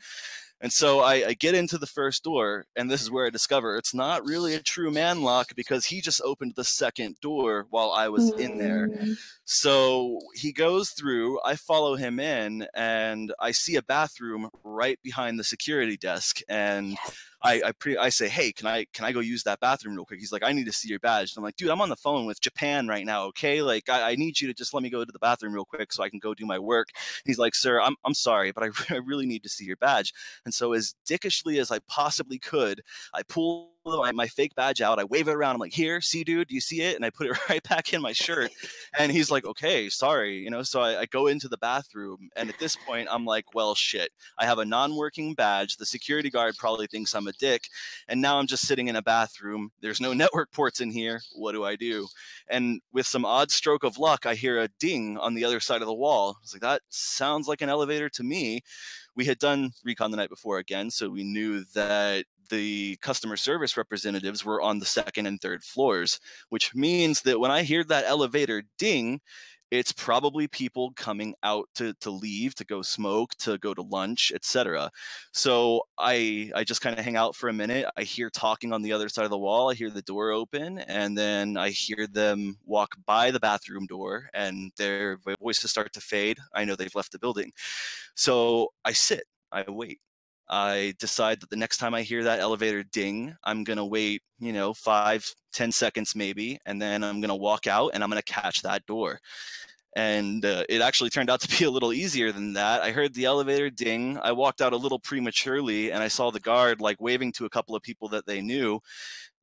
[0.61, 3.77] And so I, I get into the first door and this is where i discover
[3.77, 7.91] it's not really a true man lock because he just opened the second door while
[7.91, 8.89] i was in there.
[8.89, 9.17] Mm.
[9.45, 15.39] So he goes through i follow him in and i see a bathroom right behind
[15.39, 16.97] the security desk and
[17.41, 20.05] I I, pre- I say, hey, can I can I go use that bathroom real
[20.05, 20.19] quick?
[20.19, 21.31] He's like, I need to see your badge.
[21.31, 23.25] And I'm like, dude, I'm on the phone with Japan right now.
[23.27, 25.65] Okay, like I, I need you to just let me go to the bathroom real
[25.65, 26.89] quick so I can go do my work.
[27.25, 30.13] He's like, sir, I'm I'm sorry, but I, I really need to see your badge.
[30.45, 32.81] And so as dickishly as I possibly could,
[33.13, 34.99] I pull my, my fake badge out.
[34.99, 35.55] I wave it around.
[35.55, 36.95] I'm like, here, see, dude, do you see it?
[36.95, 38.51] And I put it right back in my shirt.
[38.97, 40.37] And he's like, okay, sorry.
[40.37, 42.29] You know, so I, I go into the bathroom.
[42.35, 44.11] And at this point, I'm like, well, shit.
[44.37, 45.77] I have a non working badge.
[45.77, 47.63] The security guard probably thinks I'm a dick.
[48.07, 49.71] And now I'm just sitting in a bathroom.
[49.81, 51.21] There's no network ports in here.
[51.33, 52.07] What do I do?
[52.49, 55.81] And with some odd stroke of luck, I hear a ding on the other side
[55.81, 56.37] of the wall.
[56.37, 58.61] I was like, that sounds like an elevator to me
[59.19, 63.77] we had done recon the night before again, so we knew that the customer service
[63.77, 66.19] representatives were on the second and third floors,
[66.49, 69.21] which means that when I hear that elevator ding,
[69.71, 74.31] it's probably people coming out to, to leave to go smoke to go to lunch
[74.33, 74.89] etc
[75.31, 77.85] so i i just kind of hang out for a minute.
[77.97, 79.69] I hear talking on the other side of the wall.
[79.69, 84.29] I hear the door open and then i hear them walk by the bathroom door
[84.33, 86.39] and their voices start to fade.
[86.53, 87.51] I know they've left the building.
[88.15, 89.23] So i sit.
[89.51, 89.99] I wait
[90.49, 94.51] I decide that the next time I hear that elevator ding, I'm gonna wait, you
[94.53, 98.61] know, five, ten seconds maybe, and then I'm gonna walk out and I'm gonna catch
[98.63, 99.19] that door.
[99.95, 102.81] And uh, it actually turned out to be a little easier than that.
[102.81, 104.19] I heard the elevator ding.
[104.23, 107.49] I walked out a little prematurely, and I saw the guard like waving to a
[107.49, 108.79] couple of people that they knew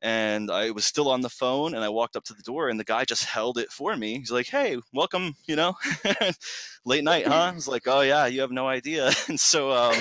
[0.03, 2.79] and I was still on the phone and I walked up to the door and
[2.79, 4.19] the guy just held it for me.
[4.19, 5.75] He's like, "Hey, welcome, you know,
[6.85, 9.95] late night, huh?" I was like, "Oh yeah, you have no idea." and so um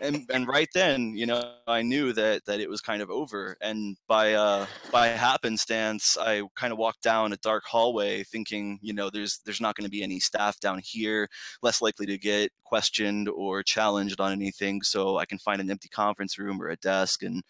[0.00, 3.56] and and right then, you know, I knew that that it was kind of over
[3.60, 8.92] and by uh by happenstance, I kind of walked down a dark hallway thinking, you
[8.94, 11.28] know, there's there's not going to be any staff down here,
[11.62, 15.88] less likely to get questioned or challenged on anything, so I can find an empty
[15.88, 17.42] conference room or a desk and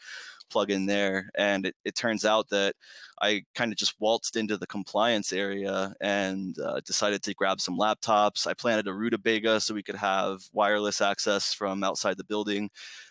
[0.51, 1.31] plug in there.
[1.37, 2.75] And it, it turns out that
[3.21, 7.79] I kind of just waltzed into the compliance area and uh, decided to grab some
[7.79, 8.47] laptops.
[8.47, 12.71] I planted a rutabaga so we could have wireless access from outside the building.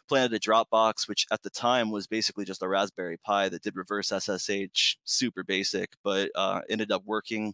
[0.09, 3.75] Planted a Dropbox, which at the time was basically just a Raspberry Pi that did
[3.75, 7.53] reverse SSH, super basic, but uh, ended up working.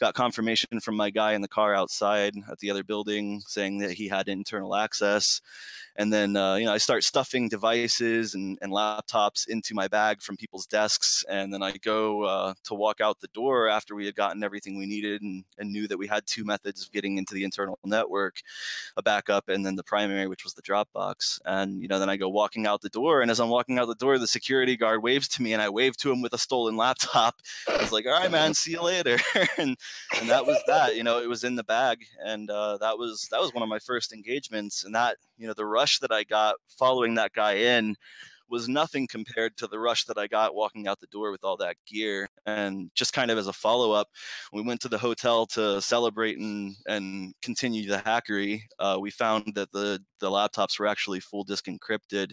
[0.00, 3.92] Got confirmation from my guy in the car outside at the other building saying that
[3.92, 5.40] he had internal access
[5.96, 10.22] and then uh, you know I start stuffing devices and, and laptops into my bag
[10.22, 14.06] from people's desks, and then I go uh, to walk out the door after we
[14.06, 17.18] had gotten everything we needed and, and knew that we had two methods of getting
[17.18, 18.36] into the internal network,
[18.96, 21.40] a backup and then the primary, which was the Dropbox.
[21.44, 23.88] And you know then I go walking out the door, and as I'm walking out
[23.88, 26.38] the door, the security guard waves to me, and I wave to him with a
[26.38, 27.36] stolen laptop.
[27.68, 29.18] I was like, "All right, man, see you later,"
[29.58, 29.76] and
[30.20, 30.96] and that was that.
[30.96, 33.68] You know, it was in the bag, and uh, that was that was one of
[33.68, 37.54] my first engagements, and that you know the rush that I got following that guy
[37.54, 37.96] in
[38.52, 41.56] was nothing compared to the rush that I got walking out the door with all
[41.56, 42.28] that gear.
[42.44, 44.08] And just kind of as a follow up,
[44.52, 48.60] we went to the hotel to celebrate and, and continue the hackery.
[48.78, 52.32] Uh, we found that the, the laptops were actually full disk encrypted.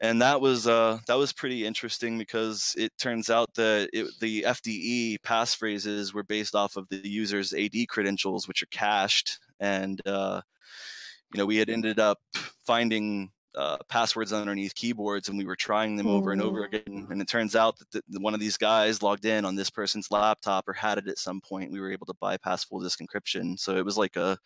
[0.00, 4.42] And that was uh, that was pretty interesting because it turns out that it, the
[4.42, 10.42] FDE passphrases were based off of the user's AD credentials, which are cached, and uh,
[11.32, 12.18] you know, we had ended up
[12.66, 16.66] finding uh, passwords underneath keyboards and we were trying them over and over mm.
[16.66, 17.06] again.
[17.10, 20.10] And it turns out that the, one of these guys logged in on this person's
[20.10, 21.72] laptop or had it at some point.
[21.72, 23.58] We were able to bypass full disk encryption.
[23.58, 24.38] So it was like a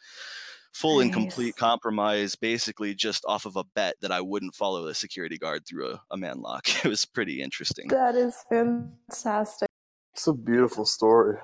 [0.72, 1.06] full nice.
[1.06, 5.36] and complete compromise, basically just off of a bet that I wouldn't follow a security
[5.36, 6.68] guard through a, a man lock.
[6.84, 7.88] It was pretty interesting.
[7.88, 9.68] That is fantastic.
[10.14, 11.38] It's a beautiful story.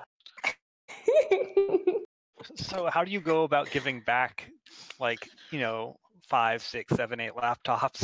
[2.55, 4.49] so how do you go about giving back
[4.99, 5.97] like you know
[6.27, 8.03] five six seven eight laptops.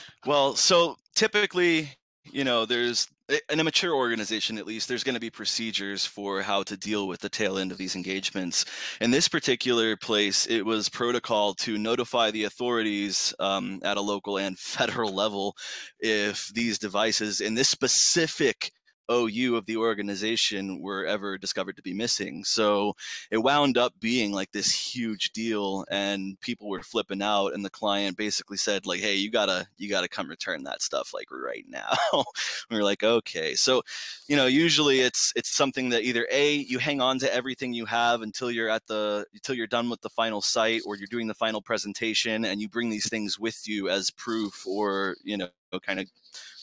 [0.26, 1.90] Well so typically
[2.30, 3.08] you know there's
[3.50, 7.08] in a mature organization at least there's going to be procedures for how to deal
[7.08, 8.64] with the tail end of these engagements.
[9.00, 14.38] In this particular place it was protocol to notify the authorities um, at a local
[14.38, 15.56] and federal level
[16.00, 18.72] if these devices in this specific
[19.10, 22.44] OU of the organization were ever discovered to be missing.
[22.44, 22.94] So
[23.30, 27.70] it wound up being like this huge deal and people were flipping out and the
[27.70, 31.64] client basically said like, Hey, you gotta, you gotta come return that stuff like right
[31.68, 31.96] now.
[32.70, 33.54] we were like, okay.
[33.54, 33.82] So,
[34.28, 37.86] you know, usually it's, it's something that either A, you hang on to everything you
[37.86, 41.26] have until you're at the, until you're done with the final site or you're doing
[41.26, 45.48] the final presentation and you bring these things with you as proof or, you know,
[45.82, 46.06] kind of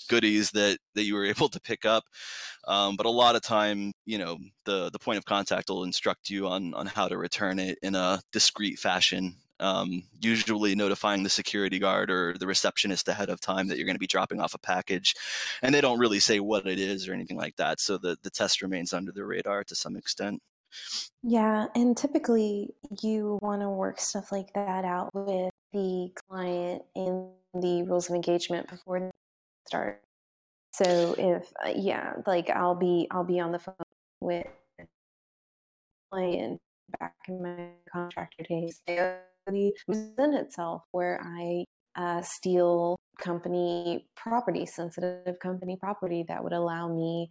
[0.05, 2.03] goodies that that you were able to pick up.
[2.67, 6.29] Um, but a lot of time, you know, the the point of contact will instruct
[6.29, 9.35] you on on how to return it in a discreet fashion.
[9.59, 13.95] um, usually notifying the security guard or the receptionist ahead of time that you're going
[13.95, 15.15] to be dropping off a package.
[15.61, 17.79] And they don't really say what it is or anything like that.
[17.79, 20.41] So the, the test remains under the radar to some extent.
[21.23, 27.29] Yeah, and typically you want to work stuff like that out with the client and
[27.53, 29.09] the rules of engagement before
[29.67, 30.01] start.
[30.71, 33.75] So if uh, yeah, like I'll be I'll be on the phone
[34.21, 34.47] with
[36.11, 36.59] client
[36.99, 38.81] back in my contractor days.
[38.87, 41.65] The present itself where I
[41.95, 47.29] uh, steal company property, sensitive company property that would allow me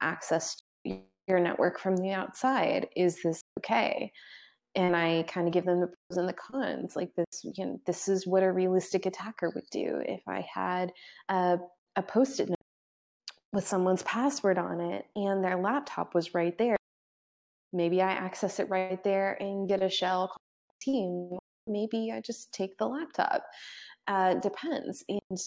[0.00, 0.56] access
[0.86, 2.88] to your network from the outside.
[2.96, 4.12] Is this okay?
[4.74, 6.96] And I kind of give them the pros and the cons.
[6.96, 10.02] Like this, you know, this is what a realistic attacker would do.
[10.06, 10.92] If I had
[11.28, 11.58] a,
[11.96, 12.56] a post-it note
[13.52, 16.76] with someone's password on it and their laptop was right there,
[17.72, 20.36] maybe I access it right there and get a shell
[20.80, 21.38] team.
[21.66, 23.44] Maybe I just take the laptop.
[24.06, 25.38] Uh, depends, and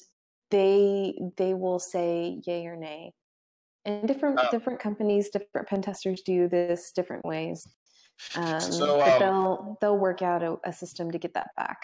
[0.52, 3.14] they they will say yay or nay.
[3.86, 4.50] And different Oh.
[4.52, 7.66] different companies, different pen testers do this different ways.
[8.36, 11.80] Um, So, um, they'll they'll work out a, a system to get that back.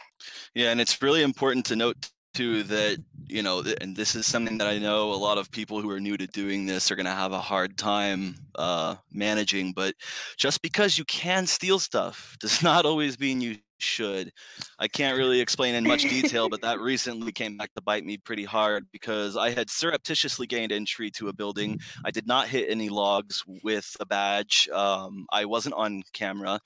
[0.53, 2.97] Yeah, and it's really important to note too that
[3.27, 5.99] you know, and this is something that I know a lot of people who are
[5.99, 9.73] new to doing this are going to have a hard time uh, managing.
[9.73, 9.95] But
[10.37, 14.31] just because you can steal stuff does not always mean you should.
[14.79, 18.17] I can't really explain in much detail, but that recently came back to bite me
[18.17, 21.79] pretty hard because I had surreptitiously gained entry to a building.
[22.05, 24.69] I did not hit any logs with a badge.
[24.71, 26.59] Um, I wasn't on camera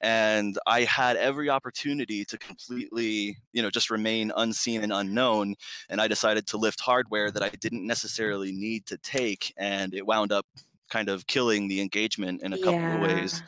[0.00, 5.54] and I had every opportunity to completely, you know, just remain unseen and unknown.
[5.88, 10.06] And I decided to lift hardware that I didn't necessarily need to take, and it
[10.06, 10.46] wound up
[10.90, 13.42] kind of killing the engagement in a couple of ways.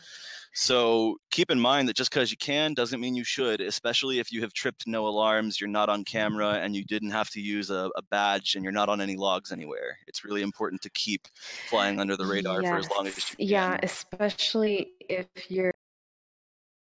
[0.59, 4.33] So keep in mind that just because you can doesn't mean you should, especially if
[4.33, 7.69] you have tripped no alarms, you're not on camera, and you didn't have to use
[7.69, 9.99] a, a badge and you're not on any logs anywhere.
[10.07, 11.29] It's really important to keep
[11.69, 13.47] flying under the radar for as long as you can.
[13.47, 15.75] Yeah, especially if you're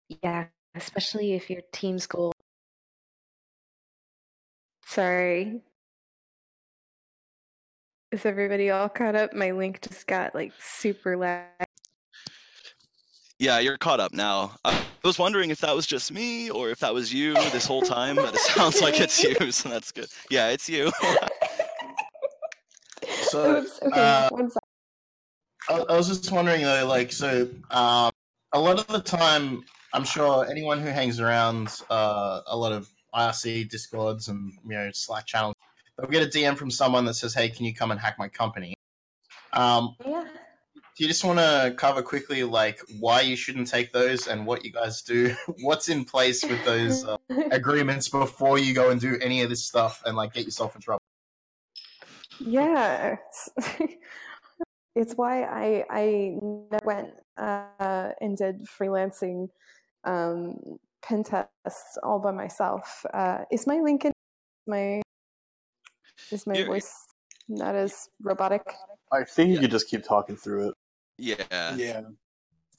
[0.08, 2.32] yeah, especially if your team's goal.
[4.86, 5.60] Sorry.
[8.12, 9.34] Is everybody all caught up?
[9.34, 11.46] My link just got like super lag.
[13.38, 14.52] Yeah, you're caught up now.
[14.64, 17.82] I was wondering if that was just me or if that was you this whole
[17.82, 20.08] time, but it sounds like it's you, so that's good.
[20.30, 20.90] Yeah, it's you.
[23.30, 24.62] So, Oops, okay, uh, one sec.
[25.68, 28.10] I, I was just wondering though, like, so um,
[28.52, 29.64] a lot of the time,
[29.96, 34.90] I'm sure anyone who hangs around uh, a lot of IRC discords and you know
[34.92, 35.54] Slack channels,
[35.96, 38.28] they'll get a DM from someone that says, "Hey, can you come and hack my
[38.28, 38.74] company?"
[39.54, 40.24] Um, Yeah.
[40.74, 44.66] do you just want to cover quickly, like, why you shouldn't take those and what
[44.66, 45.34] you guys do?
[45.62, 47.16] What's in place with those uh,
[47.50, 50.82] agreements before you go and do any of this stuff and like get yourself in
[50.82, 51.00] trouble?
[52.40, 53.16] Yeah,
[54.94, 56.38] it's, why I I
[56.70, 59.48] never went uh, and did freelancing
[60.06, 63.04] um, pen tests all by myself.
[63.12, 64.12] Uh, is my link in
[64.66, 65.02] my
[66.30, 66.92] is my voice
[67.48, 68.62] not as robotic?
[69.12, 70.74] I think you could just keep talking through it.
[71.18, 71.76] Yeah.
[71.76, 72.00] Yeah.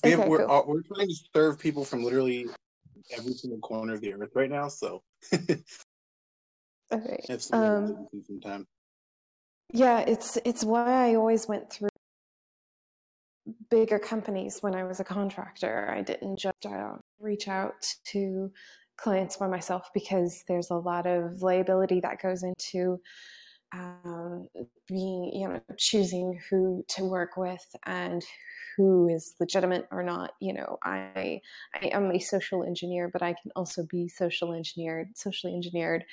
[0.04, 0.52] We have, Okay, we're, cool.
[0.52, 2.48] uh, we're trying to serve people from literally
[3.16, 5.02] every single corner of the earth right now, so
[5.34, 5.60] Okay.
[7.30, 8.68] if Um, some time.
[9.74, 11.90] Yeah, it's it's why I always went through
[13.70, 15.90] bigger companies when I was a contractor.
[15.90, 18.52] I didn't just uh, reach out to
[18.98, 23.00] clients by myself because there's a lot of liability that goes into
[23.74, 24.48] um,
[24.88, 28.24] being, you know, choosing who to work with and
[28.76, 30.32] who is legitimate or not.
[30.40, 31.42] You know, I
[31.76, 36.06] I am a social engineer, but I can also be social engineered, socially engineered.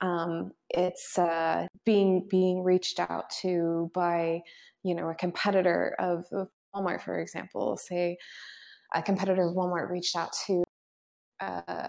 [0.00, 4.40] Um, it's uh, being being reached out to by
[4.82, 7.76] you know a competitor of, of Walmart, for example.
[7.76, 8.18] Say
[8.94, 10.64] a competitor of Walmart reached out to
[11.40, 11.88] uh,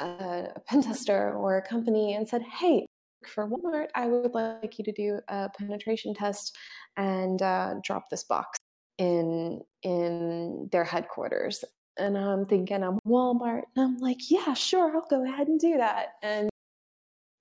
[0.00, 2.86] a pen tester or a company and said, "Hey,
[3.26, 6.56] for Walmart, I would like you to do a penetration test
[6.96, 8.58] and uh, drop this box
[8.98, 11.64] in in their headquarters."
[11.98, 15.76] And I'm thinking, I'm Walmart, and I'm like, "Yeah, sure, I'll go ahead and do
[15.78, 16.50] that." And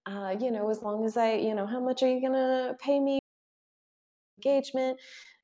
[0.05, 2.99] uh, you know, as long as I, you know, how much are you gonna pay
[2.99, 3.19] me?
[4.37, 4.97] Engagement,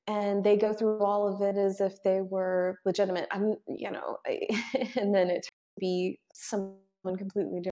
[0.07, 3.27] and they go through all of it as if they were legitimate.
[3.32, 4.18] I'm, you know,
[4.95, 5.48] and then it
[5.80, 6.77] be someone
[7.18, 7.72] completely different.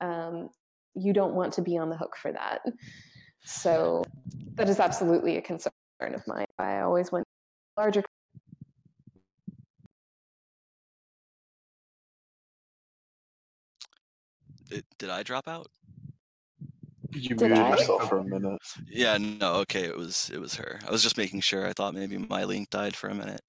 [0.00, 0.48] Um,
[0.94, 2.60] you don't want to be on the hook for that.
[3.44, 4.02] So
[4.54, 6.46] that is absolutely a concern of mine.
[6.58, 7.24] I always want
[7.76, 8.02] larger.
[14.98, 15.68] Did I drop out?
[17.10, 17.70] You Did muted I?
[17.70, 18.60] yourself for a minute.
[18.86, 20.78] Yeah, no, okay, it was it was her.
[20.86, 21.66] I was just making sure.
[21.66, 23.40] I thought maybe my link died for a minute.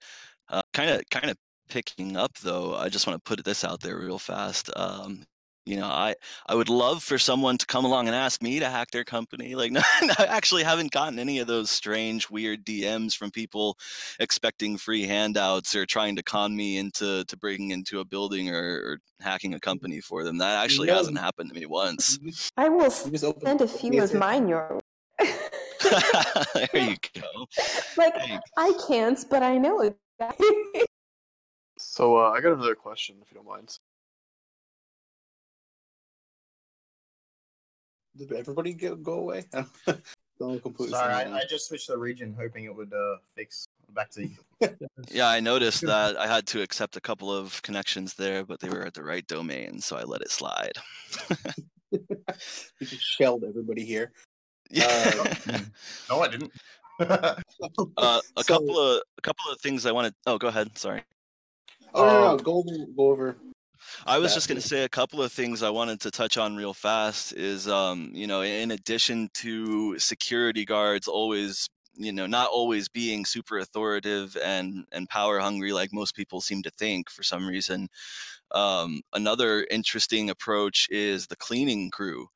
[0.74, 1.38] Kind of kind of
[1.70, 2.76] picking up though.
[2.76, 4.70] I just want to put this out there real fast.
[4.76, 5.24] Um,
[5.70, 6.16] you know, I
[6.48, 9.54] I would love for someone to come along and ask me to hack their company.
[9.54, 9.82] Like, no,
[10.18, 13.78] I actually haven't gotten any of those strange, weird DMs from people
[14.20, 18.56] expecting free handouts or trying to con me into to breaking into a building or,
[18.84, 20.40] or hacking a company for them.
[20.40, 20.96] That actually No.
[20.96, 22.18] hasn't happened to me once.
[22.58, 24.20] I will You just send a few of assistant.
[24.20, 24.80] mine your
[25.20, 25.30] way.
[26.56, 27.46] there you go.
[27.96, 29.96] like There you I can't, but I know it.
[31.78, 33.78] So uh, I got another question, if you don't mind.
[38.20, 39.46] Did everybody get, go away?
[40.40, 41.14] Sorry.
[41.14, 43.66] I, I just switched the region, hoping it would uh, fix.
[43.94, 44.36] Back to you.
[45.10, 48.70] Yeah, I noticed that I had to accept a couple of connections there, but they
[48.70, 50.74] were at the right domain, so I let it slide.
[51.92, 52.00] you
[52.82, 54.12] just shelled everybody here.
[54.70, 55.12] Yeah.
[56.10, 56.52] no, I didn't.
[57.00, 57.36] uh,
[57.98, 60.14] a So- couple of a couple of things I wanted.
[60.28, 60.78] Oh, go ahead.
[60.78, 61.02] Sorry.
[61.94, 63.38] Oh no, no, Um, no, go over, go over.
[64.06, 66.56] I was just going to say a couple of things I wanted to touch on
[66.56, 67.34] real fast.
[67.34, 73.26] Is um, you know, in addition to security guards always, you know, not always being
[73.26, 77.90] super authoritative and and power hungry like most people seem to think for some reason.
[78.52, 82.28] Um, another interesting approach is the cleaning crew.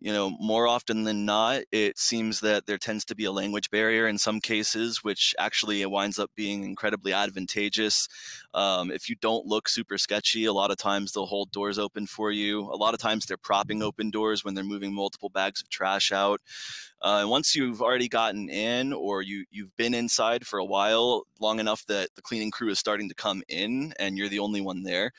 [0.00, 3.70] You know more often than not it seems that there tends to be a language
[3.70, 8.06] barrier in some cases which actually winds up being incredibly advantageous.
[8.52, 12.06] Um, if you don't look super sketchy a lot of times they'll hold doors open
[12.06, 12.60] for you.
[12.60, 16.12] A lot of times they're propping open doors when they're moving multiple bags of trash
[16.12, 16.40] out.
[17.02, 21.24] Uh, and once you've already gotten in or you you've been inside for a while
[21.40, 24.60] long enough that the cleaning crew is starting to come in and you're the only
[24.60, 25.12] one there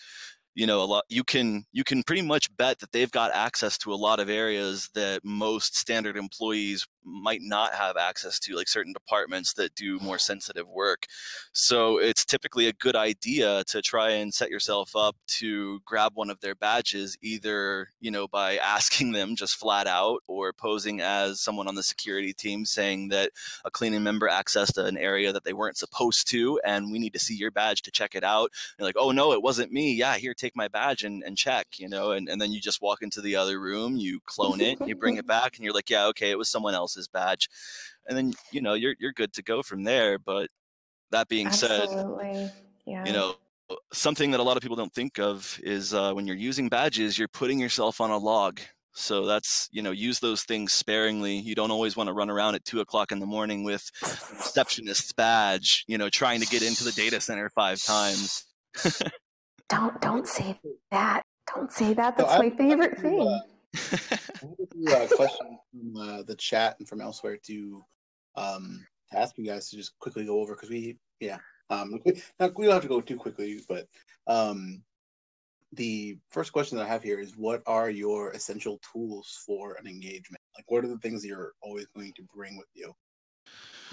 [0.57, 3.77] you know a lot you can you can pretty much bet that they've got access
[3.77, 8.67] to a lot of areas that most standard employees might not have access to like
[8.67, 11.05] certain departments that do more sensitive work
[11.53, 16.29] so it's typically a good idea to try and set yourself up to grab one
[16.29, 21.39] of their badges either you know by asking them just flat out or posing as
[21.39, 23.31] someone on the security team saying that
[23.65, 27.19] a cleaning member accessed an area that they weren't supposed to and we need to
[27.19, 29.93] see your badge to check it out you're like, oh no, it wasn't me.
[29.93, 32.81] Yeah, here, take my badge and, and check, you know, and, and then you just
[32.81, 35.89] walk into the other room, you clone it, you bring it back, and you're like,
[35.89, 37.49] yeah, okay, it was someone else's badge.
[38.07, 40.17] And then, you know, you're you're good to go from there.
[40.19, 40.49] But
[41.11, 41.87] that being said,
[42.85, 43.05] Yeah.
[43.05, 43.35] you know,
[43.93, 47.17] something that a lot of people don't think of is uh, when you're using badges,
[47.17, 48.59] you're putting yourself on a log.
[48.93, 51.35] So that's, you know, use those things sparingly.
[51.37, 55.13] You don't always want to run around at two o'clock in the morning with receptionist's
[55.13, 58.45] badge, you know, trying to get into the data center five times.
[59.69, 60.57] Don't don't say
[60.91, 61.23] that.
[61.53, 62.15] Don't say that.
[62.17, 63.27] That's I- my favorite I- thing.
[63.27, 63.39] uh,
[63.91, 67.83] I have a few uh, questions from uh, the chat and from elsewhere to
[68.35, 71.37] um to ask you guys to just quickly go over because we yeah
[71.69, 73.87] um we, not, we don't have to go too quickly but
[74.27, 74.83] um
[75.73, 79.85] the first question that I have here is what are your essential tools for an
[79.85, 80.41] engagement?
[80.55, 82.93] Like what are the things that you're always going to bring with you?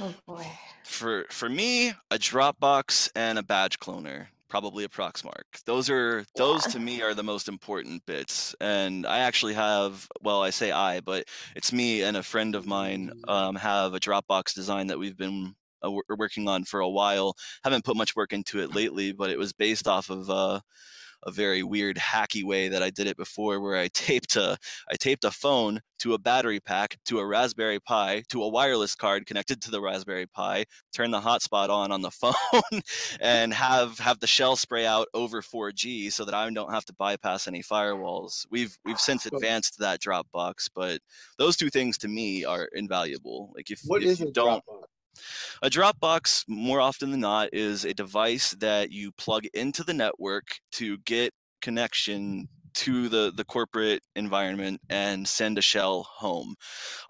[0.01, 0.47] Oh boy.
[0.85, 5.65] for for me, a Dropbox and a badge cloner, probably a Proxmark.
[5.67, 8.55] Those are those to me are the most important bits.
[8.61, 11.25] And I actually have, well, I say I, but
[11.57, 15.57] it's me and a friend of mine um, have a Dropbox design that we've been
[15.85, 17.35] uh, working on for a while.
[17.65, 20.61] Haven't put much work into it lately, but it was based off of uh,
[21.27, 24.57] a very weird hacky way that I did it before where I taped a
[24.91, 28.95] I taped a phone to a battery pack to a Raspberry Pi to a wireless
[28.95, 32.81] card connected to the Raspberry Pi, turn the hotspot on on the phone
[33.21, 36.95] and have have the shell spray out over 4G so that I don't have to
[36.95, 38.47] bypass any firewalls.
[38.51, 41.01] We've we've since advanced that Dropbox, but
[41.39, 43.53] those two things to me are invaluable.
[43.55, 44.85] Like if, What if you don't Dropbox?
[45.63, 50.45] A Dropbox, more often than not, is a device that you plug into the network
[50.73, 56.55] to get connection to the, the corporate environment and send a shell home.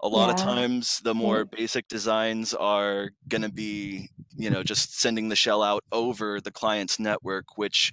[0.01, 4.99] A lot of times, the more basic designs are going to be, you know, just
[4.99, 7.91] sending the shell out over the client's network, which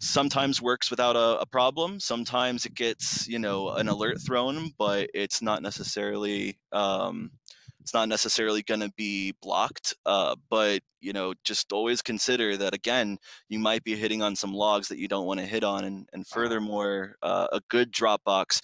[0.00, 2.00] sometimes works without a, a problem.
[2.00, 6.58] Sometimes it gets, you know, an alert thrown, but it's not necessarily.
[6.72, 7.30] Um,
[7.90, 12.72] it's not necessarily going to be blocked uh, but you know just always consider that
[12.72, 13.18] again
[13.48, 16.08] you might be hitting on some logs that you don't want to hit on and,
[16.12, 18.60] and furthermore uh, a good dropbox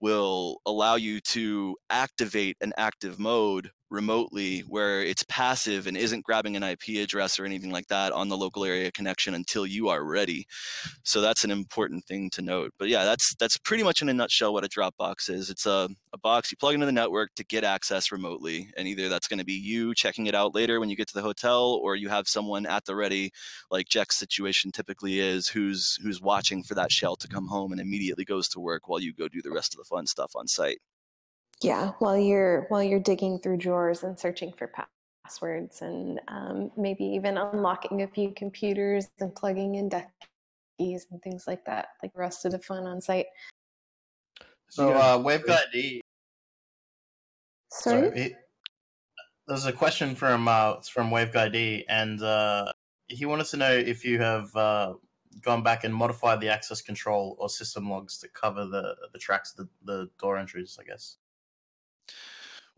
[0.00, 6.56] will allow you to activate an active mode remotely where it's passive and isn't grabbing
[6.56, 10.04] an IP address or anything like that on the local area connection until you are
[10.04, 10.46] ready.
[11.04, 12.72] So that's an important thing to note.
[12.78, 15.50] But yeah, that's that's pretty much in a nutshell what a Dropbox is.
[15.50, 18.68] It's a, a box you plug into the network to get access remotely.
[18.76, 21.14] And either that's going to be you checking it out later when you get to
[21.14, 23.30] the hotel or you have someone at the ready,
[23.70, 27.80] like Jack's situation typically is, who's who's watching for that shell to come home and
[27.80, 30.46] immediately goes to work while you go do the rest of the fun stuff on
[30.46, 30.78] site.
[31.62, 34.70] Yeah, while you're while you're digging through drawers and searching for
[35.24, 40.12] passwords and um, maybe even unlocking a few computers and plugging in deck
[40.78, 43.26] keys and things like that, like the rest of the fun on site.
[44.68, 46.00] So uh, Waveguide D.
[47.70, 48.08] Sorry.
[48.08, 48.36] it-
[49.48, 52.70] there's a question from uh, from Waveguide D, and uh,
[53.08, 54.92] he wanted to know if you have uh,
[55.40, 59.52] gone back and modified the access control or system logs to cover the the tracks,
[59.52, 61.16] the, the door entries, I guess.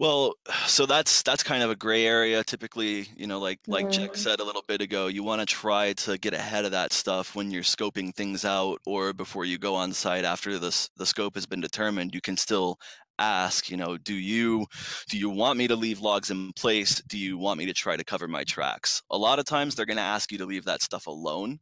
[0.00, 0.34] Well,
[0.66, 2.44] so that's that's kind of a gray area.
[2.44, 4.16] Typically, you know, like like Jack Mhm.
[4.16, 7.36] said a little bit ago, you want to try to get ahead of that stuff
[7.36, 11.36] when you're scoping things out, or before you go on site after this the scope
[11.36, 12.14] has been determined.
[12.14, 12.78] You can still
[13.20, 14.66] ask, you know, do you
[15.10, 17.02] do you want me to leave logs in place?
[17.08, 19.02] Do you want me to try to cover my tracks?
[19.10, 21.60] A lot of times they're going to ask you to leave that stuff alone.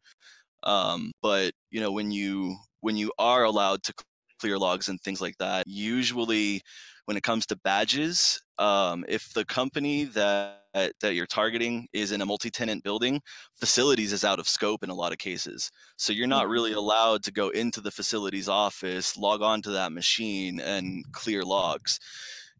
[0.65, 3.95] Um, but you know, when you when you are allowed to
[4.41, 6.63] clear logs and things like that, usually
[7.09, 12.21] when it comes to badges, um, if the company that that you're targeting is in
[12.21, 13.19] a multi-tenant building,
[13.55, 15.71] facilities is out of scope in a lot of cases.
[15.97, 19.91] So you're not really allowed to go into the facilities office, log on to that
[19.91, 21.99] machine, and clear logs.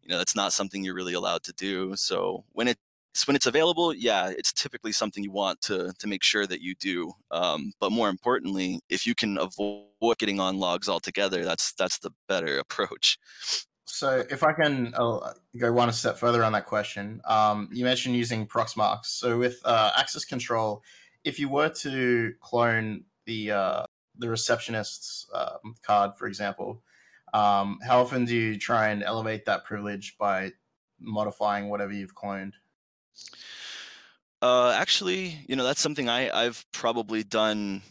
[0.01, 1.95] You know, that's not something you're really allowed to do.
[1.95, 2.77] So when it
[3.25, 6.73] when it's available, yeah, it's typically something you want to to make sure that you
[6.79, 7.13] do.
[7.29, 12.09] Um, but more importantly, if you can avoid getting on logs altogether, that's that's the
[12.27, 13.19] better approach.
[13.91, 18.15] So, if I can uh, go one step further on that question, um, you mentioned
[18.15, 19.07] using Proxmarks.
[19.07, 20.83] So, with uh, access control,
[21.23, 23.85] if you were to clone the uh,
[24.17, 26.83] the receptionist's um, card, for example,
[27.33, 30.51] um, how often do you try and elevate that privilege by
[30.99, 32.53] modifying whatever you've cloned?
[34.41, 37.81] Uh, actually, you know, that's something I, I've probably done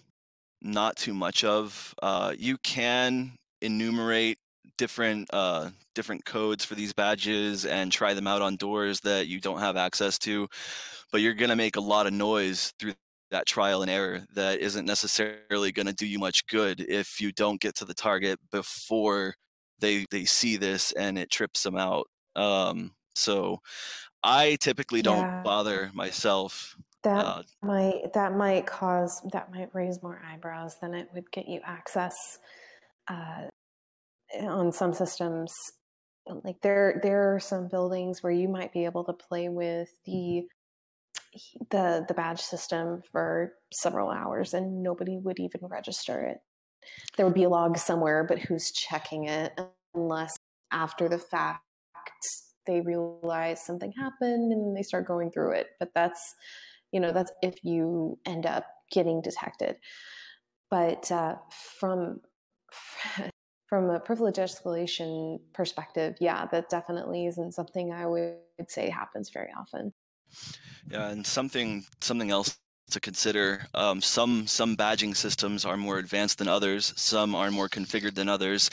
[0.62, 1.94] not too much of.
[2.00, 4.38] Uh, you can enumerate
[4.78, 9.40] different uh, different codes for these badges and try them out on doors that you
[9.40, 10.48] don't have access to,
[11.12, 12.94] but you're gonna make a lot of noise through
[13.30, 17.30] that trial and error that isn't necessarily going to do you much good if you
[17.32, 19.34] don't get to the target before
[19.80, 22.06] they they see this and it trips them out.
[22.36, 23.58] Um, so
[24.22, 25.44] I typically don't Yeah.
[25.44, 26.76] bother myself.
[27.02, 31.48] That Uh, might that might cause that might raise more eyebrows than it would get
[31.48, 32.38] you access
[33.08, 33.48] uh,
[34.40, 35.52] on some systems.
[36.44, 40.42] Like there there are some buildings where you might be able to play with the
[41.70, 46.38] the the badge system for several hours and nobody would even register it.
[47.16, 49.58] There would be a log somewhere, but who's checking it
[49.94, 50.36] unless
[50.70, 51.62] after the fact
[52.66, 55.68] they realize something happened and they start going through it.
[55.80, 56.34] But that's
[56.92, 59.76] you know that's if you end up getting detected.
[60.70, 61.36] But uh,
[61.80, 62.20] from
[63.68, 68.36] from a privilege escalation perspective, yeah, that definitely isn't something I would
[68.66, 69.92] say happens very often.
[70.90, 72.58] Yeah, and something something else
[72.90, 73.66] to consider.
[73.74, 76.94] Um, some some badging systems are more advanced than others.
[76.96, 78.70] Some are more configured than others.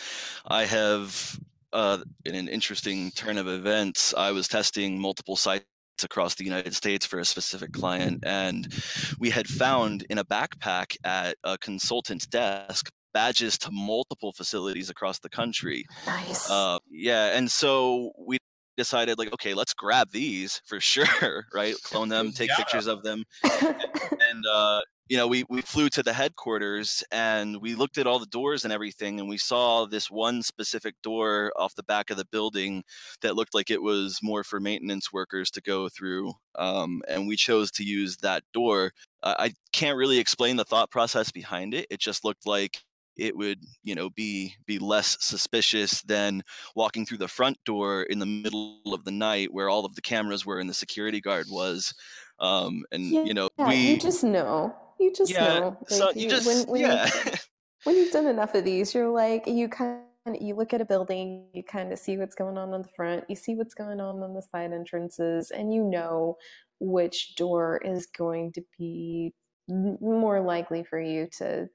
[0.48, 1.40] I have,
[1.74, 5.66] uh, in an interesting turn of events, I was testing multiple sites
[6.04, 8.74] across the United States for a specific client, and
[9.20, 15.20] we had found in a backpack at a consultant's desk badges to multiple facilities across
[15.20, 15.86] the country.
[16.06, 16.52] Nice.
[16.52, 18.38] Uh, yeah, and so we
[18.78, 22.58] decided like okay let's grab these for sure right clone them take Yeah.
[22.58, 27.76] pictures of them and uh you know we we flew to the headquarters and we
[27.76, 31.76] looked at all the doors and everything and we saw this one specific door off
[31.76, 32.84] the back of the building
[33.22, 37.38] that looked like it was more for maintenance workers to go through um, and we
[37.38, 38.92] chose to use that door
[39.24, 42.82] uh, i can't really explain the thought process behind it it just looked like
[43.18, 46.42] it would you know be be less suspicious than
[46.76, 50.02] walking through the front door in the middle of the night where all of the
[50.02, 51.94] cameras were and the security guard was
[52.40, 54.76] um and you know yeah, we you just know.
[55.00, 55.78] You just Yeah, know.
[55.88, 57.10] so Like, you just- when, when yeah.
[57.24, 57.32] You,
[57.84, 60.86] when you've done enough of these, you're like you kind of you look at a
[60.86, 64.00] building, you kind of see what's going on on the front, you see what's going
[64.02, 66.38] on on the side entrances, and you know
[66.80, 69.34] which door is going to be
[69.70, 71.70] more likely for you to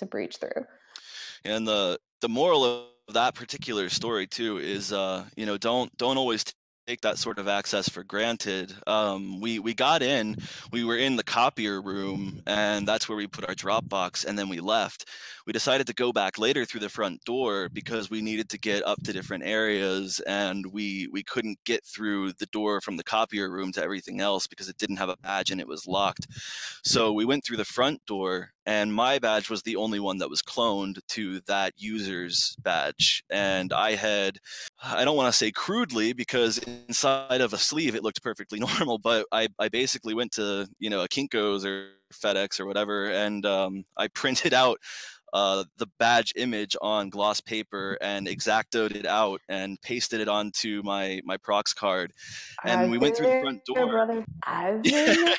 [0.00, 0.66] to breach through.
[1.44, 6.18] and the the moral of that particular story too is uh you know don't don't
[6.18, 6.44] always
[6.86, 8.74] take that sort of access for granted.
[8.88, 10.36] Um, we we got in,
[10.72, 14.48] we were in the copier room, and that's where we put our Dropbox, and then
[14.48, 15.06] we left.
[15.46, 18.84] We decided to go back later through the front door because we needed to get
[18.84, 23.50] up to different areas, and we we couldn't get through the door from the copier
[23.50, 26.26] room to everything else because it didn't have a badge and it was locked.
[26.84, 30.30] So we went through the front door, and my badge was the only one that
[30.30, 34.38] was cloned to that user's badge, and I had
[34.80, 38.98] I don't want to say crudely because inside of a sleeve it looked perfectly normal,
[38.98, 43.44] but I, I basically went to you know a Kinkos or FedEx or whatever, and
[43.44, 44.78] um, I printed out
[45.32, 50.82] uh, the badge image on gloss paper and exactoed it out and pasted it onto
[50.84, 52.12] my my prox card
[52.64, 54.24] and I've we went through the front door brother.
[54.44, 55.36] I've been there.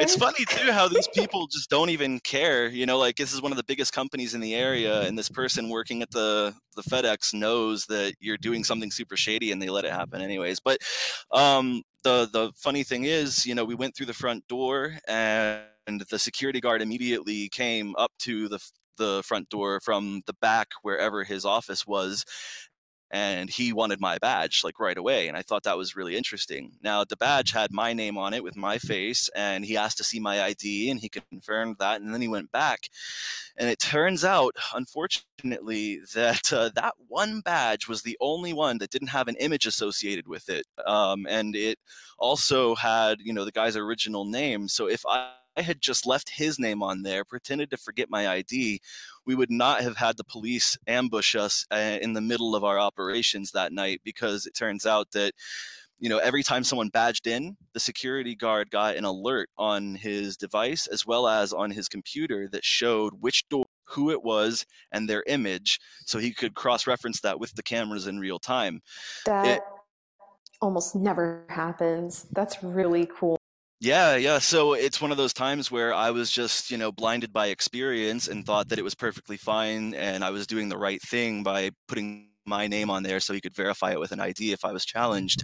[0.00, 3.42] it's funny too how these people just don't even care you know like this is
[3.42, 6.82] one of the biggest companies in the area and this person working at the the
[6.82, 10.78] fedex knows that you're doing something super shady and they let it happen anyways but
[11.32, 15.66] um the the funny thing is you know we went through the front door and
[16.08, 18.58] the security guard immediately came up to the
[18.96, 22.24] the front door from the back wherever his office was
[23.10, 26.72] and he wanted my badge like right away and i thought that was really interesting.
[26.82, 30.04] Now the badge had my name on it with my face and he asked to
[30.04, 32.88] see my id and he confirmed that and then he went back.
[33.56, 38.90] And it turns out unfortunately that uh, that one badge was the only one that
[38.90, 41.78] didn't have an image associated with it um, and it
[42.18, 44.68] also had you know the guy's original name.
[44.68, 48.28] So if i I had just left his name on there, pretended to forget my
[48.28, 48.80] ID,
[49.24, 52.78] we would not have had the police ambush us uh, in the middle of our
[52.78, 55.32] operations that night because it turns out that
[55.98, 60.36] you know every time someone badged in the security guard got an alert on his
[60.36, 65.08] device as well as on his computer that showed which door who it was and
[65.08, 68.82] their image so he could cross reference that with the cameras in real time
[69.24, 69.62] That It-
[70.60, 72.26] almost never happens.
[72.32, 73.38] That's really cool.
[73.80, 74.38] Yeah, yeah.
[74.38, 78.26] So it's one of those times where I was just, you know, blinded by experience
[78.28, 81.70] and thought that it was perfectly fine and I was doing the right thing by
[81.86, 84.72] putting my name on there so he could verify it with an ID if I
[84.72, 85.42] was challenged.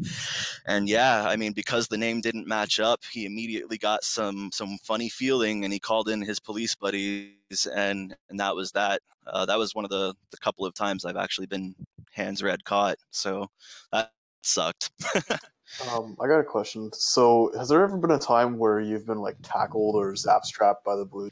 [0.67, 4.79] And yeah, I mean because the name didn't match up, he immediately got some some
[4.83, 9.03] funny feeling and he called in his police buddies and and that was that.
[9.27, 11.75] Uh, that was one of the the couple of times I've actually been
[12.13, 12.97] hands red caught.
[13.11, 13.49] So
[13.93, 14.91] that sucked.
[15.91, 16.91] Um, I got a question.
[16.93, 20.85] So, has there ever been a time where you've been like tackled or zap strapped
[20.85, 21.31] by the blue?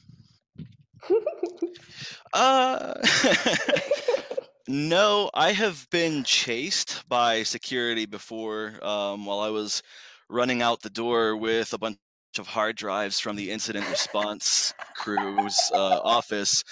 [2.32, 2.94] Uh,
[4.69, 9.82] no, I have been chased by security before um, while I was
[10.28, 11.98] running out the door with a bunch
[12.39, 16.62] of hard drives from the incident response crew's uh, office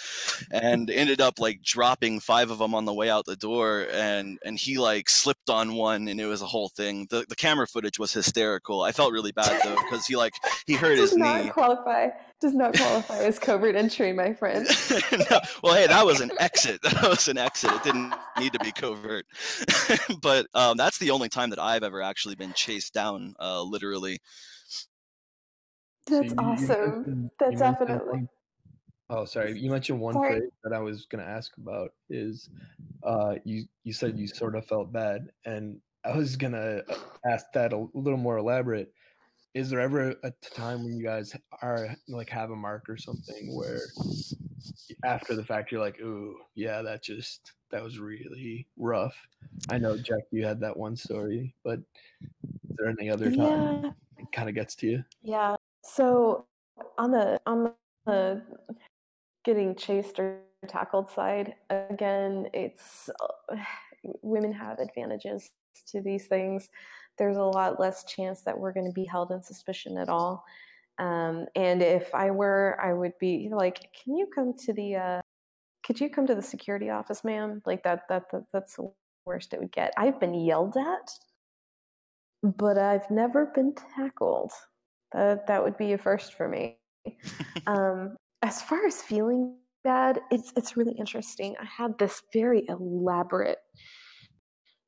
[0.51, 4.39] and ended up like dropping five of them on the way out the door and
[4.44, 7.66] and he like slipped on one and it was a whole thing the, the camera
[7.66, 10.35] footage was hysterical i felt really bad though because he like
[10.66, 12.09] he hurt does his not knee qualify.
[12.40, 14.66] Does not qualify as covert entry, my friend.
[15.12, 16.80] no, well, hey, that was an exit.
[16.89, 17.70] That was an exit.
[17.72, 19.26] It didn't need to be covert.
[20.22, 24.20] but um, that's the only time that I've ever actually been chased down, uh, literally.
[26.09, 26.90] That's you- you awesome.
[26.97, 28.10] mentioned- That's definitely.
[28.20, 28.28] one-
[29.10, 29.59] Oh, sorry.
[29.59, 30.40] You mentioned one Sorry.
[30.40, 32.51] phrase that I was going to ask about is
[33.05, 36.85] uh, you you said you sort of felt bad, and I was going to
[37.24, 38.93] ask that a little more elaborate.
[39.55, 43.56] Is there ever a time when you guys are like have a mark or something
[43.56, 43.80] where
[45.06, 49.16] after the fact you're like, ooh, yeah, that just that was really rough.
[49.70, 51.80] I know Jack, you had that one story, but
[52.43, 53.90] is there any other time Yeah.
[54.18, 55.05] it kind of gets to you?
[55.22, 55.56] Yeah.
[55.99, 56.47] So
[56.97, 57.73] on the on
[58.07, 58.41] the
[59.45, 60.39] getting chased or
[60.69, 63.57] tackled side, again, it's uh,
[64.23, 65.51] women have advantages
[65.89, 66.69] to these things.
[67.19, 70.45] There's a lot less chance that we're going to be held in suspicion at all.
[71.01, 74.95] Um, and if I were, I would be like, "Can you come to the?
[74.95, 75.20] Uh,
[75.85, 78.03] could you come to the security office, ma'am?" Like that.
[78.09, 78.93] That, that that's the
[79.27, 79.95] worst it would get.
[79.97, 81.11] I've been yelled at,
[82.45, 84.53] but I've never been tackled.
[85.12, 86.78] That that would be a first for me.
[87.66, 91.55] um, as far as feeling bad, it's it's really interesting.
[91.60, 93.59] I had this very elaborate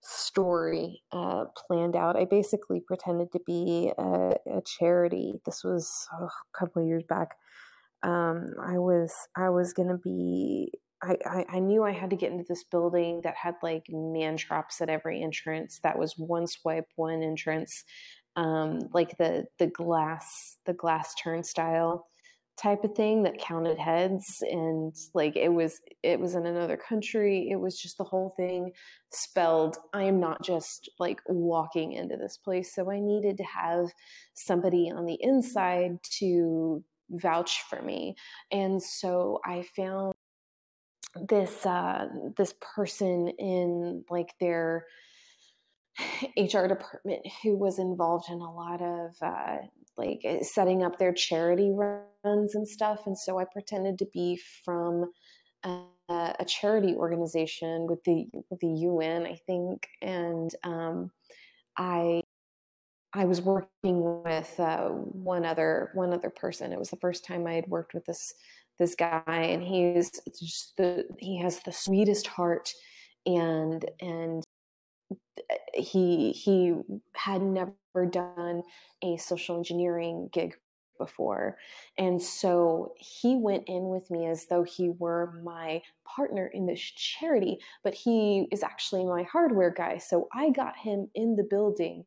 [0.02, 2.16] story uh, planned out.
[2.16, 5.34] I basically pretended to be a, a charity.
[5.44, 7.36] This was oh, a couple of years back.
[8.02, 10.72] Um, I was I was gonna be.
[11.02, 14.36] I, I, I knew I had to get into this building that had like man
[14.36, 15.80] traps at every entrance.
[15.82, 17.84] That was one swipe, one entrance.
[18.41, 22.07] Um, like the the glass the glass turnstile
[22.61, 24.43] type of thing that counted heads.
[24.43, 27.49] And like it was it was in another country.
[27.51, 28.73] It was just the whole thing
[29.12, 32.75] spelled i am not just like walking into this place.
[32.75, 33.87] So i needed to have
[34.35, 38.15] somebody on the inside to vouch for me.
[38.53, 40.15] And so i found
[41.29, 42.07] this uh
[42.37, 44.85] this person in like their
[46.37, 49.57] HR department who was involved in a lot of uh,
[49.97, 53.07] like eh, setting up their charity runs and stuff.
[53.07, 55.11] And so I pretended to be from
[55.65, 61.11] a, a charity organization with the with the UN, I think, and um,
[61.77, 62.23] I
[63.12, 66.73] I was working with uh, one other one other person.
[66.73, 68.35] It was the first time I had worked with this
[68.79, 70.11] this guy, and he's
[70.41, 72.71] just the he has the sweetest heart,
[73.27, 74.45] and and
[75.74, 76.74] he he
[77.15, 77.73] had never
[78.11, 78.62] done
[79.03, 80.55] a social engineering gig
[80.99, 81.57] before.
[81.97, 86.81] And so he went in with me as though he were my partner in this
[86.81, 89.99] charity but he is actually my hardware guy.
[89.99, 92.05] So i got him in the building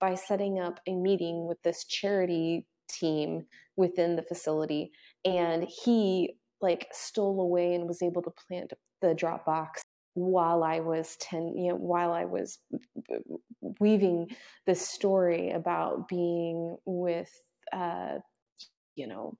[0.00, 3.44] by setting up a meeting with this charity team
[3.76, 4.90] within the facility
[5.24, 9.80] and he like stole away and was able to plant the Dropbox
[10.18, 12.58] while I was ten, you know, while I was
[13.80, 14.28] weaving
[14.66, 17.30] this story about being with,
[17.72, 18.18] uh,
[18.96, 19.36] you know,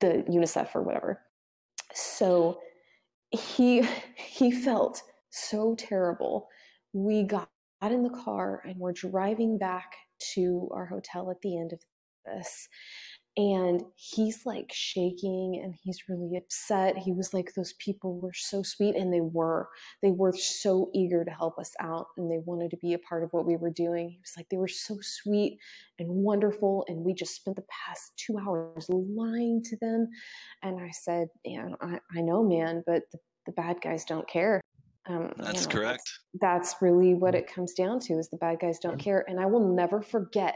[0.00, 1.20] the UNICEF or whatever.
[1.94, 2.60] So
[3.30, 6.48] he he felt so terrible.
[6.92, 7.48] We got
[7.82, 9.94] in the car and we're driving back
[10.34, 11.80] to our hotel at the end of
[12.24, 12.68] this
[13.36, 16.98] and he's like shaking and he's really upset.
[16.98, 19.68] He was like those people were so sweet and they were.
[20.02, 23.24] They were so eager to help us out and they wanted to be a part
[23.24, 24.10] of what we were doing.
[24.10, 25.58] He was like they were so sweet
[25.98, 30.08] and wonderful and we just spent the past two hours lying to them.
[30.62, 34.60] And i said yeah i, I know man but the, the bad guys don't care.
[35.06, 36.02] Um, that's you know, correct.
[36.40, 39.40] that's, that's really what it comes down to is the bad guys don't care and
[39.40, 40.54] i will never forget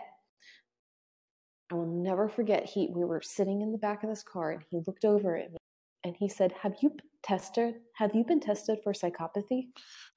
[1.70, 2.64] I will never forget.
[2.64, 5.50] He we were sitting in the back of this car, and he looked over at
[5.50, 5.58] me,
[6.04, 7.74] and he said, "Have you been tested?
[7.94, 9.68] Have you been tested for psychopathy?"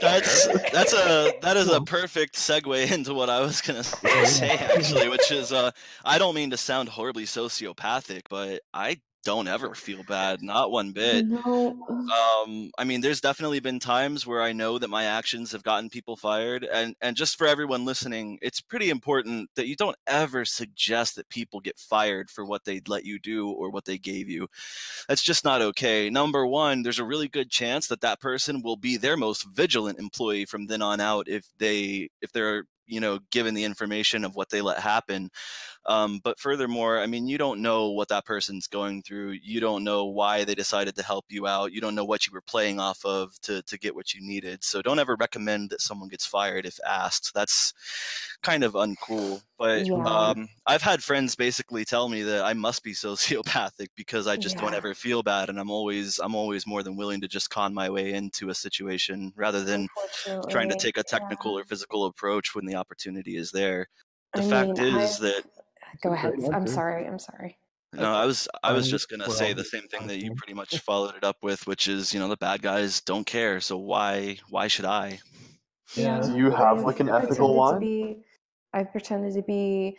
[0.00, 5.08] that's that's a that is a perfect segue into what I was gonna say actually,
[5.08, 5.70] which is uh,
[6.04, 10.92] I don't mean to sound horribly sociopathic, but I don't ever feel bad, not one
[10.92, 11.26] bit.
[11.26, 11.76] No.
[11.88, 15.90] Um, I mean, there's definitely been times where I know that my actions have gotten
[15.90, 20.44] people fired, and and just for everyone listening, it's pretty important that you don't ever
[20.44, 24.28] suggest that people get fired for what they let you do or what they gave
[24.28, 24.48] you.
[25.08, 26.10] That's just not okay.
[26.10, 29.98] Number one, there's a really good chance that that person will be their most vigilant
[29.98, 34.34] employee from then on out if they if they're you know given the information of
[34.34, 35.30] what they let happen
[35.88, 39.82] um, but furthermore i mean you don't know what that person's going through you don't
[39.82, 42.78] know why they decided to help you out you don't know what you were playing
[42.78, 46.26] off of to, to get what you needed so don't ever recommend that someone gets
[46.26, 47.72] fired if asked that's
[48.42, 49.94] kind of uncool but Yeah.
[50.04, 54.58] um, i've had friends basically tell me that i must be sociopathic because i just
[54.58, 57.72] don't ever feel bad and i'm always i'm always more than willing to just con
[57.74, 59.88] my way into a situation rather than
[60.50, 61.62] trying to take a technical yeah.
[61.62, 63.88] or physical approach when the opportunity is there.
[64.34, 65.42] The I fact mean, is I've- that
[66.02, 66.34] Go ahead.
[66.36, 67.06] Great I'm sorry.
[67.06, 67.58] I'm sorry.
[67.94, 70.34] no, I was I was Um, just gonna we're say the same thing that you
[70.34, 73.60] pretty much followed it up with, which is you know the bad guys don't care,
[73.60, 75.18] so why why should I?
[75.94, 76.20] Yeah.
[76.20, 77.80] Do you have I've like an ethical pretended to line?
[77.80, 78.24] be-
[78.74, 79.96] I've pretended to be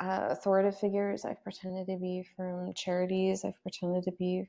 [0.00, 1.24] uh, authoritative figures.
[1.24, 3.44] I've pretended to be from charities.
[3.44, 4.48] I've pretended to be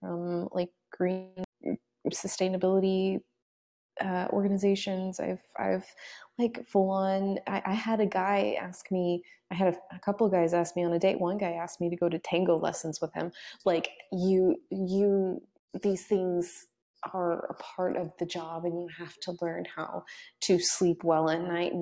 [0.00, 1.44] from like green
[2.10, 3.20] sustainability
[4.00, 5.20] uh, organizations.
[5.20, 5.86] I've I've
[6.38, 7.38] like full on.
[7.46, 9.22] I, I had a guy ask me.
[9.50, 11.20] I had a, a couple guys ask me on a date.
[11.20, 13.32] One guy asked me to go to tango lessons with him.
[13.64, 15.42] Like you you
[15.82, 16.66] these things
[17.12, 20.04] are a part of the job, and you have to learn how
[20.42, 21.72] to sleep well at night.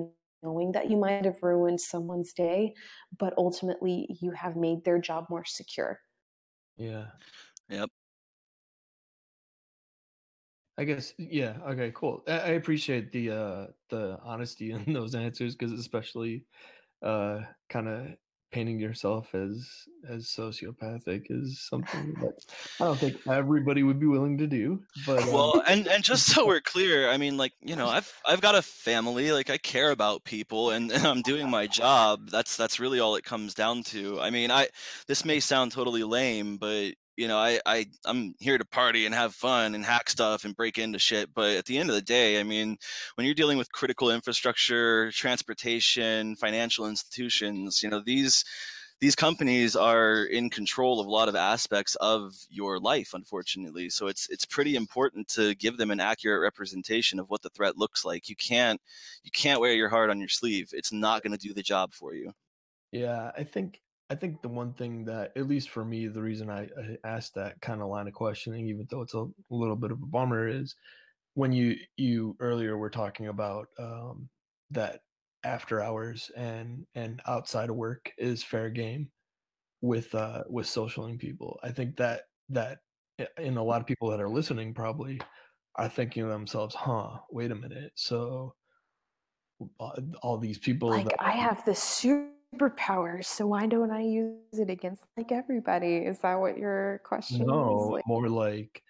[0.43, 2.73] Knowing that you might have ruined someone's day,
[3.19, 5.99] but ultimately you have made their job more secure.
[6.77, 7.05] Yeah.
[7.69, 7.89] Yep.
[10.77, 11.57] I guess yeah.
[11.69, 12.23] Okay, cool.
[12.27, 16.45] I, I appreciate the uh the honesty in those answers because especially
[17.03, 18.07] uh kind of
[18.51, 22.33] painting yourself as as sociopathic is something that
[22.79, 24.83] I don't think everybody would be willing to do.
[25.05, 28.11] But um, Well, and and just so we're clear, I mean, like you know, I've
[28.25, 32.29] I've got a family, like I care about people, and, and I'm doing my job.
[32.29, 34.19] That's that's really all it comes down to.
[34.19, 34.67] I mean, I
[35.07, 39.13] this may sound totally lame, but you know, I, I I'm here to party and
[39.13, 41.33] have fun and hack stuff and break into shit.
[41.33, 42.77] But at the end of the day, I mean,
[43.15, 48.43] when you're dealing with critical infrastructure, transportation, financial institutions, you know, these
[49.01, 53.89] these companies are in control of a lot of aspects of your life unfortunately.
[53.89, 57.77] So it's it's pretty important to give them an accurate representation of what the threat
[57.77, 58.29] looks like.
[58.29, 58.79] You can't
[59.23, 60.69] you can't wear your heart on your sleeve.
[60.73, 62.33] It's not going to do the job for you.
[62.91, 63.81] Yeah i think
[64.11, 67.33] i think the one thing that at least for me the reason i, I asked
[67.35, 70.47] that kind of line of questioning even though it's a little bit of a bummer
[70.47, 70.75] is
[71.33, 74.29] when you you earlier were talking about um,
[74.71, 74.99] that
[75.43, 79.09] after hours and and outside of work is fair game
[79.81, 81.59] with uh with socialing people.
[81.63, 82.79] I think that that
[83.37, 85.19] in a lot of people that are listening probably
[85.75, 88.53] are thinking to themselves huh wait a minute so
[90.21, 91.75] all these people like that, i have the
[92.53, 95.97] superpowers so why don't i use it against like everybody?
[95.97, 98.83] Is that what your question no is like, more like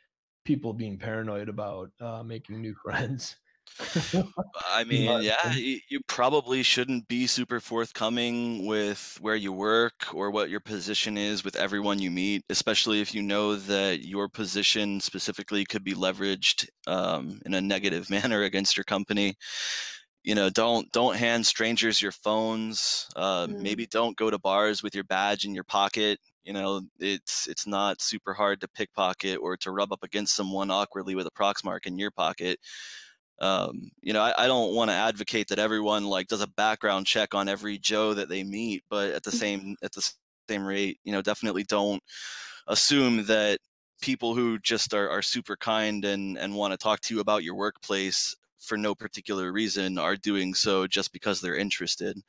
[0.45, 3.35] people being paranoid about uh, making new friends.
[4.67, 10.29] I mean, yeah, you, you probably shouldn't be super forthcoming with where you work or
[10.29, 14.99] what your position is with everyone you meet, especially if you know that your position
[14.99, 19.35] specifically could be leveraged um, in a negative manner against your company.
[20.23, 23.07] You know, don't don't hand strangers your phones.
[23.15, 23.61] Uh, Mm.
[23.61, 26.19] Maybe don't go to bars with your badge in your pocket.
[26.43, 30.71] You know, it's it's not super hard to pickpocket or to rub up against someone
[30.71, 32.59] awkwardly with a proxmark in your pocket
[33.39, 37.07] um, you know, I, I don't want to advocate that everyone like does a background
[37.07, 40.07] check on every Joe that they meet, but at the same at the
[40.47, 42.03] same rate, you know, definitely don't
[42.67, 43.59] assume that
[44.01, 47.43] people who just are, are super kind and and want to talk to you about
[47.43, 52.21] your workplace for no particular reason are doing so just because they're interested.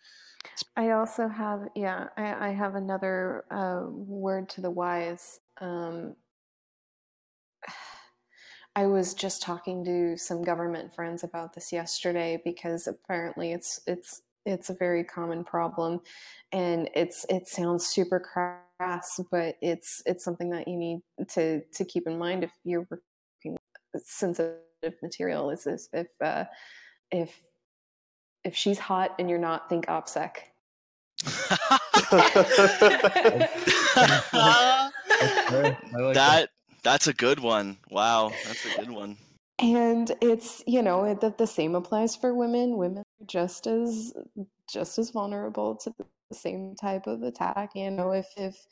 [0.77, 5.41] I also have, yeah, I, I have another uh, word to the wise.
[5.61, 6.17] Um,
[8.75, 14.23] I was just talking to some government friends about this yesterday because apparently it's it's
[14.47, 16.01] it's a very common problem,
[16.53, 21.01] and it's it sounds super crass, but it's it's something that you need
[21.35, 23.59] to to keep in mind if you're working
[23.99, 24.57] sensitive
[25.03, 25.51] material.
[25.51, 26.45] Is this if uh,
[27.11, 27.39] if
[28.45, 30.37] if she's hot and you're not, think OPSEC.
[31.25, 31.33] like
[36.15, 36.49] that
[36.83, 37.77] that's a good one.
[37.91, 39.17] Wow, that's a good one.
[39.59, 44.13] and it's you know that the same applies for women women are just as
[44.71, 48.67] just as vulnerable to the same type of attack you know if if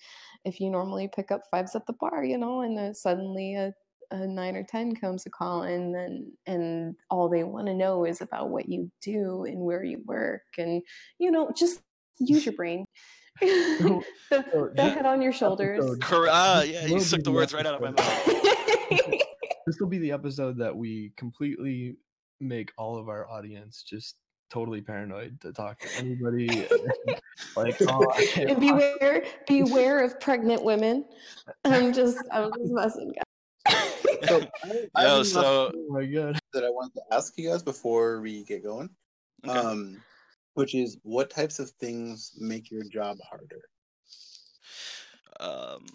[0.44, 3.72] if you normally pick up fives at the bar you know and then suddenly a,
[4.10, 8.04] a nine or ten comes a call and then and all they want to know
[8.04, 10.82] is about what you do and where you work and
[11.18, 11.80] you know just
[12.18, 12.84] use your brain.
[14.30, 15.96] The, the head on your shoulders.
[16.02, 18.26] Cor- ah, yeah, you will took the the words right out of my mouth.
[19.66, 21.96] this will be the episode that we completely
[22.38, 24.16] make all of our audience just
[24.50, 26.66] totally paranoid to talk to anybody
[27.56, 31.04] like oh, I can't and beware beware of pregnant women.
[31.64, 33.12] I'm just i'm just messing
[34.26, 34.46] So,
[34.94, 38.20] I have Yo, so oh my god that I wanted to ask you guys before
[38.20, 38.90] we get going.
[39.46, 39.58] Okay.
[39.58, 40.00] Um,
[40.54, 43.62] which is what types of things make your job harder?
[45.38, 45.86] um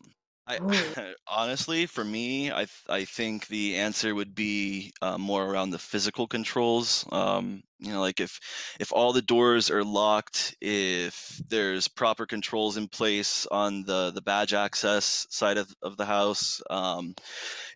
[0.47, 1.13] I Ooh.
[1.27, 6.27] honestly, for me, I I think the answer would be uh, more around the physical
[6.27, 7.05] controls.
[7.11, 8.39] Um, you know, like if
[8.79, 14.21] if all the doors are locked, if there's proper controls in place on the the
[14.21, 17.13] badge access side of, of the house, um,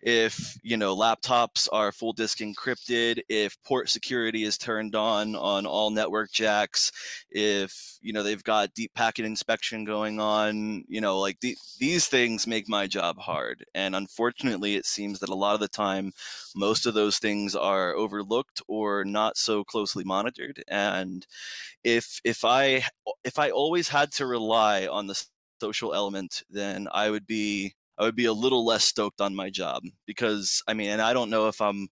[0.02, 5.66] if you know laptops are full disk encrypted, if port security is turned on on
[5.66, 6.90] all network jacks,
[7.30, 12.06] if you know they've got deep packet inspection going on, you know, like the, these
[12.06, 13.64] things make my job hard.
[13.74, 16.12] And unfortunately, it seems that a lot of the time,
[16.56, 20.62] most of those things are overlooked or not so closely monitored.
[20.68, 21.26] And
[21.84, 22.84] if if I
[23.24, 25.22] if I always had to rely on the
[25.60, 29.50] social element, then I would be I would be a little less stoked on my
[29.50, 31.88] job because I mean, and I don't know if I'm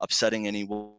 [0.00, 0.92] upsetting anyone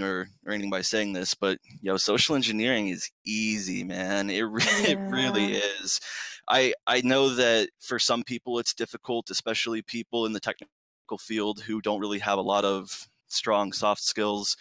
[0.00, 4.30] or or anything by saying this, but yo, social engineering is easy, man.
[4.30, 6.00] It re- it really is.
[6.48, 11.60] I I know that for some people it's difficult, especially people in the technical field
[11.62, 14.56] who don't really have a lot of strong soft skills,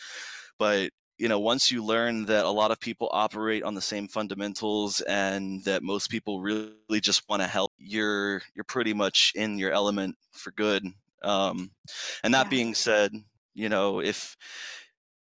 [0.59, 4.07] but you know once you learn that a lot of people operate on the same
[4.07, 9.59] fundamentals and that most people really just want to help you're you're pretty much in
[9.59, 10.83] your element for good
[11.21, 11.69] um,
[12.23, 12.49] and that Yeah.
[12.49, 13.13] being said
[13.53, 14.35] you know if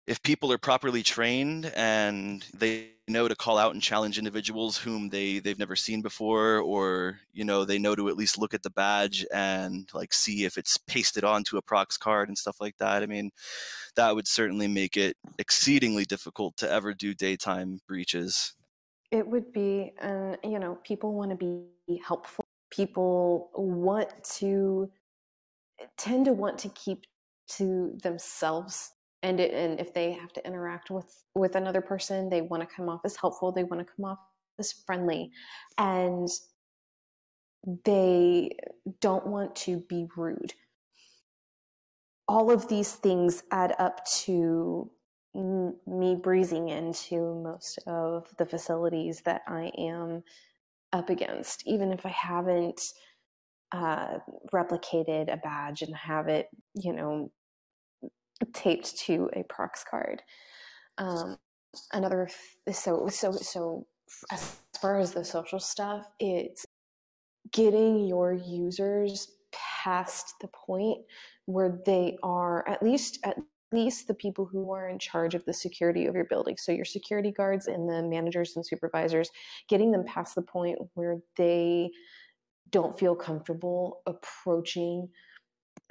[0.07, 5.09] if people are properly trained and they know to call out and challenge individuals whom
[5.09, 8.62] they they've never seen before or you know they know to at least look at
[8.65, 12.77] the badge and like see if it's pasted onto a prox card and stuff like
[12.78, 13.31] that i mean
[13.97, 18.55] that would certainly make it exceedingly difficult to ever do daytime breaches
[19.11, 22.45] It would be, and you know, people want to be helpful.
[22.70, 24.09] People want
[24.39, 24.91] to
[25.97, 27.07] tend to want to keep
[27.49, 28.93] to themselves,
[29.23, 32.75] and it, and if they have to interact with with another person, they want to
[32.75, 33.53] come off as helpful.
[33.53, 34.19] They want to come off
[34.59, 35.31] as friendly,
[35.79, 36.29] and
[37.85, 38.57] they
[39.01, 40.55] don't want to be rude.
[42.29, 44.91] All of these things add up to
[45.35, 50.23] me breezing into most of the facilities that I am
[50.93, 52.81] up against, even if I haven't
[53.73, 54.19] uh,
[54.53, 57.31] replicated a badge and have it, you know,
[58.53, 60.23] taped to a prox card.
[60.99, 61.37] Um,
[61.93, 62.29] another
[62.73, 63.87] so so so
[64.31, 66.65] as far as the social stuff, it's
[67.53, 69.29] getting your users
[69.85, 70.99] past the point
[71.47, 73.37] where they are at least at
[73.73, 76.85] least the people who are in charge of the security of your building so your
[76.85, 79.31] security guards and the managers and supervisors
[79.69, 81.91] getting them past the point where they
[82.71, 85.09] don't feel comfortable approaching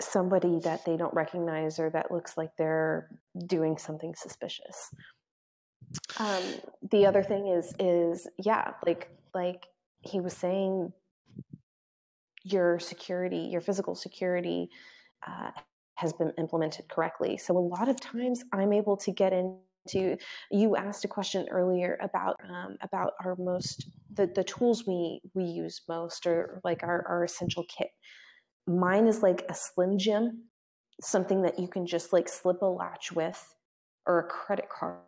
[0.02, 3.10] somebody that they don't recognize or that looks like they're
[3.46, 4.94] doing something suspicious.
[6.20, 6.44] Um,
[6.92, 9.68] the other thing is is yeah like like
[10.02, 10.92] he was saying
[12.44, 14.70] your security your physical security
[15.26, 15.52] uh,
[15.96, 17.38] has been implemented correctly.
[17.38, 20.18] So a lot of times i'm able to get into
[20.52, 25.44] you asked a question earlier about um, about our most the, the tools we we
[25.44, 27.92] use most or like our, our essential kit
[28.68, 30.44] mine is like a slim jim
[31.02, 33.56] something that you can just like slip a latch with
[34.06, 35.00] or a credit card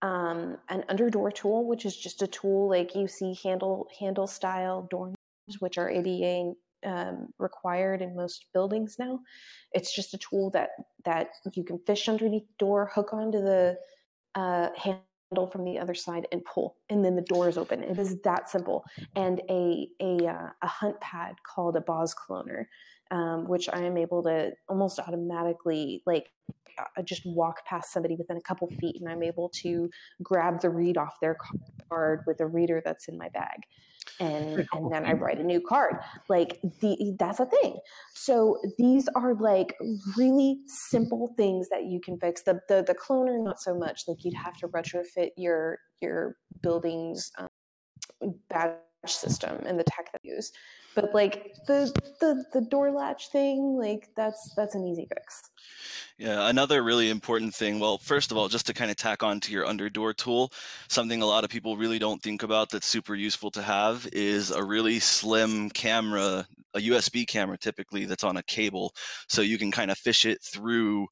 [0.00, 4.86] um, an underdoor tool which is just a tool like you see handle handle style
[4.90, 6.52] door knobs, which are ada
[6.84, 9.20] um, required in most buildings now.
[9.72, 10.70] It's just a tool that
[11.04, 13.76] that you can fish underneath the door hook onto the
[14.34, 15.02] uh, handle
[15.52, 17.82] from the other side and pull and then the door is open.
[17.82, 18.84] It is that simple.
[19.14, 22.64] And a a, uh, a hunt pad called a boss cloner
[23.10, 26.30] um, which i am able to almost automatically like
[26.78, 29.90] uh, just walk past somebody within a couple feet and i'm able to
[30.22, 31.36] grab the read off their
[31.88, 33.60] card with a reader that's in my bag
[34.20, 35.96] and and then I write a new card.
[36.28, 37.78] Like the that's a thing.
[38.14, 39.74] So these are like
[40.16, 42.42] really simple things that you can fix.
[42.42, 44.02] The the the cloner not so much.
[44.06, 48.76] Like you'd have to retrofit your your building's um, badge
[49.06, 50.52] system and the tech that you use.
[50.98, 55.42] But like the the the door latch thing, like that's that's an easy fix.
[56.18, 57.78] Yeah, another really important thing.
[57.78, 60.50] Well, first of all, just to kind of tack on to your under door tool,
[60.88, 64.50] something a lot of people really don't think about that's super useful to have is
[64.50, 66.44] a really slim camera,
[66.74, 68.92] a USB camera typically that's on a cable.
[69.28, 71.06] So you can kind of fish it through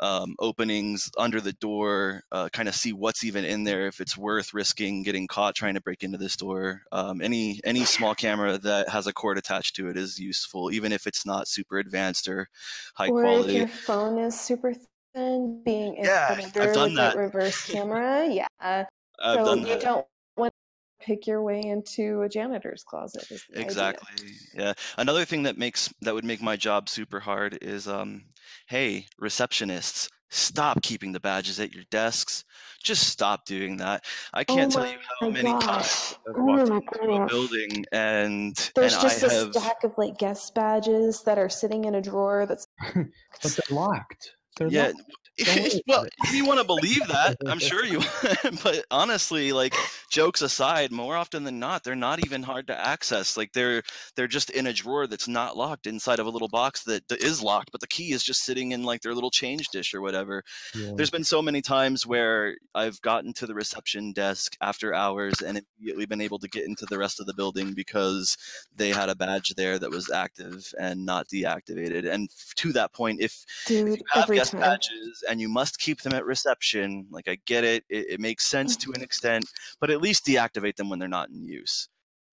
[0.00, 4.16] um, openings under the door, uh, kind of see what's even in there, if it's
[4.16, 6.82] worth risking getting caught trying to break into this door.
[6.92, 10.92] Um, any any small camera that has a cord attached to it is useful, even
[10.92, 12.48] if it's not super advanced or
[12.94, 13.56] high or quality.
[13.56, 14.74] if your phone is super
[15.14, 17.16] thin, being Yeah, I've done that.
[17.16, 18.46] reverse camera, yeah.
[18.60, 18.86] I've
[19.20, 19.80] so you that.
[19.80, 20.06] don't
[20.36, 20.52] want
[21.00, 23.28] to pick your way into a janitor's closet.
[23.30, 23.64] Is the idea.
[23.64, 24.30] Exactly.
[24.54, 24.74] Yeah.
[24.96, 28.24] Another thing that makes that would make my job super hard is um
[28.68, 32.44] hey, receptionists, stop keeping the badges at your desks.
[32.82, 34.04] Just stop doing that.
[34.32, 35.64] I Oh can't tell you how many gosh.
[35.64, 39.54] times I've Oh walked my into a building and There's and just I a have
[39.54, 43.08] stack of like guest badges that are sitting in a drawer that's but
[43.42, 44.34] they're locked.
[44.58, 44.92] They're yeah.
[45.86, 48.00] Well, if you want to believe that, I'm sure you.
[48.62, 49.74] but honestly, like
[50.10, 53.36] jokes aside, more often than not, they're not even hard to access.
[53.36, 53.82] Like they're
[54.16, 57.42] they're just in a drawer that's not locked inside of a little box that is
[57.42, 60.42] locked, but the key is just sitting in like their little change dish or whatever.
[60.74, 60.92] Yeah.
[60.96, 65.60] There's been so many times where I've gotten to the reception desk after hours and
[65.78, 68.36] immediately been able to get into the rest of the building because
[68.74, 72.10] they had a badge there that was active and not deactivated.
[72.10, 76.14] And to that point, if dude you have guest badges and you must keep them
[76.14, 79.46] at reception, like I get it, it, it makes sense to an extent,
[79.80, 81.88] but at least deactivate them when they're not in use.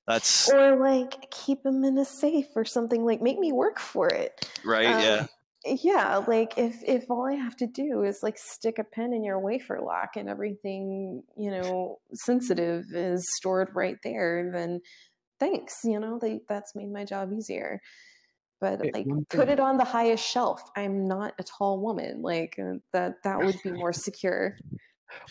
[0.08, 3.04] That's Or like keep them in a safe or something.
[3.04, 4.50] Like make me work for it.
[4.64, 5.26] right, Um, yeah.
[5.66, 9.24] yeah like if if all i have to do is like stick a pen in
[9.24, 14.80] your wafer lock and everything you know sensitive is stored right there then
[15.40, 17.82] thanks you know they, that's made my job easier
[18.66, 20.70] but Hey, like put it on the highest shelf.
[20.76, 22.22] I'm not a tall woman.
[22.22, 24.58] Like uh, that that would be more secure.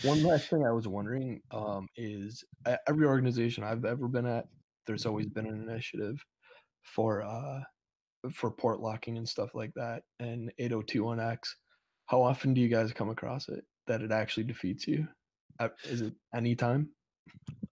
[0.02, 2.44] One last thing I was wondering um, is
[2.86, 4.47] every organization I've ever been at,
[4.86, 6.16] there's always been an initiative
[6.82, 7.61] for uh,
[8.32, 11.39] for port locking and stuff like that, and 8021X.
[12.06, 15.09] How often do you guys come across it that it actually defeats you?
[15.59, 16.90] Uh, Is it any time?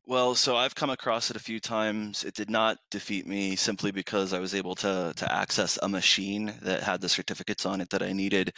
[0.06, 2.24] Well, so I've come across it a few times.
[2.24, 6.54] It did not defeat me simply because I was able to to access a machine
[6.62, 8.52] that had the certificates on it that I needed,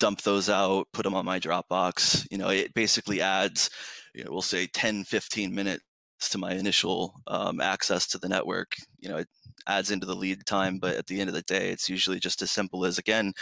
[0.00, 2.26] dump those out, put them on my Dropbox.
[2.30, 3.70] You know, it basically adds,
[4.14, 5.84] you know, we'll say 10, 15 minutes
[6.20, 8.76] to my initial um, access to the network.
[8.98, 9.28] You know, it
[9.66, 12.42] adds into the lead time, but at the end of the day, it's usually just
[12.42, 13.32] as simple as again,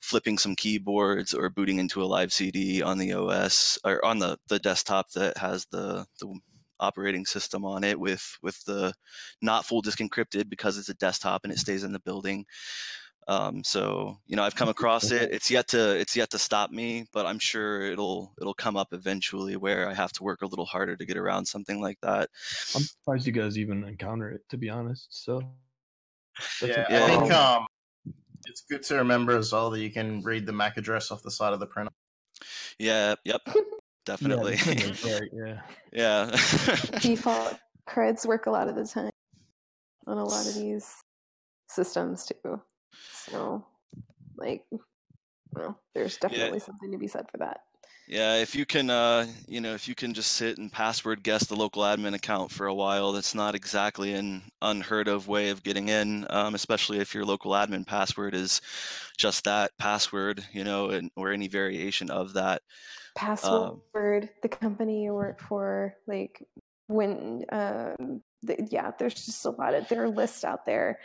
[0.00, 4.38] flipping some keyboards or booting into a live CD on the OS or on the
[4.48, 6.38] the desktop that has the the
[6.80, 8.92] operating system on it with with the
[9.42, 12.44] not full disk encrypted because it's a desktop and it stays in the building.
[13.30, 15.30] Um, so you know I've come across it.
[15.32, 18.88] It's yet to it's yet to stop me, but I'm sure it'll it'll come up
[18.92, 22.28] eventually where I have to work a little harder to get around something like that.
[22.74, 25.06] I'm surprised you guys even encounter it, to be honest.
[25.10, 25.40] So
[26.60, 27.66] that's Yeah, a- I think um,
[28.46, 31.30] it's good to remember as well that you can read the MAC address off the
[31.30, 31.92] side of the printer.
[32.78, 33.14] Yeah.
[33.24, 33.42] Yep.
[34.06, 34.56] Definitely.
[34.56, 35.60] the thing is, right, yeah.
[35.92, 36.98] yeah.
[37.00, 37.58] Default
[37.88, 39.10] creds work a lot of the time
[40.06, 40.90] on a lot of these
[41.68, 42.60] systems too.
[43.26, 43.64] So
[44.36, 44.64] like
[45.52, 47.60] well, there's definitely something to be said for that.
[48.10, 51.46] Yeah, if you can, uh, you know, if you can just sit and password guess
[51.46, 55.62] the local admin account for a while, that's not exactly an unheard of way of
[55.62, 58.60] getting in, um, especially if your local admin password is
[59.16, 62.62] just that password, you know, and, or any variation of that.
[63.44, 66.44] Um, Password, the company you work for, like
[66.88, 68.22] when um
[68.70, 70.98] yeah, there's just a lot of there are lists out there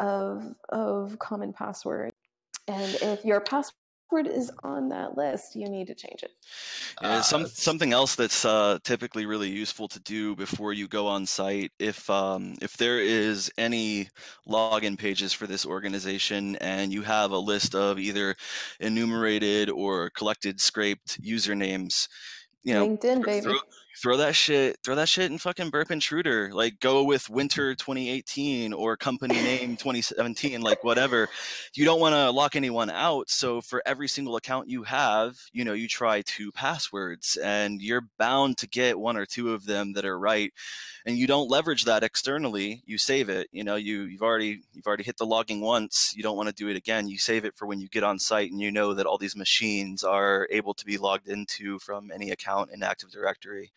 [0.00, 2.12] of of common passwords.
[2.66, 3.74] And if your password
[4.26, 6.30] is on that list, you need to change it.
[7.02, 11.26] Yeah, some something else that's uh, typically really useful to do before you go on
[11.26, 11.72] site.
[11.78, 14.08] If um, if there is any
[14.48, 18.34] login pages for this organization and you have a list of either
[18.80, 22.08] enumerated or collected scraped usernames,
[22.64, 23.42] you know, LinkedIn, baby.
[23.42, 23.58] throw,
[24.00, 28.72] throw that shit throw that shit in fucking burp intruder like go with winter 2018
[28.72, 31.28] or company name 2017 like whatever.
[31.74, 35.64] You don't want to lock anyone out so for every single account you have you
[35.64, 39.92] know you try two passwords and you're bound to get one or two of them
[39.94, 40.52] that are right
[41.06, 44.86] and you don't leverage that externally you save it you know you you've already you've
[44.86, 47.56] already hit the logging once you don't want to do it again you save it
[47.56, 50.74] for when you get on site and you know that all these machines are able
[50.74, 53.72] to be logged into from any account in active directory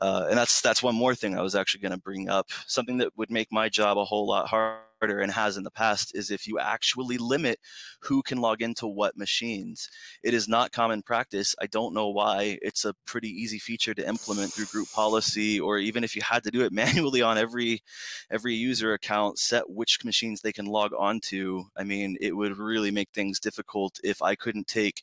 [0.00, 2.50] uh, and that's that's one more thing I was actually going to bring up.
[2.66, 4.84] Something that would make my job a whole lot harder
[5.20, 7.58] and has in the past is if you actually limit
[8.00, 9.88] who can log into what machines.
[10.22, 11.54] It is not common practice.
[11.60, 12.58] I don't know why.
[12.62, 16.42] It's a pretty easy feature to implement through group policy, or even if you had
[16.44, 17.82] to do it manually on every
[18.30, 21.64] every user account, set which machines they can log onto.
[21.76, 25.02] I mean, it would really make things difficult if I couldn't take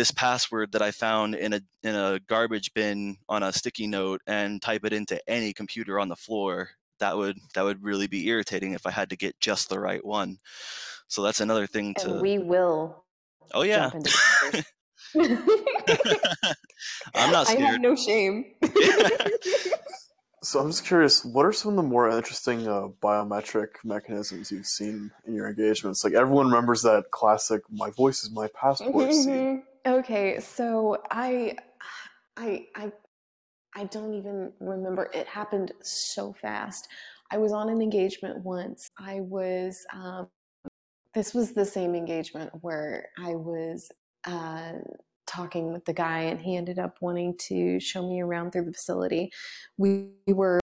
[0.00, 4.22] this password that I found in a in a garbage bin on a sticky note
[4.26, 6.70] and type it into any computer on the floor.
[7.00, 10.02] That would that would really be irritating if I had to get just the right
[10.02, 10.38] one.
[11.08, 12.12] So that's another thing to.
[12.12, 13.04] And we will
[13.52, 14.64] oh yeah, jump into
[17.14, 18.46] I'm not I have no shame.
[20.42, 24.64] So I'm just curious, what are some of the more interesting uh, biometric mechanisms you've
[24.64, 26.02] seen in your engagements?
[26.02, 29.64] Like everyone remembers that classic "my voice is my passport" scene.
[29.86, 31.56] Okay, so I,
[32.36, 32.92] I, I,
[33.74, 35.10] I don't even remember.
[35.14, 36.88] It happened so fast.
[37.32, 38.88] I was on an engagement once.
[38.98, 39.78] I was.
[39.94, 40.28] Um,
[41.14, 43.90] this was the same engagement where I was
[44.26, 44.72] uh,
[45.26, 48.72] talking with the guy, and he ended up wanting to show me around through the
[48.72, 49.30] facility.
[49.78, 50.60] We were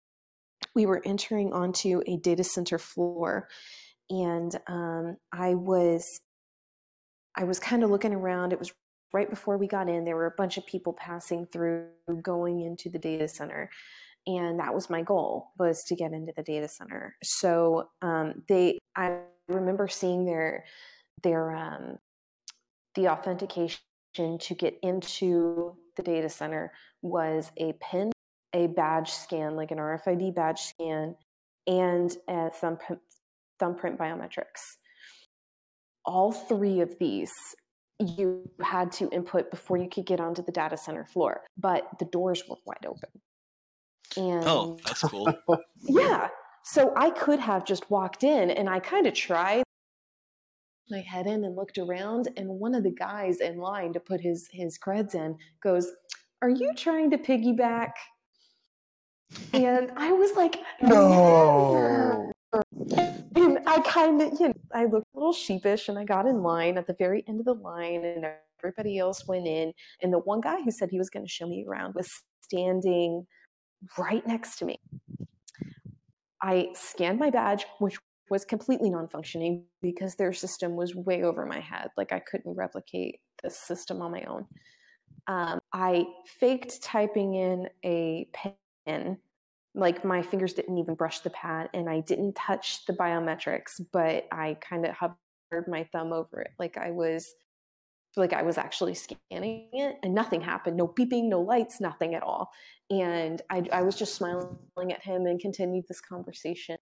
[0.74, 3.50] we were entering onto a data center floor,
[4.10, 6.08] and um, I was
[7.36, 8.54] I was kind of looking around.
[8.54, 8.72] It was
[9.14, 10.06] right before we got in.
[10.06, 11.88] There were a bunch of people passing through,
[12.22, 13.70] going into the data center,
[14.28, 17.16] and that was my goal was to get into the data center.
[17.24, 19.18] So um, they, I
[19.48, 20.66] remember seeing their
[21.24, 21.98] their um,
[22.96, 23.80] the authentication
[24.18, 26.72] to get into the data center
[27.02, 28.12] was a pin,
[28.54, 31.16] a badge scan, like an RFID badge scan,
[31.68, 33.02] and a thumbprint,
[33.60, 34.78] thumbprint biometrics
[36.06, 37.32] all three of these
[38.02, 42.06] you had to input before you could get onto the data center floor, but the
[42.06, 43.10] doors were wide open.
[44.18, 45.34] Oh, and Oh, that's cool.
[45.82, 46.30] yeah,
[46.64, 49.64] so I could have just walked in and I kind of tried
[50.90, 54.20] my head in and looked around, and one of the guys in line to put
[54.20, 55.90] his his creds in goes,
[56.42, 57.92] "Are you trying to piggyback?"
[59.54, 62.32] And I was like, No.
[63.36, 66.42] And I kind of, you know, I looked a little sheepish and I got in
[66.42, 68.26] line at the very end of the line and
[68.60, 69.74] everybody else went in.
[70.02, 72.08] And the one guy who said he was going to show me around was
[72.42, 73.26] standing
[73.98, 74.80] right next to me.
[76.42, 77.98] I scanned my badge, which
[78.30, 81.90] was completely non functioning because their system was way over my head.
[81.98, 84.46] Like I couldn't replicate this system on my own.
[85.28, 86.06] Um, I
[86.40, 89.18] faked typing in a pen
[89.74, 94.28] like my fingers didn't even brush the pad and I didn't touch the biometrics, but
[94.32, 97.34] I kind of hovered my thumb over it like I was
[98.18, 100.76] like I was actually scanning it and nothing happened.
[100.76, 102.52] No beeping, no lights, nothing at all.
[102.90, 104.58] And I, I was just smiling
[104.92, 106.78] at him and continued this conversation.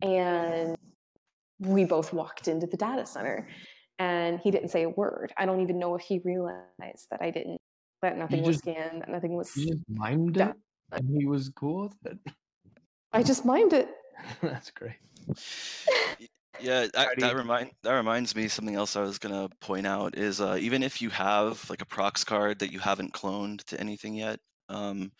[0.00, 0.76] And
[1.58, 3.48] we both walked into the data center
[3.98, 5.32] and he didn't say a word.
[5.36, 7.58] I don't even know if he realized that I didn't,
[8.02, 9.52] that nothing was just- scanned, that nothing was.
[9.52, 10.56] He just mimed it,
[10.92, 12.18] and he was cool with it.
[13.12, 13.88] I just mimed it.
[14.42, 14.96] That's great.
[16.62, 20.40] Yeah, that, that remind that reminds me something else I was gonna point out is
[20.40, 24.14] uh, even if you have like a prox card that you haven't cloned to anything
[24.14, 25.10] yet, um,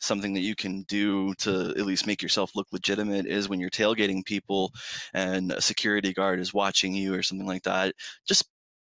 [0.00, 3.70] something that you can do to at least make yourself look legitimate is when you're
[3.70, 4.72] tailgating people
[5.14, 7.94] and a security guard is watching you or something like that,
[8.26, 8.44] just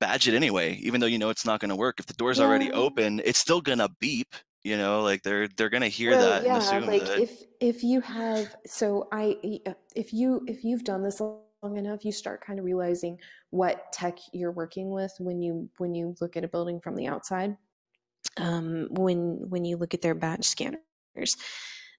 [0.00, 1.98] badge it anyway, even though you know it's not gonna work.
[1.98, 4.34] If the door's already open, it's still gonna beep.
[4.66, 7.20] You know, like they're they're gonna hear well, that yeah, and assume like that.
[7.20, 9.36] if if you have so I
[9.94, 13.16] if you if you've done this long enough, you start kind of realizing
[13.50, 17.06] what tech you're working with when you when you look at a building from the
[17.06, 17.56] outside.
[18.38, 21.36] Um, when when you look at their badge scanners,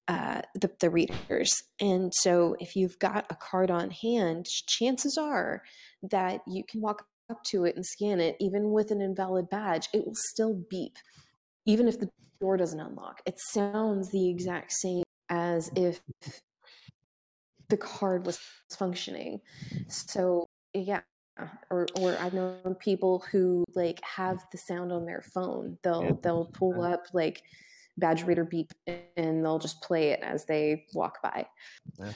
[0.06, 5.62] uh, the the readers, and so if you've got a card on hand, chances are
[6.02, 9.88] that you can walk up to it and scan it, even with an invalid badge,
[9.94, 10.98] it will still beep
[11.68, 12.08] even if the
[12.40, 13.20] door doesn't unlock.
[13.26, 16.00] It sounds the exact same as if
[17.68, 18.40] the card was
[18.70, 19.40] functioning.
[19.88, 21.00] So yeah.
[21.70, 25.78] Or, or I've known people who like have the sound on their phone.
[25.84, 27.42] They'll they'll pull up like
[27.96, 28.72] badge reader beep
[29.16, 31.46] and they'll just play it as they walk by.
[31.96, 32.12] Yeah.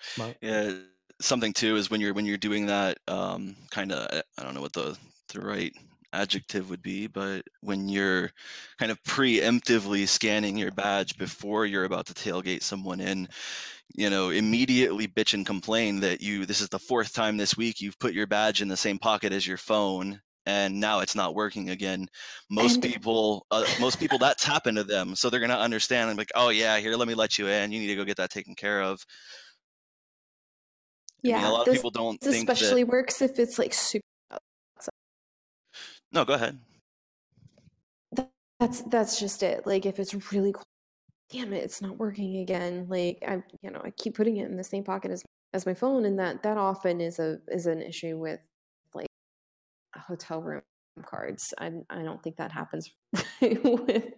[0.00, 0.36] Smart.
[0.40, 0.72] Yeah,
[1.20, 4.60] something too is when you're when you're doing that um, kind of I don't know
[4.60, 4.96] what the
[5.32, 5.72] the right
[6.12, 8.30] adjective would be, but when you're
[8.78, 13.28] kind of preemptively scanning your badge before you're about to tailgate someone in,
[13.94, 17.80] you know, immediately bitch and complain that you this is the fourth time this week
[17.80, 21.34] you've put your badge in the same pocket as your phone and now it's not
[21.34, 22.06] working again
[22.48, 26.30] most And- people uh, most people that's happened to them so they're to understand like
[26.34, 28.54] oh yeah here let me let you in you need to go get that taken
[28.54, 29.04] care of
[31.22, 33.58] I mean, Yeah, a lot of people don't this think that- especially works if it's
[33.58, 34.04] like super.
[36.12, 36.58] No go ahead
[38.58, 39.66] That's that's just it.
[39.66, 40.64] Like if it's really cool,
[41.30, 42.88] damn it, it's not working again.
[42.88, 45.24] Like I, you know, I keep putting it in the same pocket as
[45.54, 48.40] as my phone, and that that often is a is an issue with
[48.94, 49.08] like
[49.96, 50.62] hotel room
[51.04, 51.54] cards.
[51.58, 52.90] I I don't think that happens
[53.42, 54.12] with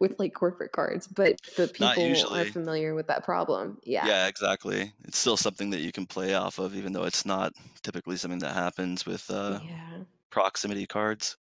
[0.00, 3.78] with like corporate cards, but the people are familiar with that problem.
[3.84, 4.06] Yeah.
[4.06, 4.92] Yeah, exactly.
[5.04, 7.52] It's still something that you can play off of, even though it's not
[7.82, 10.04] typically something that happens with uh, Yeah.
[10.32, 11.36] Proximity cards.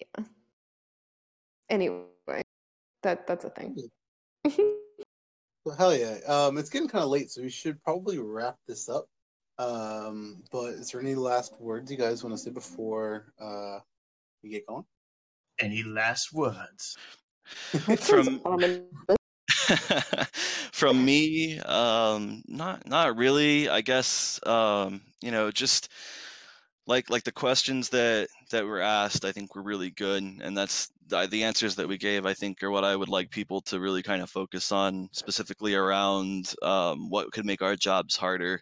[0.00, 0.24] Yeah.
[1.68, 2.42] Anyway,
[3.04, 3.76] that that's a thing.
[5.66, 6.16] Well, hell yeah.
[6.26, 9.04] Um, it's getting kind of late, so we should probably wrap this up.
[9.58, 13.80] Um, but is there any last words you guys want to say before uh
[14.42, 14.84] we get going?
[15.58, 16.96] Any last words?
[17.98, 18.40] From
[20.72, 23.68] from me, um, not not really.
[23.68, 25.90] I guess um, you know, just
[26.90, 30.90] like like the questions that that were asked, I think were really good, and that's
[31.06, 32.26] the, the answers that we gave.
[32.26, 35.74] I think are what I would like people to really kind of focus on, specifically
[35.76, 38.60] around um, what could make our jobs harder.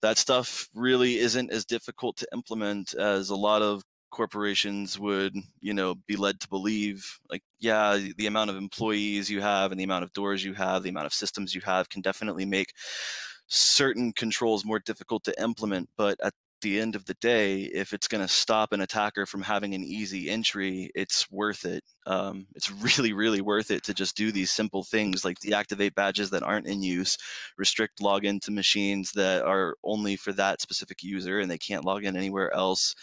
[0.00, 5.72] That stuff really isn't as difficult to implement as a lot of corporations would you
[5.74, 9.84] know be led to believe like yeah the amount of employees you have and the
[9.84, 12.74] amount of doors you have the amount of systems you have can definitely make
[13.46, 18.08] certain controls more difficult to implement but at the end of the day if it's
[18.08, 22.70] going to stop an attacker from having an easy entry it's worth it Um, it's
[22.70, 26.66] really, really worth it to just do these simple things like deactivate badges that aren't
[26.66, 27.16] in use,
[27.56, 32.04] restrict login to machines that are only for that specific user and they can't log
[32.04, 32.94] in anywhere else.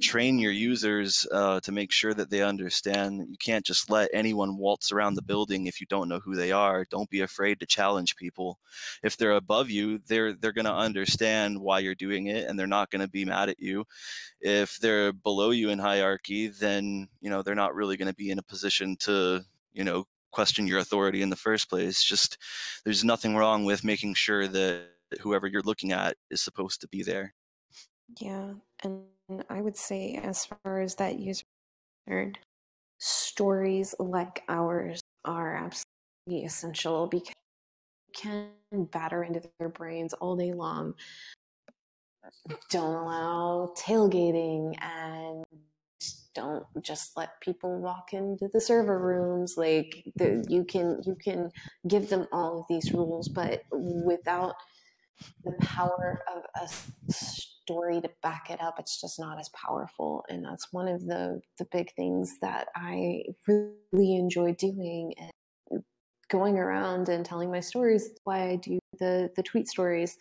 [0.00, 4.56] Train your users uh, to make sure that they understand you can't just let anyone
[4.56, 6.84] waltz around the building if you don't know who they are.
[6.90, 8.58] Don't be afraid to challenge people.
[9.02, 12.66] If they're above you, they're they're going to understand why you're doing it and they're
[12.66, 13.84] not going to be mad at you.
[14.40, 18.30] If they're below you in hierarchy, then you know they're not really going to be
[18.30, 22.02] in a position to you know question your authority in the first place.
[22.02, 22.38] Just
[22.84, 24.88] there's nothing wrong with making sure that
[25.20, 27.34] whoever you're looking at is supposed to be there.
[28.20, 29.04] Yeah, and
[29.48, 31.44] I would say as far as that user
[32.06, 32.38] concerned,
[32.98, 37.34] stories like ours are absolutely essential because
[38.08, 38.12] you
[38.70, 40.94] can batter into their brains all day long.
[42.70, 45.44] Don't allow tailgating and
[46.34, 51.50] don't just let people walk into the server rooms like the, you can you can
[51.88, 54.54] give them all of these rules but without
[55.44, 60.44] the power of a story to back it up it's just not as powerful and
[60.44, 65.82] that's one of the the big things that i really enjoy doing and
[66.28, 70.16] going around and telling my stories why i do the the tweet stories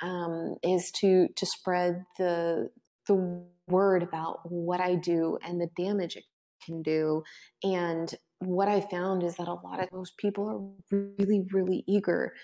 [0.00, 2.68] um, is to to spread the
[3.06, 6.24] the word about what I do and the damage it
[6.64, 7.22] can do.
[7.62, 12.34] And what I found is that a lot of those people are really, really eager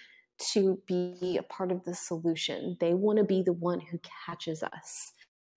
[0.52, 2.76] to be a part of the solution.
[2.80, 5.12] They want to be the one who catches us.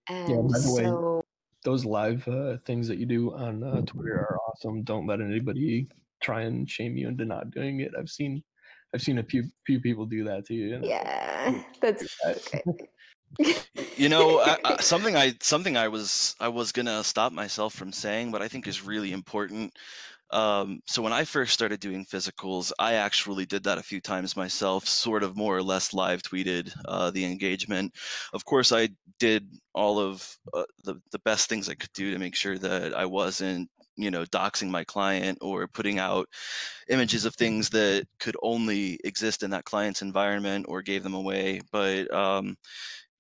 [0.10, 1.22] And yeah, by the so, way,
[1.64, 4.84] those live uh, things that you do on uh, Twitter are awesome.
[4.84, 5.88] Don't let anybody
[6.22, 7.92] try and shame you into not doing it.
[7.98, 8.44] I've seen,
[8.94, 10.80] I've seen a few few people do that to you.
[10.84, 12.64] yeah, that's okay.
[13.98, 17.92] You know I, I, something i something i was i was gonna stop myself from
[17.92, 19.74] saying but i think is really important.
[20.32, 24.36] Um, so when i first started doing physicals i actually did that a few times
[24.36, 27.94] myself sort of more or less live tweeted uh, the engagement.
[28.34, 28.90] Of course i
[29.20, 32.96] did all of uh, the, the best things i could do to make sure that
[32.96, 36.28] i wasn't you know doxing my client or putting out
[36.90, 41.62] images of things that could only exist in that client's environment or gave them away.
[41.72, 42.56] But um,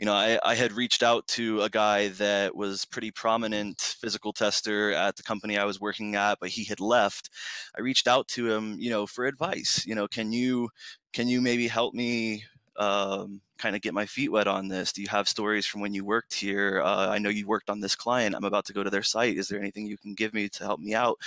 [0.03, 4.33] you know, I, I had reached out to a guy that was pretty prominent physical
[4.33, 7.29] tester at the company I was working at, but he had left.
[7.77, 9.85] I reached out to him, you know, for advice.
[9.87, 10.67] You know, can you
[11.13, 12.43] can you maybe help me
[12.75, 14.91] um, kind of get my feet wet on this?
[14.91, 16.81] Do you have stories from when you worked here?
[16.83, 18.35] Uh, I know you worked on this client.
[18.35, 19.37] I'm about to go to their site.
[19.37, 21.17] Is there anything you can give me to help me out?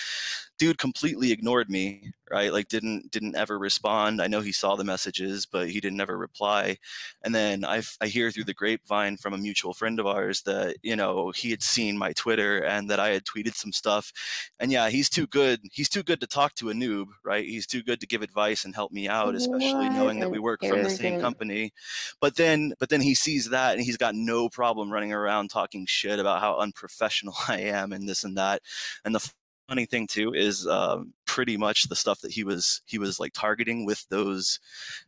[0.58, 2.52] Dude completely ignored me, right?
[2.52, 4.20] Like didn't didn't ever respond.
[4.20, 6.76] I know he saw the messages, but he didn't ever reply.
[7.22, 10.76] And then I I hear through the grapevine from a mutual friend of ours that
[10.82, 14.12] you know he had seen my Twitter and that I had tweeted some stuff.
[14.60, 15.60] And yeah, he's too good.
[15.72, 17.44] He's too good to talk to a noob, right?
[17.44, 20.38] He's too good to give advice and help me out, especially What knowing that we
[20.38, 21.72] work from the same company
[22.20, 25.86] but then but then he sees that and he's got no problem running around talking
[25.86, 28.62] shit about how unprofessional i am and this and that.
[29.04, 29.30] And the
[29.68, 33.32] funny thing too is um, pretty much the stuff that he was he was like
[33.32, 34.60] targeting with those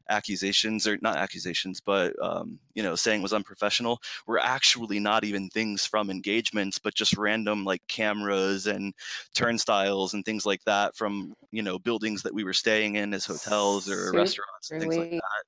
[0.08, 5.48] accusations or not accusations but um, you know saying was unprofessional were actually not even
[5.48, 8.94] things from engagements but just random like cameras and
[9.34, 13.26] turnstiles and things like that from you know buildings that we were staying in as
[13.26, 15.44] hotels or restaurants and things like that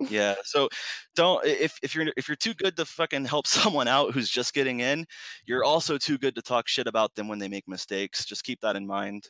[0.00, 0.68] yeah so
[1.14, 4.54] don't if, if you're if you're too good to fucking help someone out who's just
[4.54, 5.06] getting in
[5.46, 8.60] you're also too good to talk shit about them when they make mistakes just keep
[8.60, 9.28] that in mind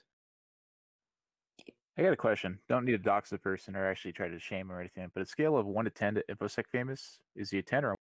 [1.99, 2.59] I got a question.
[2.69, 5.27] Don't need to dox the person or actually try to shame or anything, but a
[5.27, 7.97] scale of one to ten to infosec famous, is he a ten or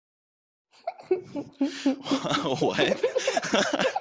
[2.60, 3.02] what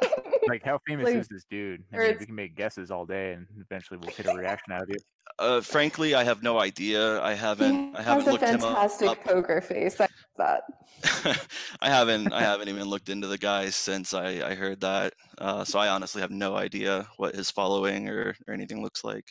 [0.49, 1.85] like how famous Like, is this dude?
[1.93, 4.73] I mean, it's- we can make guesses all day, and eventually we'll get a reaction
[4.73, 4.97] out of you.
[5.39, 9.25] uh, frankly i have no idea i haven't He i haven't looked him up, fantastic
[9.25, 10.01] poker face.
[10.01, 10.07] I
[10.37, 10.63] that.
[11.81, 15.65] i haven't i haven't even looked into the guy since i i heard that uh,
[15.65, 19.25] so i honestly have no idea what his following or or anything looks like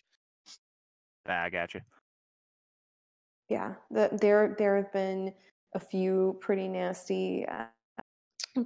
[1.25, 1.81] Ah, I got you.
[3.49, 5.33] Yeah, the, there there have been
[5.73, 7.67] a few pretty nasty uh,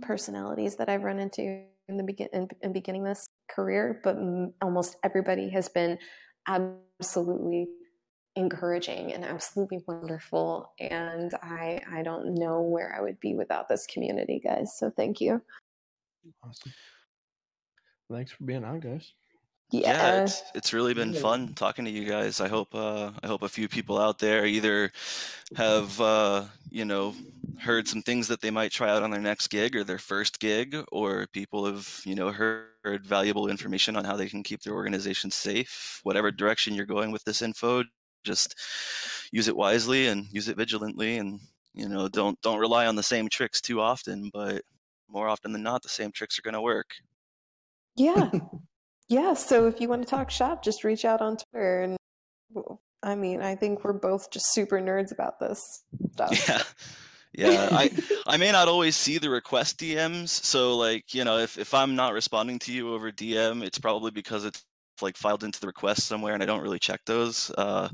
[0.01, 4.53] personalities that I've run into in the begin in, in beginning this career, but m-
[4.61, 5.98] almost everybody has been
[6.48, 7.67] absolutely
[8.35, 10.74] encouraging and absolutely wonderful.
[10.80, 14.77] And I I don't know where I would be without this community, guys.
[14.77, 15.41] So thank you.
[16.43, 16.74] Awesome.
[18.11, 19.14] Thanks for being on, guys.
[19.71, 20.23] Yeah.
[20.23, 23.49] it's, it's really been fun talking to you guys i hope uh i hope a
[23.49, 24.91] few people out there either
[25.55, 27.13] have uh you know
[27.59, 30.39] heard some things that they might try out on their next gig or their first
[30.39, 34.75] gig, or people have, you know, heard valuable information on how they can keep their
[34.75, 35.99] organization safe.
[36.03, 37.83] Whatever direction you're going with this info,
[38.23, 38.55] just
[39.31, 41.39] use it wisely and use it vigilantly and
[41.73, 44.61] you know don't don't rely on the same tricks too often but
[45.07, 46.87] more often than not the same tricks are going to work
[47.95, 48.29] yeah
[49.09, 51.97] yeah so if you want to talk shop just reach out on twitter and
[53.03, 55.61] i mean i think we're both just super nerds about this
[56.11, 56.47] stuff.
[56.47, 56.61] Yeah.
[57.33, 57.91] Yeah i
[58.25, 61.95] i may not always see the request dms so like you know if, if i'm
[61.95, 64.65] not responding to you over dm it's probably because it's
[65.01, 67.87] like filed into the request somewhere and i don't really check those uh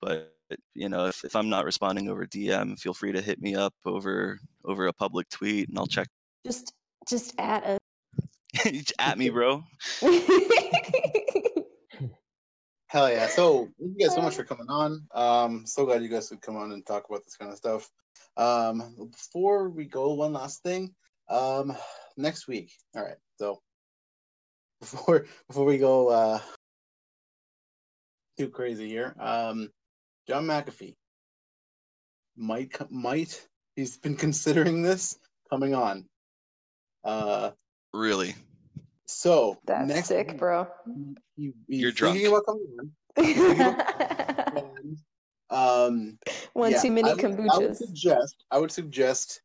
[0.00, 0.32] but
[0.74, 3.74] you know if, if i'm not responding over dm feel free to hit me up
[3.84, 6.06] over over a public tweet and i'll check.
[6.46, 6.72] Just
[7.08, 7.78] just at us
[8.98, 9.64] at me bro.
[12.88, 13.26] Hell yeah.
[13.26, 15.06] So thank you guys so much for coming on.
[15.14, 17.90] Um so glad you guys could come on and talk about this kind of stuff.
[18.36, 20.94] Um before we go one last thing.
[21.28, 21.76] Um
[22.16, 22.72] next week.
[22.96, 23.60] All right so
[24.80, 26.40] before before we go uh
[28.38, 29.68] too crazy here um
[30.28, 30.94] John McAfee
[32.36, 36.04] might might he's been considering this coming on.
[37.04, 37.50] Uh,
[37.92, 38.34] really?
[39.08, 40.68] So that's next sick, week, bro.
[41.36, 42.22] He, You're drunk.
[42.22, 44.98] About coming on.
[45.50, 46.18] um,
[46.52, 47.54] one yeah, too many I would, kombuchas.
[47.54, 48.44] I would suggest.
[48.50, 49.40] I would suggest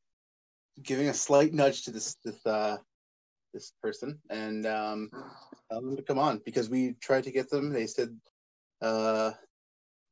[0.83, 2.77] giving a slight nudge to this this uh
[3.53, 5.09] this person and um
[5.71, 7.71] tell them to come on because we tried to get them.
[7.71, 8.17] They said
[8.81, 9.31] uh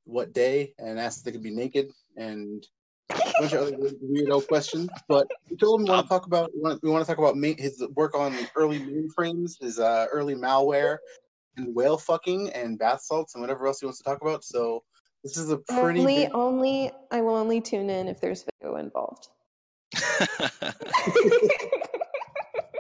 [0.06, 2.81] what day and asked if they could be naked and a
[3.40, 4.90] bunch of other weirdo questions.
[5.08, 7.18] But we told him we want to talk about we want, we want to talk
[7.18, 10.98] about his work on early mainframes, his uh, early malware,
[11.58, 14.44] and whale fucking and bath salts and whatever else he wants to talk about.
[14.44, 14.84] So
[15.24, 16.32] this is a pretty only big...
[16.34, 19.28] only I will only tune in if there's video involved.
[19.96, 20.72] so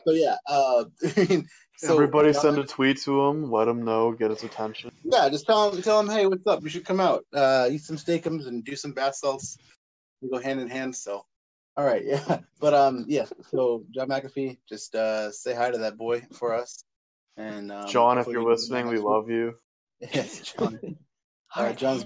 [0.07, 0.85] yeah, uh,
[1.17, 4.91] I mean, so everybody send a tweet to him, let him know, get his attention.
[5.03, 6.63] Yeah, just tell him, tell him, hey, what's up?
[6.63, 9.57] You should come out, uh, eat some steakums and do some bath salts.
[10.21, 10.95] We go hand in hand.
[10.95, 11.25] So,
[11.77, 13.25] all right, yeah, but um, yeah.
[13.49, 16.83] So John McAfee, just uh, say hi to that boy for us.
[17.37, 19.55] And um, John, if you're listening, we love you.
[20.13, 20.79] Yes, John.
[21.55, 22.05] All right, John's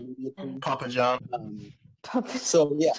[0.59, 1.17] Papa John.
[1.33, 1.71] Um,
[2.03, 2.37] Papa.
[2.37, 2.91] So yeah,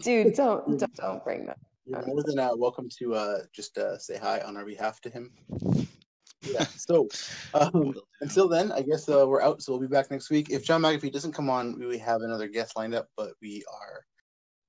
[0.00, 1.58] dude, don't don't, don't bring that.
[1.84, 5.10] You're more than uh, welcome to uh, just uh, say hi on our behalf to
[5.10, 5.32] him.
[6.42, 6.66] Yeah.
[6.76, 7.08] So
[7.54, 9.62] um, until then, I guess uh, we're out.
[9.62, 10.50] So we'll be back next week.
[10.50, 14.04] If John McAfee doesn't come on, we have another guest lined up, but we are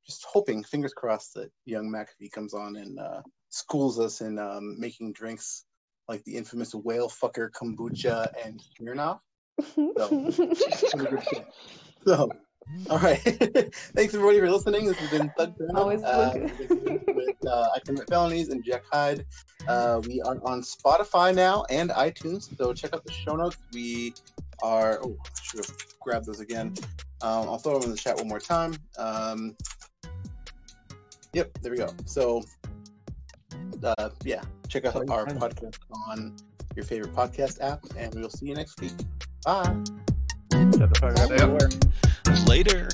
[0.05, 4.79] just hoping, fingers crossed, that young McAfee comes on and uh, schools us in um,
[4.79, 5.65] making drinks
[6.07, 9.19] like the infamous whale fucker kombucha and Smirnoff.
[9.75, 10.31] So,
[12.05, 12.29] so
[12.89, 13.19] all right.
[13.95, 14.85] Thanks everybody for listening.
[14.85, 16.33] This has been Thug Always uh,
[16.69, 19.25] with uh, I Commit Felonies and Jack Hyde.
[19.67, 23.57] Uh, we are on Spotify now and iTunes, so check out the show notes.
[23.73, 24.13] We
[24.61, 24.99] are.
[25.03, 26.73] Oh, I should have grabbed those again.
[27.21, 28.75] Um, I'll throw them in the chat one more time.
[28.97, 29.55] Um,
[31.33, 31.89] yep, there we go.
[32.05, 32.43] So,
[33.83, 35.77] uh, yeah, check out our podcast
[36.07, 36.35] on
[36.75, 38.93] your favorite podcast app, and we'll see you next week.
[39.45, 39.83] Bye.
[42.53, 42.87] Later.